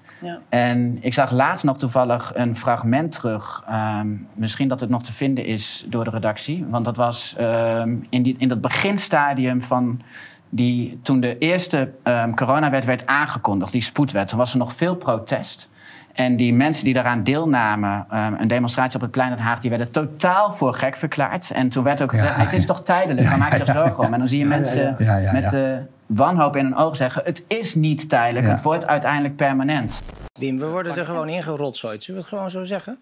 En 0.50 0.98
ik 1.02 1.14
zag 1.14 1.32
laatst 1.32 1.64
nog 1.64 1.78
toevallig 1.78 2.32
een 2.36 2.56
fragment 2.56 3.12
terug. 3.12 3.64
Ehm, 3.68 4.08
misschien 4.34 4.68
dat 4.68 4.80
het 4.80 4.90
nog 4.90 5.04
te 5.04 5.14
vinden 5.14 5.46
is 5.46 5.86
door 5.88 6.04
de 6.04 6.10
redactie. 6.10 6.66
Want 6.70 6.86
dat 6.86 6.96
was 6.96 7.36
um, 7.40 8.06
in, 8.10 8.36
in 8.40 8.48
dat 8.48 8.62
beginstadium 8.62 9.62
van 9.62 10.02
die, 10.50 11.00
toen 11.02 11.20
de 11.20 11.38
eerste 11.38 11.92
um, 12.04 12.36
coronawet 12.36 12.86
werd 12.86 13.06
aangekondigd, 13.06 13.72
die 13.72 13.82
spoedwet. 13.82 14.28
Toen 14.28 14.38
was 14.38 14.52
er 14.52 14.58
nog 14.58 14.74
veel 14.74 14.96
protest. 14.96 15.70
En 16.14 16.36
die 16.36 16.54
mensen 16.54 16.86
die 16.86 16.94
daaraan 16.94 17.24
deelnamen, 17.24 18.08
um, 18.14 18.36
een 18.40 18.48
demonstratie 18.48 18.96
op 18.96 19.02
het 19.02 19.12
Plein 19.12 19.30
Den 19.30 19.40
Haag, 19.40 19.60
die 19.60 19.70
werden 19.70 19.92
totaal 19.92 20.52
voor 20.52 20.74
gek 20.74 20.96
verklaard. 20.96 21.52
En 21.52 21.70
toen 21.70 21.84
werd 21.84 22.02
ook 22.02 22.12
gezegd, 22.12 22.36
het 22.36 22.54
is 22.54 22.66
toch 22.66 22.84
tijdelijk, 22.84 23.30
dan 23.30 23.40
maak 23.40 23.52
je 23.52 23.60
er 23.60 23.74
zorgen 23.74 24.04
om. 24.04 24.14
En 24.14 24.20
dan 24.20 24.28
zie 24.28 24.40
je 24.40 24.46
mensen 24.46 24.96
met 25.32 25.54
uh, 25.54 25.78
wanhoop 26.06 26.56
in 26.56 26.64
hun 26.64 26.76
ogen 26.76 26.96
zeggen, 26.96 27.22
het 27.26 27.44
is 27.48 27.76
niet 27.76 28.10
tijdelijk, 28.10 28.48
het 28.48 28.62
wordt 28.62 28.88
uiteindelijk 28.88 29.36
permanent. 29.36 30.02
Wim, 30.40 30.60
we 30.60 30.68
worden 30.68 30.98
er 30.98 31.06
gewoon 31.06 31.30
ingerotzooid. 31.30 32.04
Zullen 32.04 32.22
we 32.22 32.28
het 32.28 32.36
gewoon 32.36 32.52
zo 32.52 32.64
zeggen? 32.64 33.00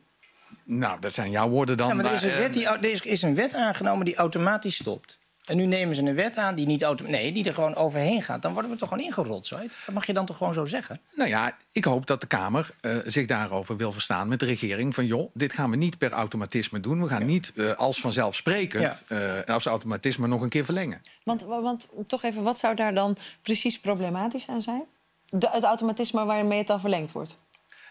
Nou, 0.65 0.99
dat 0.99 1.13
zijn 1.13 1.31
jouw 1.31 1.49
woorden 1.49 1.77
dan. 1.77 1.87
Ja, 1.87 1.93
maar 1.93 2.05
er 2.05 2.13
is, 2.13 2.23
een 2.23 2.37
wet 2.37 2.53
die, 2.53 2.67
er 2.67 3.05
is 3.05 3.21
een 3.21 3.35
wet 3.35 3.55
aangenomen 3.55 4.05
die 4.05 4.15
automatisch 4.15 4.75
stopt. 4.75 5.18
En 5.49 5.57
nu 5.57 5.65
nemen 5.65 5.95
ze 5.95 6.01
een 6.01 6.15
wet 6.15 6.37
aan 6.37 6.55
die 6.55 6.65
niet 6.65 6.83
auto 6.83 7.05
nee, 7.05 7.31
die 7.31 7.45
er 7.45 7.53
gewoon 7.53 7.75
overheen 7.75 8.21
gaat. 8.21 8.41
Dan 8.41 8.53
worden 8.53 8.71
we 8.71 8.77
toch 8.77 8.89
gewoon 8.89 9.03
ingerold, 9.03 9.47
zo 9.47 9.57
Dat 9.57 9.93
mag 9.93 10.05
je 10.05 10.13
dan 10.13 10.25
toch 10.25 10.37
gewoon 10.37 10.53
zo 10.53 10.65
zeggen? 10.65 11.01
Nou 11.15 11.29
ja, 11.29 11.57
ik 11.71 11.83
hoop 11.83 12.07
dat 12.07 12.21
de 12.21 12.27
Kamer 12.27 12.69
uh, 12.81 12.97
zich 13.05 13.25
daarover 13.25 13.77
wil 13.77 13.91
verstaan 13.91 14.27
met 14.27 14.39
de 14.39 14.45
regering. 14.45 14.95
Van 14.95 15.05
joh, 15.05 15.31
dit 15.33 15.53
gaan 15.53 15.69
we 15.69 15.75
niet 15.75 15.97
per 15.97 16.11
automatisme 16.11 16.79
doen. 16.79 17.01
We 17.01 17.07
gaan 17.07 17.25
niet 17.25 17.51
uh, 17.55 17.73
als 17.73 18.01
vanzelfsprekend 18.01 19.03
ja. 19.07 19.37
uh, 19.47 19.55
als 19.55 19.65
automatisme 19.65 20.27
nog 20.27 20.41
een 20.41 20.49
keer 20.49 20.65
verlengen. 20.65 21.01
Want, 21.23 21.43
want 21.43 21.87
toch 22.07 22.23
even, 22.23 22.43
wat 22.43 22.59
zou 22.59 22.75
daar 22.75 22.93
dan 22.93 23.17
precies 23.41 23.79
problematisch 23.79 24.47
aan 24.47 24.61
zijn? 24.61 24.83
De, 25.29 25.49
het 25.51 25.63
automatisme 25.63 26.25
waarmee 26.25 26.57
het 26.57 26.67
dan 26.67 26.79
verlengd 26.79 27.11
wordt? 27.11 27.37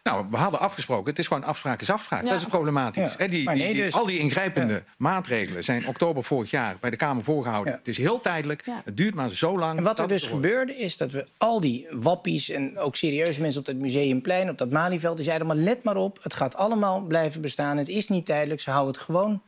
Nou, 0.02 0.26
we 0.30 0.36
hadden 0.36 0.60
afgesproken, 0.60 1.10
het 1.10 1.18
is 1.18 1.26
gewoon 1.26 1.44
afspraak 1.44 1.80
is 1.80 1.90
afspraak. 1.90 2.24
Dat 2.24 2.40
is 2.40 2.44
problematisch. 2.44 3.14
Ja. 3.18 3.26
Die, 3.26 3.52
die, 3.52 3.74
dus. 3.74 3.94
Al 3.94 4.06
die 4.06 4.18
ingrijpende 4.18 4.82
maatregelen 4.96 5.64
zijn 5.64 5.86
oktober 5.86 6.24
vorig 6.24 6.50
jaar 6.50 6.76
bij 6.80 6.90
de 6.90 6.96
Kamer 6.96 7.24
voorgehouden. 7.24 7.72
Het 7.72 7.88
is 7.88 7.96
heel 7.96 8.20
tijdelijk, 8.20 8.64
het 8.84 8.96
duurt 8.96 9.14
maar 9.14 9.30
zo 9.30 9.58
lang. 9.58 9.78
En 9.78 9.84
wat 9.84 9.98
er 9.98 10.08
dus 10.08 10.26
gebeurde 10.26 10.76
is 10.76 10.96
dat 10.96 11.12
we 11.12 11.26
al 11.38 11.60
die 11.60 11.88
wappies 11.90 12.48
en 12.48 12.78
ook 12.78 12.96
serieuze 12.96 13.40
mensen 13.40 13.60
op 13.60 13.66
dat 13.66 13.76
museumplein, 13.76 14.50
op 14.50 14.58
dat 14.58 14.70
Malieveld, 14.70 15.16
die 15.16 15.24
zeiden 15.24 15.46
maar 15.46 15.56
let 15.56 15.82
maar 15.82 15.96
op, 15.96 16.22
het 16.22 16.34
gaat 16.34 16.56
allemaal 16.56 17.00
blijven 17.00 17.40
bestaan. 17.40 17.76
Het 17.76 17.88
is 17.88 18.08
niet 18.08 18.26
tijdelijk, 18.26 18.60
ze 18.60 18.70
houden 18.70 18.94
het 18.94 19.02
gewoon 19.02 19.42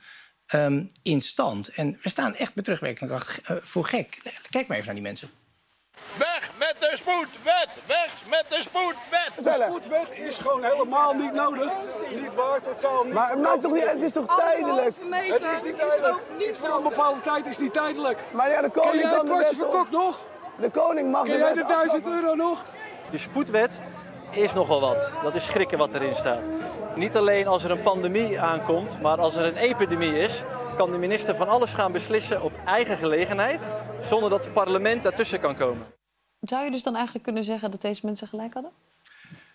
um, 0.54 0.86
in 1.02 1.20
stand. 1.20 1.68
En 1.68 1.98
we 2.02 2.08
staan 2.08 2.34
echt 2.34 2.54
met 2.54 2.64
terugwerkende 2.64 3.14
kracht 3.14 3.50
uh, 3.50 3.56
voor 3.60 3.84
gek. 3.84 4.18
Kijk 4.50 4.66
maar 4.66 4.76
even 4.76 4.86
naar 4.86 4.94
die 4.94 5.04
mensen. 5.04 5.30
Met 6.66 6.74
de 6.78 6.90
spoedwet! 6.96 7.70
Weg 7.86 8.10
met 8.28 8.44
de 8.48 8.60
spoedwet! 8.60 9.30
De 9.44 9.64
spoedwet 9.64 10.18
is 10.18 10.38
gewoon 10.38 10.64
helemaal 10.64 11.14
niet 11.14 11.32
nodig. 11.32 11.72
Niet 12.14 12.34
waar, 12.34 12.60
totaal 12.60 13.04
niet. 13.04 13.14
Maar 13.14 13.30
het 13.30 13.40
maakt 13.40 13.62
toch 13.62 13.72
niet 13.72 13.90
het 13.90 14.00
is 14.00 14.12
toch 14.12 14.36
tijdelijk? 14.36 14.94
Het 15.10 15.42
is 15.42 15.62
niet 15.62 15.76
tijdelijk. 15.76 16.18
Iets 16.38 16.58
voor 16.58 16.76
een 16.76 16.82
bepaalde 16.82 17.20
tijd 17.20 17.46
is 17.46 17.58
niet 17.58 17.72
tijdelijk. 17.72 18.18
Maar 18.32 18.50
ja, 18.50 18.60
de 18.60 18.70
koning 18.70 19.00
Ken 19.00 19.10
jij 19.10 19.18
een 19.18 19.24
kwartje 19.24 19.56
verkocht 19.56 19.90
nog? 19.90 20.18
De 20.56 20.70
koning 20.70 21.10
mag 21.10 21.24
Ken 21.24 21.38
jij 21.38 21.52
de 21.52 21.64
1000 21.66 22.06
euro 22.06 22.34
nog? 22.34 22.64
De 23.10 23.18
spoedwet 23.18 23.78
is 24.30 24.52
nogal 24.52 24.80
wat. 24.80 25.10
Dat 25.22 25.34
is 25.34 25.44
schrikken 25.44 25.78
wat 25.78 25.94
erin 25.94 26.14
staat. 26.14 26.42
Niet 26.94 27.16
alleen 27.16 27.46
als 27.46 27.64
er 27.64 27.70
een 27.70 27.82
pandemie 27.82 28.40
aankomt, 28.40 29.00
maar 29.00 29.18
als 29.18 29.36
er 29.36 29.44
een 29.44 29.56
epidemie 29.56 30.18
is, 30.18 30.42
kan 30.76 30.90
de 30.90 30.98
minister 30.98 31.36
van 31.36 31.48
alles 31.48 31.72
gaan 31.72 31.92
beslissen 31.92 32.42
op 32.42 32.52
eigen 32.64 32.96
gelegenheid, 32.96 33.60
zonder 34.08 34.30
dat 34.30 34.44
het 34.44 34.52
parlement 34.52 35.02
daartussen 35.02 35.40
kan 35.40 35.56
komen. 35.56 35.98
Zou 36.40 36.64
je 36.64 36.70
dus 36.70 36.82
dan 36.82 36.94
eigenlijk 36.94 37.24
kunnen 37.24 37.44
zeggen 37.44 37.70
dat 37.70 37.82
deze 37.82 38.00
mensen 38.04 38.28
gelijk 38.28 38.54
hadden? 38.54 38.70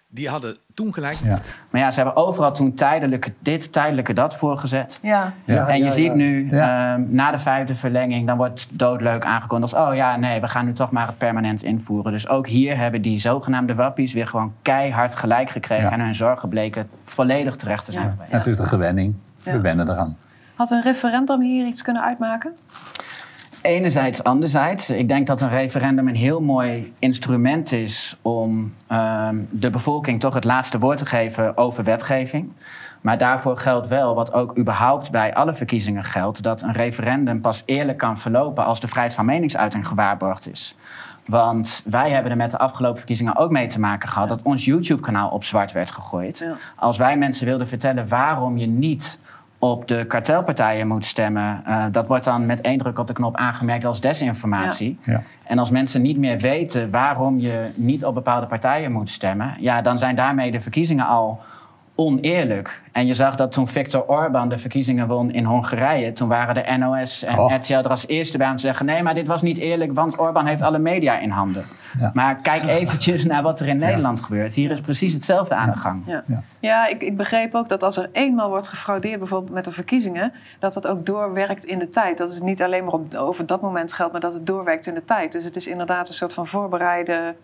Die 0.07 0.29
hadden 0.29 0.57
toen 0.73 0.93
gelijk. 0.93 1.13
Ja. 1.23 1.39
Maar 1.69 1.81
ja, 1.81 1.91
ze 1.91 1.99
hebben 1.99 2.15
overal 2.15 2.53
toen 2.53 2.73
tijdelijke 2.73 3.33
dit, 3.39 3.71
tijdelijke 3.71 4.13
dat 4.13 4.35
voorgezet. 4.35 4.99
Ja. 5.01 5.33
ja 5.45 5.67
en 5.67 5.83
je 5.83 5.91
ziet 5.91 6.13
nu, 6.13 6.43
uh, 6.43 6.51
na 6.95 7.31
de 7.31 7.39
vijfde 7.39 7.75
verlenging, 7.75 8.27
dan 8.27 8.37
wordt 8.37 8.67
doodleuk 8.69 9.25
aangekondigd 9.25 9.73
als... 9.73 9.87
oh 9.87 9.95
ja, 9.95 10.15
nee, 10.15 10.41
we 10.41 10.47
gaan 10.47 10.65
nu 10.65 10.73
toch 10.73 10.91
maar 10.91 11.07
het 11.07 11.17
permanent 11.17 11.63
invoeren. 11.63 12.11
Dus 12.11 12.27
ook 12.27 12.47
hier 12.47 12.77
hebben 12.77 13.01
die 13.01 13.19
zogenaamde 13.19 13.75
wappies 13.75 14.13
weer 14.13 14.27
gewoon 14.27 14.53
keihard 14.61 15.15
gelijk 15.15 15.49
gekregen... 15.49 15.91
en 15.91 15.99
hun 15.99 16.15
zorgen 16.15 16.49
bleken 16.49 16.89
volledig 17.03 17.55
terecht 17.55 17.85
te 17.85 17.91
zijn. 17.91 18.17
Het 18.19 18.45
is 18.45 18.57
de 18.57 18.63
gewenning. 18.63 19.15
We 19.43 19.61
wennen 19.61 19.89
eraan. 19.89 20.17
Had 20.55 20.71
een 20.71 20.81
referendum 20.81 21.41
hier 21.41 21.67
iets 21.67 21.81
kunnen 21.81 22.03
uitmaken? 22.03 22.55
Enerzijds, 23.65 24.23
anderzijds. 24.23 24.89
Ik 24.89 25.07
denk 25.07 25.27
dat 25.27 25.41
een 25.41 25.49
referendum 25.49 26.07
een 26.07 26.15
heel 26.15 26.41
mooi 26.41 26.93
instrument 26.99 27.71
is 27.71 28.17
om 28.21 28.73
ehm, 28.87 29.35
de 29.49 29.69
bevolking 29.69 30.19
toch 30.19 30.33
het 30.33 30.43
laatste 30.43 30.79
woord 30.79 30.97
te 30.97 31.05
geven 31.05 31.57
over 31.57 31.83
wetgeving. 31.83 32.51
Maar 33.01 33.17
daarvoor 33.17 33.57
geldt 33.57 33.87
wel, 33.87 34.15
wat 34.15 34.33
ook 34.33 34.57
überhaupt 34.57 35.11
bij 35.11 35.33
alle 35.33 35.53
verkiezingen 35.53 36.03
geldt, 36.03 36.43
dat 36.43 36.61
een 36.61 36.71
referendum 36.71 37.41
pas 37.41 37.63
eerlijk 37.65 37.97
kan 37.97 38.19
verlopen 38.19 38.65
als 38.65 38.79
de 38.79 38.87
vrijheid 38.87 39.13
van 39.13 39.25
meningsuiting 39.25 39.87
gewaarborgd 39.87 40.51
is. 40.51 40.75
Want 41.25 41.81
wij 41.85 42.09
hebben 42.09 42.31
er 42.31 42.37
met 42.37 42.51
de 42.51 42.57
afgelopen 42.57 42.97
verkiezingen 42.97 43.35
ook 43.35 43.51
mee 43.51 43.67
te 43.67 43.79
maken 43.79 44.09
gehad 44.09 44.29
dat 44.29 44.41
ons 44.43 44.65
YouTube-kanaal 44.65 45.29
op 45.29 45.43
zwart 45.43 45.71
werd 45.71 45.91
gegooid. 45.91 46.45
Als 46.75 46.97
wij 46.97 47.17
mensen 47.17 47.45
wilden 47.45 47.67
vertellen 47.67 48.07
waarom 48.07 48.57
je 48.57 48.67
niet 48.67 49.17
op 49.71 49.87
de 49.87 50.05
kartelpartijen 50.05 50.87
moet 50.87 51.05
stemmen, 51.05 51.63
uh, 51.67 51.85
dat 51.91 52.07
wordt 52.07 52.23
dan 52.23 52.45
met 52.45 52.61
één 52.61 52.77
druk 52.77 52.99
op 52.99 53.07
de 53.07 53.13
knop 53.13 53.35
aangemerkt 53.35 53.85
als 53.85 53.99
desinformatie. 53.99 54.97
Ja. 55.01 55.21
En 55.43 55.59
als 55.59 55.69
mensen 55.69 56.01
niet 56.01 56.17
meer 56.17 56.37
weten 56.37 56.91
waarom 56.91 57.39
je 57.39 57.71
niet 57.75 58.05
op 58.05 58.13
bepaalde 58.13 58.45
partijen 58.45 58.91
moet 58.91 59.09
stemmen, 59.09 59.55
ja, 59.59 59.81
dan 59.81 59.99
zijn 59.99 60.15
daarmee 60.15 60.51
de 60.51 60.61
verkiezingen 60.61 61.07
al 61.07 61.39
oneerlijk. 61.95 62.83
En 62.91 63.05
je 63.05 63.13
zag 63.13 63.35
dat 63.35 63.51
toen 63.51 63.67
Viktor 63.67 64.05
Orban 64.07 64.49
de 64.49 64.57
verkiezingen 64.57 65.07
won 65.07 65.31
in 65.31 65.43
Hongarije, 65.43 66.13
toen 66.13 66.27
waren 66.27 66.53
de 66.53 66.77
NOS 66.77 67.23
en 67.23 67.39
oh. 67.39 67.53
RTL 67.55 67.73
er 67.73 67.89
als 67.89 68.07
eerste 68.07 68.37
bij 68.37 68.49
om 68.49 68.55
te 68.55 68.61
zeggen: 68.61 68.85
nee, 68.85 69.03
maar 69.03 69.13
dit 69.13 69.27
was 69.27 69.41
niet 69.41 69.57
eerlijk, 69.57 69.93
want 69.93 70.19
Orban 70.19 70.45
heeft 70.45 70.61
alle 70.61 70.79
media 70.79 71.19
in 71.19 71.29
handen. 71.29 71.63
Maar 72.13 72.35
kijk 72.35 72.63
eventjes 72.63 73.25
naar 73.25 73.41
wat 73.43 73.59
er 73.59 73.67
in 73.67 73.77
Nederland 73.77 74.21
gebeurt. 74.21 74.53
Hier 74.53 74.71
is 74.71 74.81
precies 74.81 75.13
hetzelfde 75.13 75.55
aan 75.55 75.71
de 75.71 75.77
gang. 75.77 76.03
Ja, 76.05 76.23
ja. 76.59 76.87
ik, 76.87 77.01
ik, 77.01 77.17
begreep 77.17 77.55
ook 77.55 77.69
dat 77.69 77.83
als 77.83 77.97
er 77.97 78.09
eenmaal 78.11 78.49
wordt 78.49 78.67
gefraudeerd, 78.67 79.19
bijvoorbeeld 79.19 79.53
met 79.53 79.65
de 79.65 79.71
verkiezingen, 79.71 80.33
dat 80.59 80.73
dat 80.73 80.87
ook 80.87 81.05
doorwerkt 81.05 81.65
in 81.65 81.79
de 81.79 81.89
tijd. 81.89 82.17
Dat 82.17 82.33
het 82.33 82.43
niet 82.43 82.61
alleen 82.61 82.83
maar 82.83 82.93
op, 82.93 83.13
over 83.13 83.45
dat 83.45 83.61
moment 83.61 83.93
geldt, 83.93 84.11
maar 84.11 84.21
dat 84.21 84.33
het 84.33 84.47
doorwerkt 84.47 84.87
in 84.87 84.93
de 84.93 85.05
tijd. 85.05 85.31
Dus 85.31 85.43
het 85.43 85.55
is 85.55 85.67
inderdaad 85.67 86.07
een 86.07 86.13
soort 86.13 86.33
van 86.33 86.47
voorbereide 86.47 87.35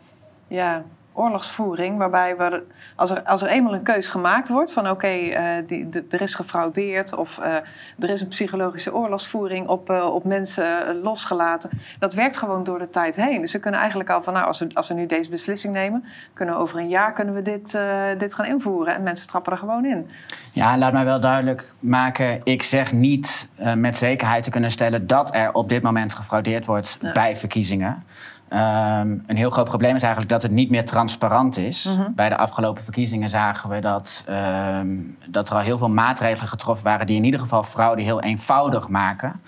ja, 0.48 0.84
oorlogsvoering, 1.14 1.98
waarbij 1.98 2.38
we, 2.38 2.64
als, 2.96 3.10
er, 3.10 3.22
als 3.22 3.42
er 3.42 3.48
eenmaal 3.48 3.74
een 3.74 3.84
keus 3.84 4.08
gemaakt 4.08 4.48
wordt 4.48 4.74
van 4.74 4.84
oké, 4.84 4.94
okay, 4.94 5.64
uh, 5.70 5.96
er 6.10 6.22
is 6.22 6.36
gefraudeerd 6.36 7.16
of 7.16 7.38
uh, 7.38 7.56
er 8.00 8.10
is 8.10 8.22
een 8.22 8.28
psychologische 8.28 8.94
oorlogsvoering 8.94 9.68
op, 9.68 9.90
uh, 9.90 10.14
op 10.14 10.24
mensen 10.24 11.02
losgelaten, 11.02 11.70
dat 12.00 12.14
werkt 12.14 12.38
gewoon 12.38 12.64
door 12.64 12.80
de 12.80 12.90
tijd 12.90 13.16
heen. 13.16 13.42
Dus 13.42 13.52
we 13.52 13.60
kunnen 13.60 13.80
eigenlijk 13.80 14.10
al 14.10 14.24
van 14.24 14.34
nou, 14.34 14.46
als 14.46 14.60
we, 14.60 14.68
als 14.74 14.88
we 14.88 14.94
nu 14.94 15.06
deze 15.06 15.30
beslissing 15.30 15.74
nemen, 15.74 16.04
kunnen 16.34 16.58
over 16.58 16.78
een 16.78 16.90
jaar 16.90 17.14
kunnen 17.14 17.34
we 17.34 17.42
dit, 17.42 17.78
dit 18.18 18.34
gaan 18.34 18.46
invoeren 18.46 18.96
en 18.96 19.04
mensen 19.04 19.28
trappen 19.28 19.52
er 19.52 19.58
gewoon 19.58 19.86
in. 19.86 20.10
Ja, 20.52 20.78
laat 20.78 20.94
mij 20.94 21.06
wel 21.06 21.20
duidelijk 21.20 21.74
maken, 21.80 22.40
ik 22.44 22.64
zeg 22.64 22.92
niet 22.92 23.48
met 23.76 23.98
zekerheid 23.98 24.44
te 24.44 24.50
kunnen 24.50 24.72
stellen 24.72 25.08
dat 25.08 25.36
er 25.36 25.54
op 25.54 25.70
dit 25.70 25.82
moment 25.82 26.16
gefraudeerd 26.16 26.66
wordt 26.66 26.98
bij 27.14 27.36
verkiezingen. 27.36 28.04
Um, 28.54 29.24
een 29.28 29.38
heel 29.38 29.50
groot 29.50 29.66
probleem 29.66 29.96
is 29.96 30.02
eigenlijk 30.02 30.32
dat 30.32 30.42
het 30.42 30.52
niet 30.52 30.70
meer 30.70 30.86
transparant 30.86 31.58
is. 31.58 31.84
-hmm. 31.84 32.14
Bij 32.16 32.30
de 32.30 32.38
afgelopen 32.38 32.84
verkiezingen 32.84 33.30
zagen 33.30 33.70
we 33.70 33.80
dat, 33.80 34.24
um, 34.30 35.18
dat 35.28 35.50
er 35.50 35.56
al 35.56 35.62
heel 35.62 35.78
veel 35.78 35.90
maatregelen 35.90 36.48
getroffen 36.48 36.86
waren 36.86 37.06
die 37.06 37.16
in 37.16 37.24
ieder 37.24 37.40
geval 37.40 37.64
fraude 37.64 38.02
heel 38.02 38.22
eenvoudig 38.22 38.88
maken. 38.88 39.42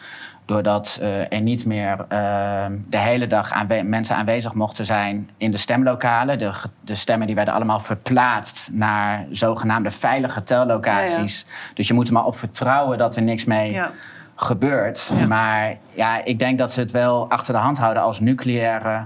Doordat 0.45 0.99
uh, 1.01 1.33
er 1.33 1.41
niet 1.41 1.65
meer 1.65 1.91
uh, 1.91 2.65
de 2.89 2.97
hele 2.97 3.27
dag 3.27 3.51
aanwe 3.51 3.83
mensen 3.83 4.15
aanwezig 4.15 4.53
mochten 4.53 4.85
zijn 4.85 5.29
in 5.37 5.51
de 5.51 5.57
stemlokalen. 5.57 6.37
De, 6.37 6.51
de, 6.81 6.95
stemmen 6.95 7.27
die 7.27 7.35
werden 7.35 7.53
allemaal 7.53 7.79
verplaatst 7.79 8.69
naar 8.71 9.25
zogenaamde 9.31 9.91
veilige 9.91 10.43
tellocaties. 10.43 11.45
Ja, 11.47 11.53
ja. 11.67 11.73
Dus 11.73 11.87
je 11.87 11.93
moet 11.93 12.07
er 12.07 12.13
maar 12.13 12.25
op 12.25 12.37
vertrouwen 12.37 12.97
dat 12.97 13.15
er 13.15 13.21
niks 13.21 13.45
mee 13.45 13.71
ja 13.71 13.91
gebeurt. 14.35 15.11
Maar 15.27 15.77
ja, 15.93 16.23
ik 16.23 16.39
denk 16.39 16.57
dat 16.57 16.71
ze 16.71 16.79
het 16.79 16.91
wel 16.91 17.29
achter 17.29 17.53
de 17.53 17.59
hand 17.59 17.77
houden 17.77 18.03
als 18.03 18.19
nucleaire 18.19 19.05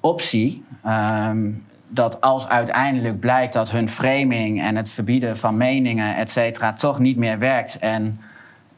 optie. 0.00 0.64
Um, 0.86 1.66
dat 1.88 2.20
als 2.20 2.48
uiteindelijk 2.48 3.20
blijkt 3.20 3.52
dat 3.52 3.70
hun 3.70 3.88
framing 3.88 4.60
en 4.62 4.76
het 4.76 4.90
verbieden 4.90 5.36
van 5.36 5.56
meningen, 5.56 6.16
et 6.16 6.30
cetera, 6.30 6.72
toch 6.72 6.98
niet 6.98 7.16
meer 7.16 7.38
werkt. 7.38 7.78
En 7.78 8.20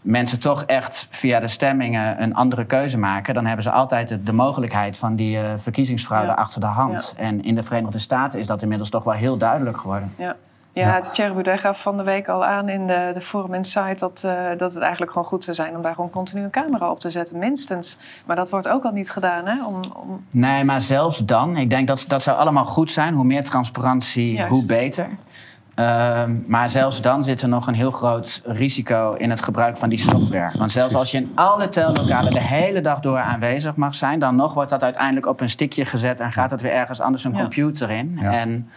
mensen 0.01 0.41
toch 0.41 0.63
echt 0.63 1.07
via 1.11 1.41
de 1.41 1.49
stemmingen 1.49 2.23
een 2.23 2.35
andere 2.35 2.65
keuze 2.65 2.99
maken, 2.99 3.35
dan 3.35 3.47
hebben 3.47 3.63
ze 3.63 3.71
altijd 3.71 4.09
de, 4.09 4.23
de 4.23 4.33
mogelijkheid 4.33 4.99
van 4.99 5.17
die 5.17 5.37
uh, 5.37 5.43
verkiezingsfraude 5.57 6.37
achter 6.37 6.61
de 6.61 6.67
hand. 6.67 7.15
Ja. 7.17 7.23
En 7.23 7.43
in 7.43 7.55
de 7.55 7.63
Verenigde 7.63 7.99
Staten 7.99 8.39
is 8.39 8.47
dat 8.47 8.63
inmiddels 8.63 8.91
toch 8.91 9.05
wel 9.05 9.15
heel 9.15 9.39
duidelijk 9.39 9.77
geworden. 9.77 10.13
Ja. 10.19 10.37
Ja, 10.73 11.11
Thierry 11.13 11.33
Boudet 11.33 11.61
gaf 11.61 11.83
van 11.83 11.97
de 11.97 12.03
week 12.03 12.29
al 12.29 12.45
aan 12.45 12.69
in 12.69 12.87
de, 12.87 13.11
de 13.15 13.21
Forum 13.21 13.55
Insight 13.55 13.99
dat, 13.99 14.23
uh, 14.25 14.33
dat 14.57 14.73
het 14.73 14.83
eigenlijk 14.83 15.13
gewoon 15.13 15.27
goed 15.27 15.45
zou 15.45 15.57
zijn 15.57 15.77
om 15.77 15.83
daar 15.83 15.95
gewoon 15.95 16.11
continu 16.11 16.43
een 16.43 16.51
camera 16.51 16.91
op 16.91 17.01
te 17.01 17.11
zetten, 17.11 17.39
minstens. 17.39 17.97
Maar 18.27 18.37
dat 18.37 18.51
wordt 18.51 18.69
ook 18.69 18.85
al 18.85 18.93
niet 18.93 19.11
gedaan, 19.11 19.47
hè? 19.47 19.65
Om, 19.65 19.81
om... 19.97 20.25
Nee, 20.31 20.65
maar 20.65 20.81
zelfs 20.81 21.19
dan, 21.19 21.57
ik 21.57 21.71
denk 21.71 21.87
dat 21.87 22.05
dat 22.09 22.23
zou 22.23 22.39
allemaal 22.39 22.65
goed 22.65 22.91
zijn. 22.91 23.15
Hoe 23.15 23.25
meer 23.25 23.45
transparantie, 23.45 24.33
Juist. 24.33 24.51
hoe 24.51 24.67
beter. 24.67 25.09
Uh, 25.77 26.23
maar 26.47 26.71
zelfs 26.71 27.01
dan 27.01 27.25
zit 27.25 27.43
er 27.43 27.49
nog 27.49 27.67
een 27.67 27.75
heel 27.75 27.91
groot 27.91 28.41
risico 28.45 29.13
in 29.13 29.31
het 29.31 29.43
gebruik 29.43 29.77
van 29.77 29.89
die 29.89 29.99
software. 29.99 30.59
Want 30.59 30.73
zelfs 30.73 30.95
als 30.95 31.11
je 31.11 31.19
in 31.19 31.33
alle 31.35 31.69
tellokalen 31.69 32.33
de 32.33 32.43
hele 32.43 32.81
dag 32.81 33.01
door 33.01 33.19
aanwezig 33.19 33.77
mag 33.77 33.95
zijn, 33.95 34.19
dan 34.19 34.37
nog 34.37 34.55
wordt 34.55 34.71
dat 34.71 34.83
uiteindelijk 34.83 35.27
op 35.27 35.41
een 35.41 35.49
stickje 35.49 35.85
gezet 35.85 36.21
en 36.21 36.33
gaat 36.33 36.51
het 36.51 36.61
weer 36.61 36.73
ergens 36.73 37.01
anders 37.01 37.25
een 37.25 37.33
ja. 37.33 37.41
computer 37.41 37.91
in. 37.91 38.19
Ja. 38.21 38.33
En 38.33 38.71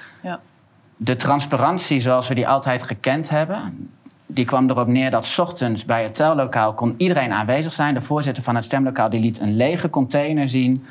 de 1.04 1.16
transparantie 1.16 2.00
zoals 2.00 2.28
we 2.28 2.34
die 2.34 2.48
altijd 2.48 2.84
gekend 2.84 3.30
hebben, 3.30 3.90
die 4.26 4.46
kwam 4.46 4.70
erop 4.70 4.88
neer 4.88 5.12
dat 5.12 5.36
ochtends 5.40 5.86
bij 5.86 6.04
het 6.04 6.14
tellokaal 6.14 6.74
kon 6.74 6.94
iedereen 6.98 7.32
aanwezig 7.32 7.74
zijn. 7.74 7.94
De 7.94 8.02
voorzitter 8.02 8.44
van 8.44 8.56
het 8.56 8.64
stemlokaal 8.64 9.10
die 9.10 9.20
liet 9.20 9.40
een 9.40 9.56
lege 9.56 9.90
container 9.90 10.48
zien 10.48 10.86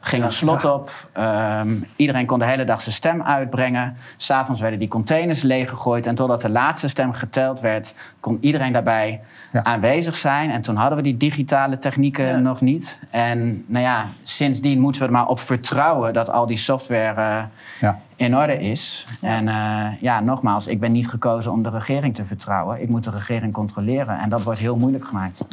ging 0.00 0.24
een 0.24 0.32
slot 0.32 0.64
op. 0.64 0.90
Ehm, 1.12 1.68
iedereen 1.96 2.26
kon 2.26 2.38
de 2.38 2.46
hele 2.46 2.64
dag 2.64 2.80
zijn 2.80 2.94
stem 2.94 3.22
uitbrengen. 3.22 3.96
S'avonds 4.16 4.60
werden 4.60 4.78
die 4.78 4.88
containers 4.88 5.42
leeggegooid. 5.42 6.06
En 6.06 6.14
totdat 6.14 6.40
de 6.40 6.50
laatste 6.50 6.88
stem 6.88 7.12
geteld 7.12 7.60
werd, 7.60 7.94
kon 8.20 8.38
iedereen 8.40 8.72
daarbij 8.72 9.20
aanwezig 9.52 10.16
zijn. 10.16 10.50
En 10.50 10.62
toen 10.62 10.76
hadden 10.76 10.96
we 10.96 11.02
die 11.02 11.16
digitale 11.16 11.78
technieken 11.78 12.42
nog 12.42 12.60
niet. 12.60 12.98
En 13.10 13.64
nou 13.66 13.84
ja, 13.84 14.06
sindsdien 14.22 14.80
moeten 14.80 15.00
we 15.00 15.06
er 15.06 15.12
maar 15.12 15.26
op 15.26 15.40
vertrouwen 15.40 16.12
dat 16.12 16.30
al 16.30 16.46
die 16.46 16.56
software 16.56 17.20
uh, 17.20 17.42
ja. 17.80 17.98
in 18.16 18.36
orde 18.36 18.58
is. 18.58 19.06
En 19.20 19.46
uh, 19.46 19.86
ja, 20.00 20.20
nogmaals, 20.20 20.66
ik 20.66 20.80
ben 20.80 20.92
niet 20.92 21.08
gekozen 21.08 21.52
om 21.52 21.62
de 21.62 21.70
regering 21.70 22.14
te 22.14 22.24
vertrouwen. 22.24 22.82
Ik 22.82 22.88
moet 22.88 23.04
de 23.04 23.10
regering 23.10 23.52
controleren. 23.52 24.18
En 24.18 24.28
dat 24.28 24.42
wordt 24.42 24.58
heel 24.58 24.76
moeilijk 24.76 25.06
gemaakt. 25.06 25.44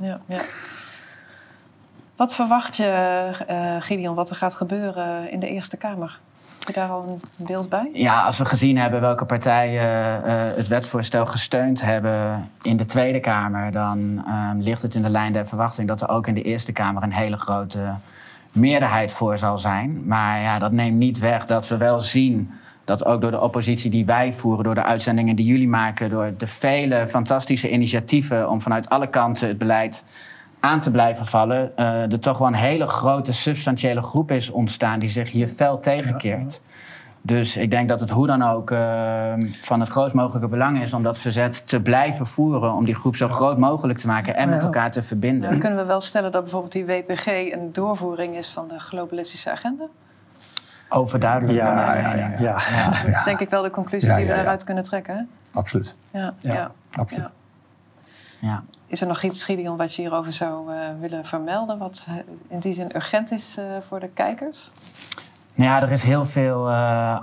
ja. 0.00 0.18
Wat 2.16 2.34
verwacht 2.34 2.76
je, 2.76 3.30
uh, 3.50 3.82
Gideon, 3.82 4.14
wat 4.14 4.30
er 4.30 4.36
gaat 4.36 4.54
gebeuren 4.54 5.30
in 5.30 5.40
de 5.40 5.48
Eerste 5.48 5.76
Kamer? 5.76 6.18
Heb 6.58 6.74
je 6.74 6.80
daar 6.80 6.88
al 6.88 7.20
een 7.38 7.46
beeld 7.46 7.68
bij? 7.68 7.90
Ja, 7.92 8.22
als 8.22 8.38
we 8.38 8.44
gezien 8.44 8.78
hebben 8.78 9.00
welke 9.00 9.24
partijen 9.24 10.20
uh, 10.26 10.32
het 10.56 10.68
wetsvoorstel 10.68 11.26
gesteund 11.26 11.82
hebben 11.82 12.50
in 12.62 12.76
de 12.76 12.84
Tweede 12.84 13.20
Kamer, 13.20 13.72
dan 13.72 14.24
uh, 14.26 14.50
ligt 14.58 14.82
het 14.82 14.94
in 14.94 15.02
de 15.02 15.08
lijn 15.08 15.32
der 15.32 15.46
verwachting 15.46 15.88
dat 15.88 16.02
er 16.02 16.08
ook 16.08 16.26
in 16.26 16.34
de 16.34 16.42
Eerste 16.42 16.72
Kamer 16.72 17.02
een 17.02 17.12
hele 17.12 17.36
grote 17.36 17.80
meerderheid 18.52 19.12
voor 19.12 19.38
zal 19.38 19.58
zijn. 19.58 20.06
Maar 20.06 20.40
ja, 20.40 20.58
dat 20.58 20.72
neemt 20.72 20.96
niet 20.96 21.18
weg 21.18 21.46
dat 21.46 21.68
we 21.68 21.76
wel 21.76 22.00
zien 22.00 22.50
dat 22.84 23.04
ook 23.04 23.20
door 23.20 23.30
de 23.30 23.40
oppositie 23.40 23.90
die 23.90 24.04
wij 24.04 24.32
voeren, 24.32 24.64
door 24.64 24.74
de 24.74 24.82
uitzendingen 24.82 25.36
die 25.36 25.46
jullie 25.46 25.68
maken, 25.68 26.10
door 26.10 26.34
de 26.38 26.46
vele 26.46 27.08
fantastische 27.08 27.70
initiatieven 27.70 28.50
om 28.50 28.62
vanuit 28.62 28.88
alle 28.88 29.06
kanten 29.06 29.48
het 29.48 29.58
beleid 29.58 30.04
aan 30.66 30.80
te 30.80 30.90
blijven 30.90 31.26
vallen, 31.26 31.72
uh, 31.76 32.12
er 32.12 32.20
toch 32.20 32.38
wel 32.38 32.48
een 32.48 32.54
hele 32.54 32.86
grote 32.86 33.32
substantiële 33.32 34.02
groep 34.02 34.30
is 34.30 34.50
ontstaan 34.50 34.98
die 34.98 35.08
zich 35.08 35.30
hier 35.30 35.48
fel 35.48 35.80
tegenkeert. 35.80 36.60
Dus 37.22 37.56
ik 37.56 37.70
denk 37.70 37.88
dat 37.88 38.00
het 38.00 38.10
hoe 38.10 38.26
dan 38.26 38.42
ook 38.42 38.70
uh, 38.70 38.78
van 39.60 39.80
het 39.80 39.88
grootst 39.88 40.14
mogelijke 40.14 40.48
belang 40.48 40.82
is 40.82 40.92
om 40.92 41.02
dat 41.02 41.18
verzet 41.18 41.66
te 41.66 41.80
blijven 41.80 42.26
voeren. 42.26 42.72
Om 42.72 42.84
die 42.84 42.94
groep 42.94 43.16
zo 43.16 43.28
groot 43.28 43.58
mogelijk 43.58 43.98
te 43.98 44.06
maken 44.06 44.36
en 44.36 44.48
met 44.48 44.62
elkaar 44.62 44.90
te 44.90 45.02
verbinden. 45.02 45.50
Dan 45.50 45.58
kunnen 45.58 45.78
we 45.78 45.84
wel 45.84 46.00
stellen 46.00 46.32
dat 46.32 46.42
bijvoorbeeld 46.42 46.72
die 46.72 46.86
WPG 46.86 47.26
een 47.26 47.72
doorvoering 47.72 48.36
is 48.36 48.48
van 48.48 48.68
de 48.68 48.78
globalistische 48.78 49.50
agenda? 49.50 49.84
Overduidelijk. 50.88 51.58
Ja, 51.58 51.94
ja, 51.94 52.14
ja, 52.14 52.34
ja. 52.38 52.90
Dat 53.04 53.14
is 53.14 53.24
denk 53.24 53.40
ik 53.40 53.50
wel 53.50 53.62
de 53.62 53.70
conclusie 53.70 54.14
die 54.14 54.26
we 54.26 54.32
daaruit 54.32 54.64
kunnen 54.64 54.84
trekken. 54.84 55.28
Absoluut. 55.52 55.94
Ja, 56.10 56.34
ja. 56.40 56.70
absoluut. 56.92 57.30
Ja. 58.40 58.62
Is 58.96 59.02
er 59.02 59.08
nog 59.08 59.22
iets, 59.22 59.42
Gideon, 59.42 59.76
wat 59.76 59.94
je 59.94 60.02
hierover 60.02 60.32
zou 60.32 60.72
uh, 60.72 60.78
willen 61.00 61.24
vermelden, 61.24 61.78
wat 61.78 62.06
uh, 62.08 62.14
in 62.48 62.58
die 62.58 62.72
zin 62.72 62.96
urgent 62.96 63.30
is 63.30 63.56
uh, 63.58 63.64
voor 63.80 64.00
de 64.00 64.08
kijkers? 64.08 64.70
Nou 65.54 65.70
ja, 65.70 65.82
er 65.82 65.92
is 65.92 66.02
heel 66.02 66.26
veel 66.26 66.70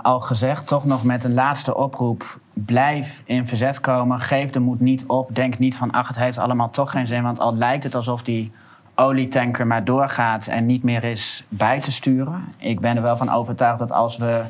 al 0.02 0.20
gezegd. 0.20 0.66
Toch 0.66 0.84
nog 0.84 1.04
met 1.04 1.24
een 1.24 1.34
laatste 1.34 1.76
oproep. 1.76 2.38
Blijf 2.52 3.22
in 3.24 3.46
verzet 3.46 3.80
komen. 3.80 4.20
Geef 4.20 4.50
de 4.50 4.58
moed 4.58 4.80
niet 4.80 5.06
op. 5.06 5.34
Denk 5.34 5.58
niet 5.58 5.76
van, 5.76 5.90
ach, 5.90 6.08
het 6.08 6.16
heeft 6.16 6.38
allemaal 6.38 6.70
toch 6.70 6.90
geen 6.90 7.06
zin. 7.06 7.22
Want 7.22 7.40
al 7.40 7.54
lijkt 7.56 7.84
het 7.84 7.94
alsof 7.94 8.22
die 8.22 8.52
olietanker 8.94 9.66
maar 9.66 9.84
doorgaat 9.84 10.46
en 10.46 10.66
niet 10.66 10.82
meer 10.82 11.04
is 11.04 11.44
bij 11.48 11.80
te 11.80 11.92
sturen. 11.92 12.44
Ik 12.56 12.80
ben 12.80 12.96
er 12.96 13.02
wel 13.02 13.16
van 13.16 13.30
overtuigd 13.30 13.78
dat 13.78 13.92
als 13.92 14.16
we 14.16 14.42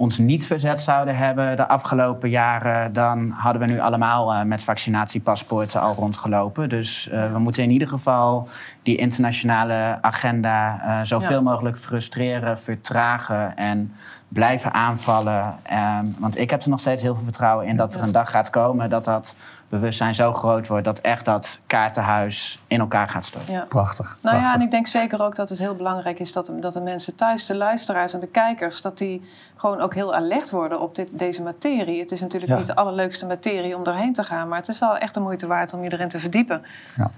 ons 0.00 0.18
niet 0.18 0.46
verzet 0.46 0.80
zouden 0.80 1.16
hebben 1.16 1.56
de 1.56 1.68
afgelopen 1.68 2.30
jaren, 2.30 2.92
dan 2.92 3.30
hadden 3.30 3.62
we 3.62 3.72
nu 3.72 3.80
allemaal 3.80 4.34
uh, 4.34 4.42
met 4.42 4.64
vaccinatiepaspoorten 4.64 5.80
al 5.80 5.94
rondgelopen. 5.94 6.68
Dus 6.68 7.08
uh, 7.12 7.32
we 7.32 7.38
moeten 7.38 7.62
in 7.62 7.70
ieder 7.70 7.88
geval 7.88 8.48
die 8.82 8.96
internationale 8.96 9.98
agenda 10.00 10.80
uh, 10.84 11.00
zoveel 11.02 11.36
ja. 11.36 11.40
mogelijk 11.40 11.78
frustreren, 11.78 12.58
vertragen 12.58 13.56
en 13.56 13.92
blijven 14.28 14.72
aanvallen. 14.72 15.54
Um, 16.00 16.14
want 16.18 16.38
ik 16.38 16.50
heb 16.50 16.62
er 16.62 16.68
nog 16.68 16.80
steeds 16.80 17.02
heel 17.02 17.14
veel 17.14 17.24
vertrouwen 17.24 17.66
in 17.66 17.76
dat 17.76 17.94
er 17.94 18.02
een 18.02 18.12
dag 18.12 18.30
gaat 18.30 18.50
komen 18.50 18.90
dat 18.90 19.04
dat 19.04 19.34
bewustzijn 19.70 20.14
zo 20.14 20.32
groot 20.32 20.66
wordt 20.66 20.84
dat 20.84 20.98
echt 20.98 21.24
dat 21.24 21.58
kaartenhuis 21.66 22.58
in 22.66 22.80
elkaar 22.80 23.08
gaat 23.08 23.24
storten. 23.24 23.52
Ja. 23.52 23.64
Prachtig. 23.68 24.18
Nou 24.22 24.36
ja, 24.36 24.54
en 24.54 24.60
ik 24.60 24.70
denk 24.70 24.86
zeker 24.86 25.22
ook 25.22 25.36
dat 25.36 25.48
het 25.48 25.58
heel 25.58 25.74
belangrijk 25.74 26.18
is 26.18 26.32
dat, 26.32 26.50
dat 26.60 26.72
de 26.72 26.80
mensen 26.80 27.14
thuis, 27.14 27.46
de 27.46 27.54
luisteraars 27.54 28.12
en 28.12 28.20
de 28.20 28.26
kijkers, 28.26 28.82
dat 28.82 28.98
die 28.98 29.22
gewoon 29.56 29.80
ook 29.80 29.94
heel 29.94 30.14
alert 30.14 30.50
worden 30.50 30.80
op 30.80 30.94
dit, 30.94 31.18
deze 31.18 31.42
materie. 31.42 32.00
Het 32.00 32.10
is 32.10 32.20
natuurlijk 32.20 32.52
ja. 32.52 32.58
niet 32.58 32.66
de 32.66 32.76
allerleukste 32.76 33.26
materie 33.26 33.76
om 33.76 33.84
doorheen 33.84 34.12
te 34.12 34.24
gaan, 34.24 34.48
maar 34.48 34.58
het 34.58 34.68
is 34.68 34.78
wel 34.78 34.96
echt 34.96 35.14
de 35.14 35.20
moeite 35.20 35.46
waard 35.46 35.72
om 35.72 35.82
je 35.82 35.92
erin 35.92 36.08
te 36.08 36.20
verdiepen. 36.20 36.62
Ja. 36.96 37.10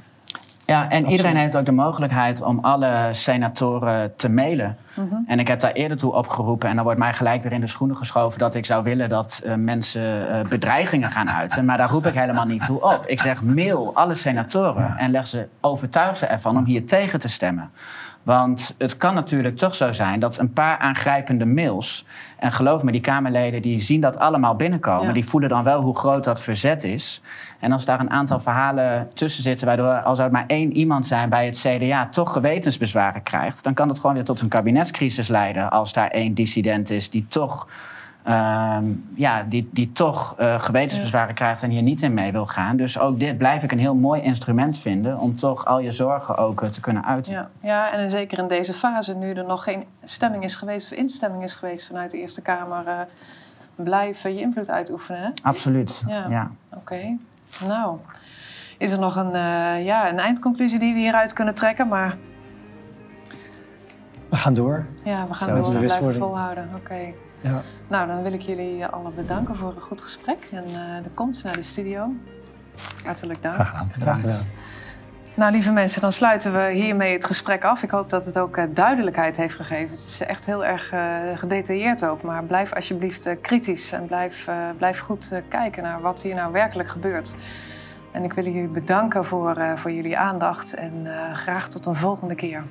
Ja, 0.67 0.81
en 0.81 0.87
Absoluut. 0.87 1.11
iedereen 1.11 1.37
heeft 1.37 1.57
ook 1.57 1.65
de 1.65 1.73
mogelijkheid 1.73 2.43
om 2.43 2.59
alle 2.59 3.09
senatoren 3.11 4.17
te 4.17 4.29
mailen. 4.29 4.77
Mm 4.95 5.09
-hmm. 5.09 5.25
En 5.27 5.39
ik 5.39 5.49
heb 5.49 5.61
daar 5.61 5.73
eerder 5.73 5.97
toe 5.97 6.13
opgeroepen 6.13 6.69
en 6.69 6.75
dan 6.75 6.85
wordt 6.85 6.99
mij 6.99 7.13
gelijk 7.13 7.43
weer 7.43 7.53
in 7.53 7.61
de 7.61 7.67
schoenen 7.67 7.97
geschoven 7.97 8.39
dat 8.39 8.55
ik 8.55 8.67
zou 8.67 8.85
willen 8.85 9.09
dat 9.09 9.41
uh, 9.45 9.55
mensen 9.55 10.29
uh, 10.29 10.41
bedreigingen 10.49 11.11
gaan 11.11 11.31
uiten. 11.31 11.65
Maar 11.65 11.77
daar 11.77 11.91
roep 11.91 12.07
ik 12.07 12.15
helemaal 12.15 12.45
niet 12.45 12.65
toe 12.65 12.83
op. 12.83 13.03
Ik 13.07 13.21
zeg 13.21 13.43
mail 13.43 13.95
alle 13.95 14.15
senatoren 14.15 14.97
en 14.97 15.11
leg 15.11 15.27
ze, 15.27 15.49
overtuig 15.61 16.17
ze 16.17 16.27
ervan 16.27 16.57
om 16.57 16.65
hier 16.65 16.87
tegen 16.87 17.21
te 17.21 17.29
stemmen. 17.29 17.71
Want 18.23 18.75
het 18.79 18.97
kan 18.97 19.15
natuurlijk 19.15 19.57
toch 19.57 19.75
zo 19.75 19.93
zijn 19.93 20.21
dat 20.21 20.39
een 20.39 20.53
paar 20.53 20.79
aangrijpende 20.79 21.47
mails. 21.47 22.05
En 22.39 22.53
geloof 22.53 22.83
me, 22.83 22.93
die 22.93 23.01
Kamerleden 23.01 23.63
die 23.63 23.81
zien 23.81 24.01
dat 24.01 24.19
allemaal 24.19 24.57
binnenkomen. 24.57 25.07
Ja. 25.07 25.13
Die 25.13 25.25
voelen 25.25 25.49
dan 25.49 25.65
wel 25.65 25.81
hoe 25.81 25.97
groot 25.97 26.25
dat 26.25 26.43
verzet 26.43 26.85
is. 26.85 27.21
En 27.59 27.73
als 27.73 27.85
daar 27.85 28.01
een 28.01 28.11
aantal 28.11 28.41
verhalen 28.41 29.11
tussen 29.15 29.43
zitten, 29.43 29.67
waardoor 29.67 30.03
als 30.03 30.19
er 30.19 30.31
maar 30.31 30.45
één 30.47 30.73
iemand 30.73 31.07
zijn 31.07 31.29
bij 31.29 31.47
het 31.47 31.59
CDA 31.59 32.09
toch 32.09 32.33
gewetensbezwaren 32.33 33.23
krijgt, 33.23 33.65
dan 33.65 33.75
kan 33.75 33.89
het 33.89 33.99
gewoon 33.99 34.15
weer 34.15 34.25
tot 34.25 34.41
een 34.41 34.49
kabinetscrisis 34.49 35.29
leiden. 35.29 35.71
Als 35.71 35.93
daar 35.93 36.09
één 36.09 36.35
dissident 36.35 36.91
is 36.91 37.11
die 37.11 37.27
toch. 37.29 37.67
Um, 38.29 39.05
ja, 39.15 39.43
die, 39.43 39.69
die 39.73 39.93
toch 39.93 40.41
uh, 40.41 40.61
gewetensbezwaren 40.61 41.29
ja. 41.29 41.35
krijgt 41.35 41.63
en 41.63 41.71
hier 41.71 41.83
niet 41.83 42.03
in 42.03 42.15
mee 42.15 42.33
wil 42.33 42.47
gaan. 42.47 42.77
Dus 42.77 42.99
ook 42.99 43.21
dit 43.21 43.39
blijf 43.39 43.63
ik 43.63 43.73
een 43.73 43.79
heel 43.79 43.95
mooi 43.95 44.21
instrument 44.21 44.79
vinden 44.79 45.19
om 45.19 45.37
toch 45.37 45.65
al 45.65 45.79
je 45.79 45.93
zorgen 45.93 46.37
ook 46.37 46.63
uh, 46.63 46.69
te 46.69 46.81
kunnen 46.81 47.05
uiten. 47.05 47.33
Ja, 47.33 47.51
ja, 47.61 47.93
en 47.93 48.11
zeker 48.11 48.39
in 48.39 48.47
deze 48.47 48.73
fase, 48.73 49.15
nu 49.15 49.33
er 49.33 49.45
nog 49.45 49.65
geen 49.65 49.85
stemming 50.05 50.45
is 50.45 50.55
geweest 50.55 50.93
of 50.93 50.99
instemming 50.99 51.43
is 51.43 51.55
geweest 51.55 51.87
vanuit 51.87 52.11
de 52.11 52.19
Eerste 52.19 52.41
Kamer, 52.41 52.87
uh, 52.87 52.95
blijven 53.75 54.35
je 54.35 54.41
invloed 54.41 54.71
uitoefenen. 54.71 55.21
Hè? 55.21 55.29
Absoluut. 55.43 56.03
Ja. 56.07 56.27
ja. 56.29 56.51
Oké. 56.69 56.79
Okay. 56.79 57.19
Nou, 57.69 57.99
is 58.79 58.91
er 58.91 58.99
nog 58.99 59.17
een, 59.17 59.37
ja, 59.85 60.09
een 60.09 60.19
eindconclusie 60.19 60.79
die 60.79 60.95
we 60.95 60.99
hieruit 60.99 61.33
kunnen 61.33 61.55
trekken, 61.55 61.89
maar. 61.89 62.17
We 64.29 64.37
gaan 64.37 64.55
door. 64.55 64.87
Ja, 65.05 65.27
we 65.29 65.35
gaan 65.35 65.49
Zo 65.49 65.55
door. 65.55 65.73
We 65.73 65.79
blijven 65.79 66.15
volhouden. 66.15 66.69
Oké. 66.69 66.77
Okay. 66.77 67.15
Ja. 67.43 67.63
Nou, 67.89 68.07
dan 68.07 68.23
wil 68.23 68.33
ik 68.33 68.41
jullie 68.41 68.87
allen 68.87 69.15
bedanken 69.15 69.57
voor 69.57 69.73
een 69.75 69.81
goed 69.81 70.01
gesprek 70.01 70.49
en 70.51 70.65
uh, 70.69 71.03
de 71.03 71.11
komst 71.15 71.45
naar 71.45 71.57
de 71.57 71.63
studio. 71.63 72.13
Hartelijk 73.05 73.43
dank. 73.43 73.55
Graag 73.55 73.69
gedaan. 73.69 73.91
Graag 73.91 74.21
gedaan. 74.21 74.47
Nou, 75.35 75.53
lieve 75.53 75.73
mensen, 75.73 76.01
dan 76.01 76.13
sluiten 76.13 76.53
we 76.53 76.73
hiermee 76.73 77.13
het 77.13 77.25
gesprek 77.25 77.65
af. 77.65 77.83
Ik 77.83 77.91
hoop 77.91 78.11
dat 78.11 78.27
het 78.27 78.39
ook 78.39 78.57
uh, 78.57 78.65
duidelijkheid 78.71 79.37
heeft 79.37 79.55
gegeven. 79.55 79.91
Het 79.91 80.05
is 80.07 80.21
echt 80.21 80.47
heel 80.47 80.65
erg 80.65 80.93
uh, 80.93 81.01
gedetailleerd 81.35 82.05
ook. 82.05 82.23
Maar 82.23 82.45
blijf 82.45 82.73
alsjeblieft 82.73 83.27
uh, 83.27 83.33
kritisch 83.41 83.93
en 83.93 84.07
blijf, 84.07 84.49
blijf 84.77 84.99
goed 84.99 85.31
kijken 85.49 85.83
naar 85.83 86.01
wat 86.01 86.23
hier 86.23 86.35
nou 86.35 86.53
werkelijk 86.53 86.89
gebeurt. 86.89 87.35
En 88.11 88.25
ik 88.25 88.33
wil 88.33 88.45
jullie 88.45 88.69
bedanken 88.69 89.25
voor, 89.25 89.57
voor 89.77 89.93
jullie 89.93 90.19
aandacht 90.19 90.75
en 90.75 91.07
graag 91.35 91.69
tot 91.69 91.87
een 91.87 91.95
volgende 91.95 92.35
keer. 92.35 92.65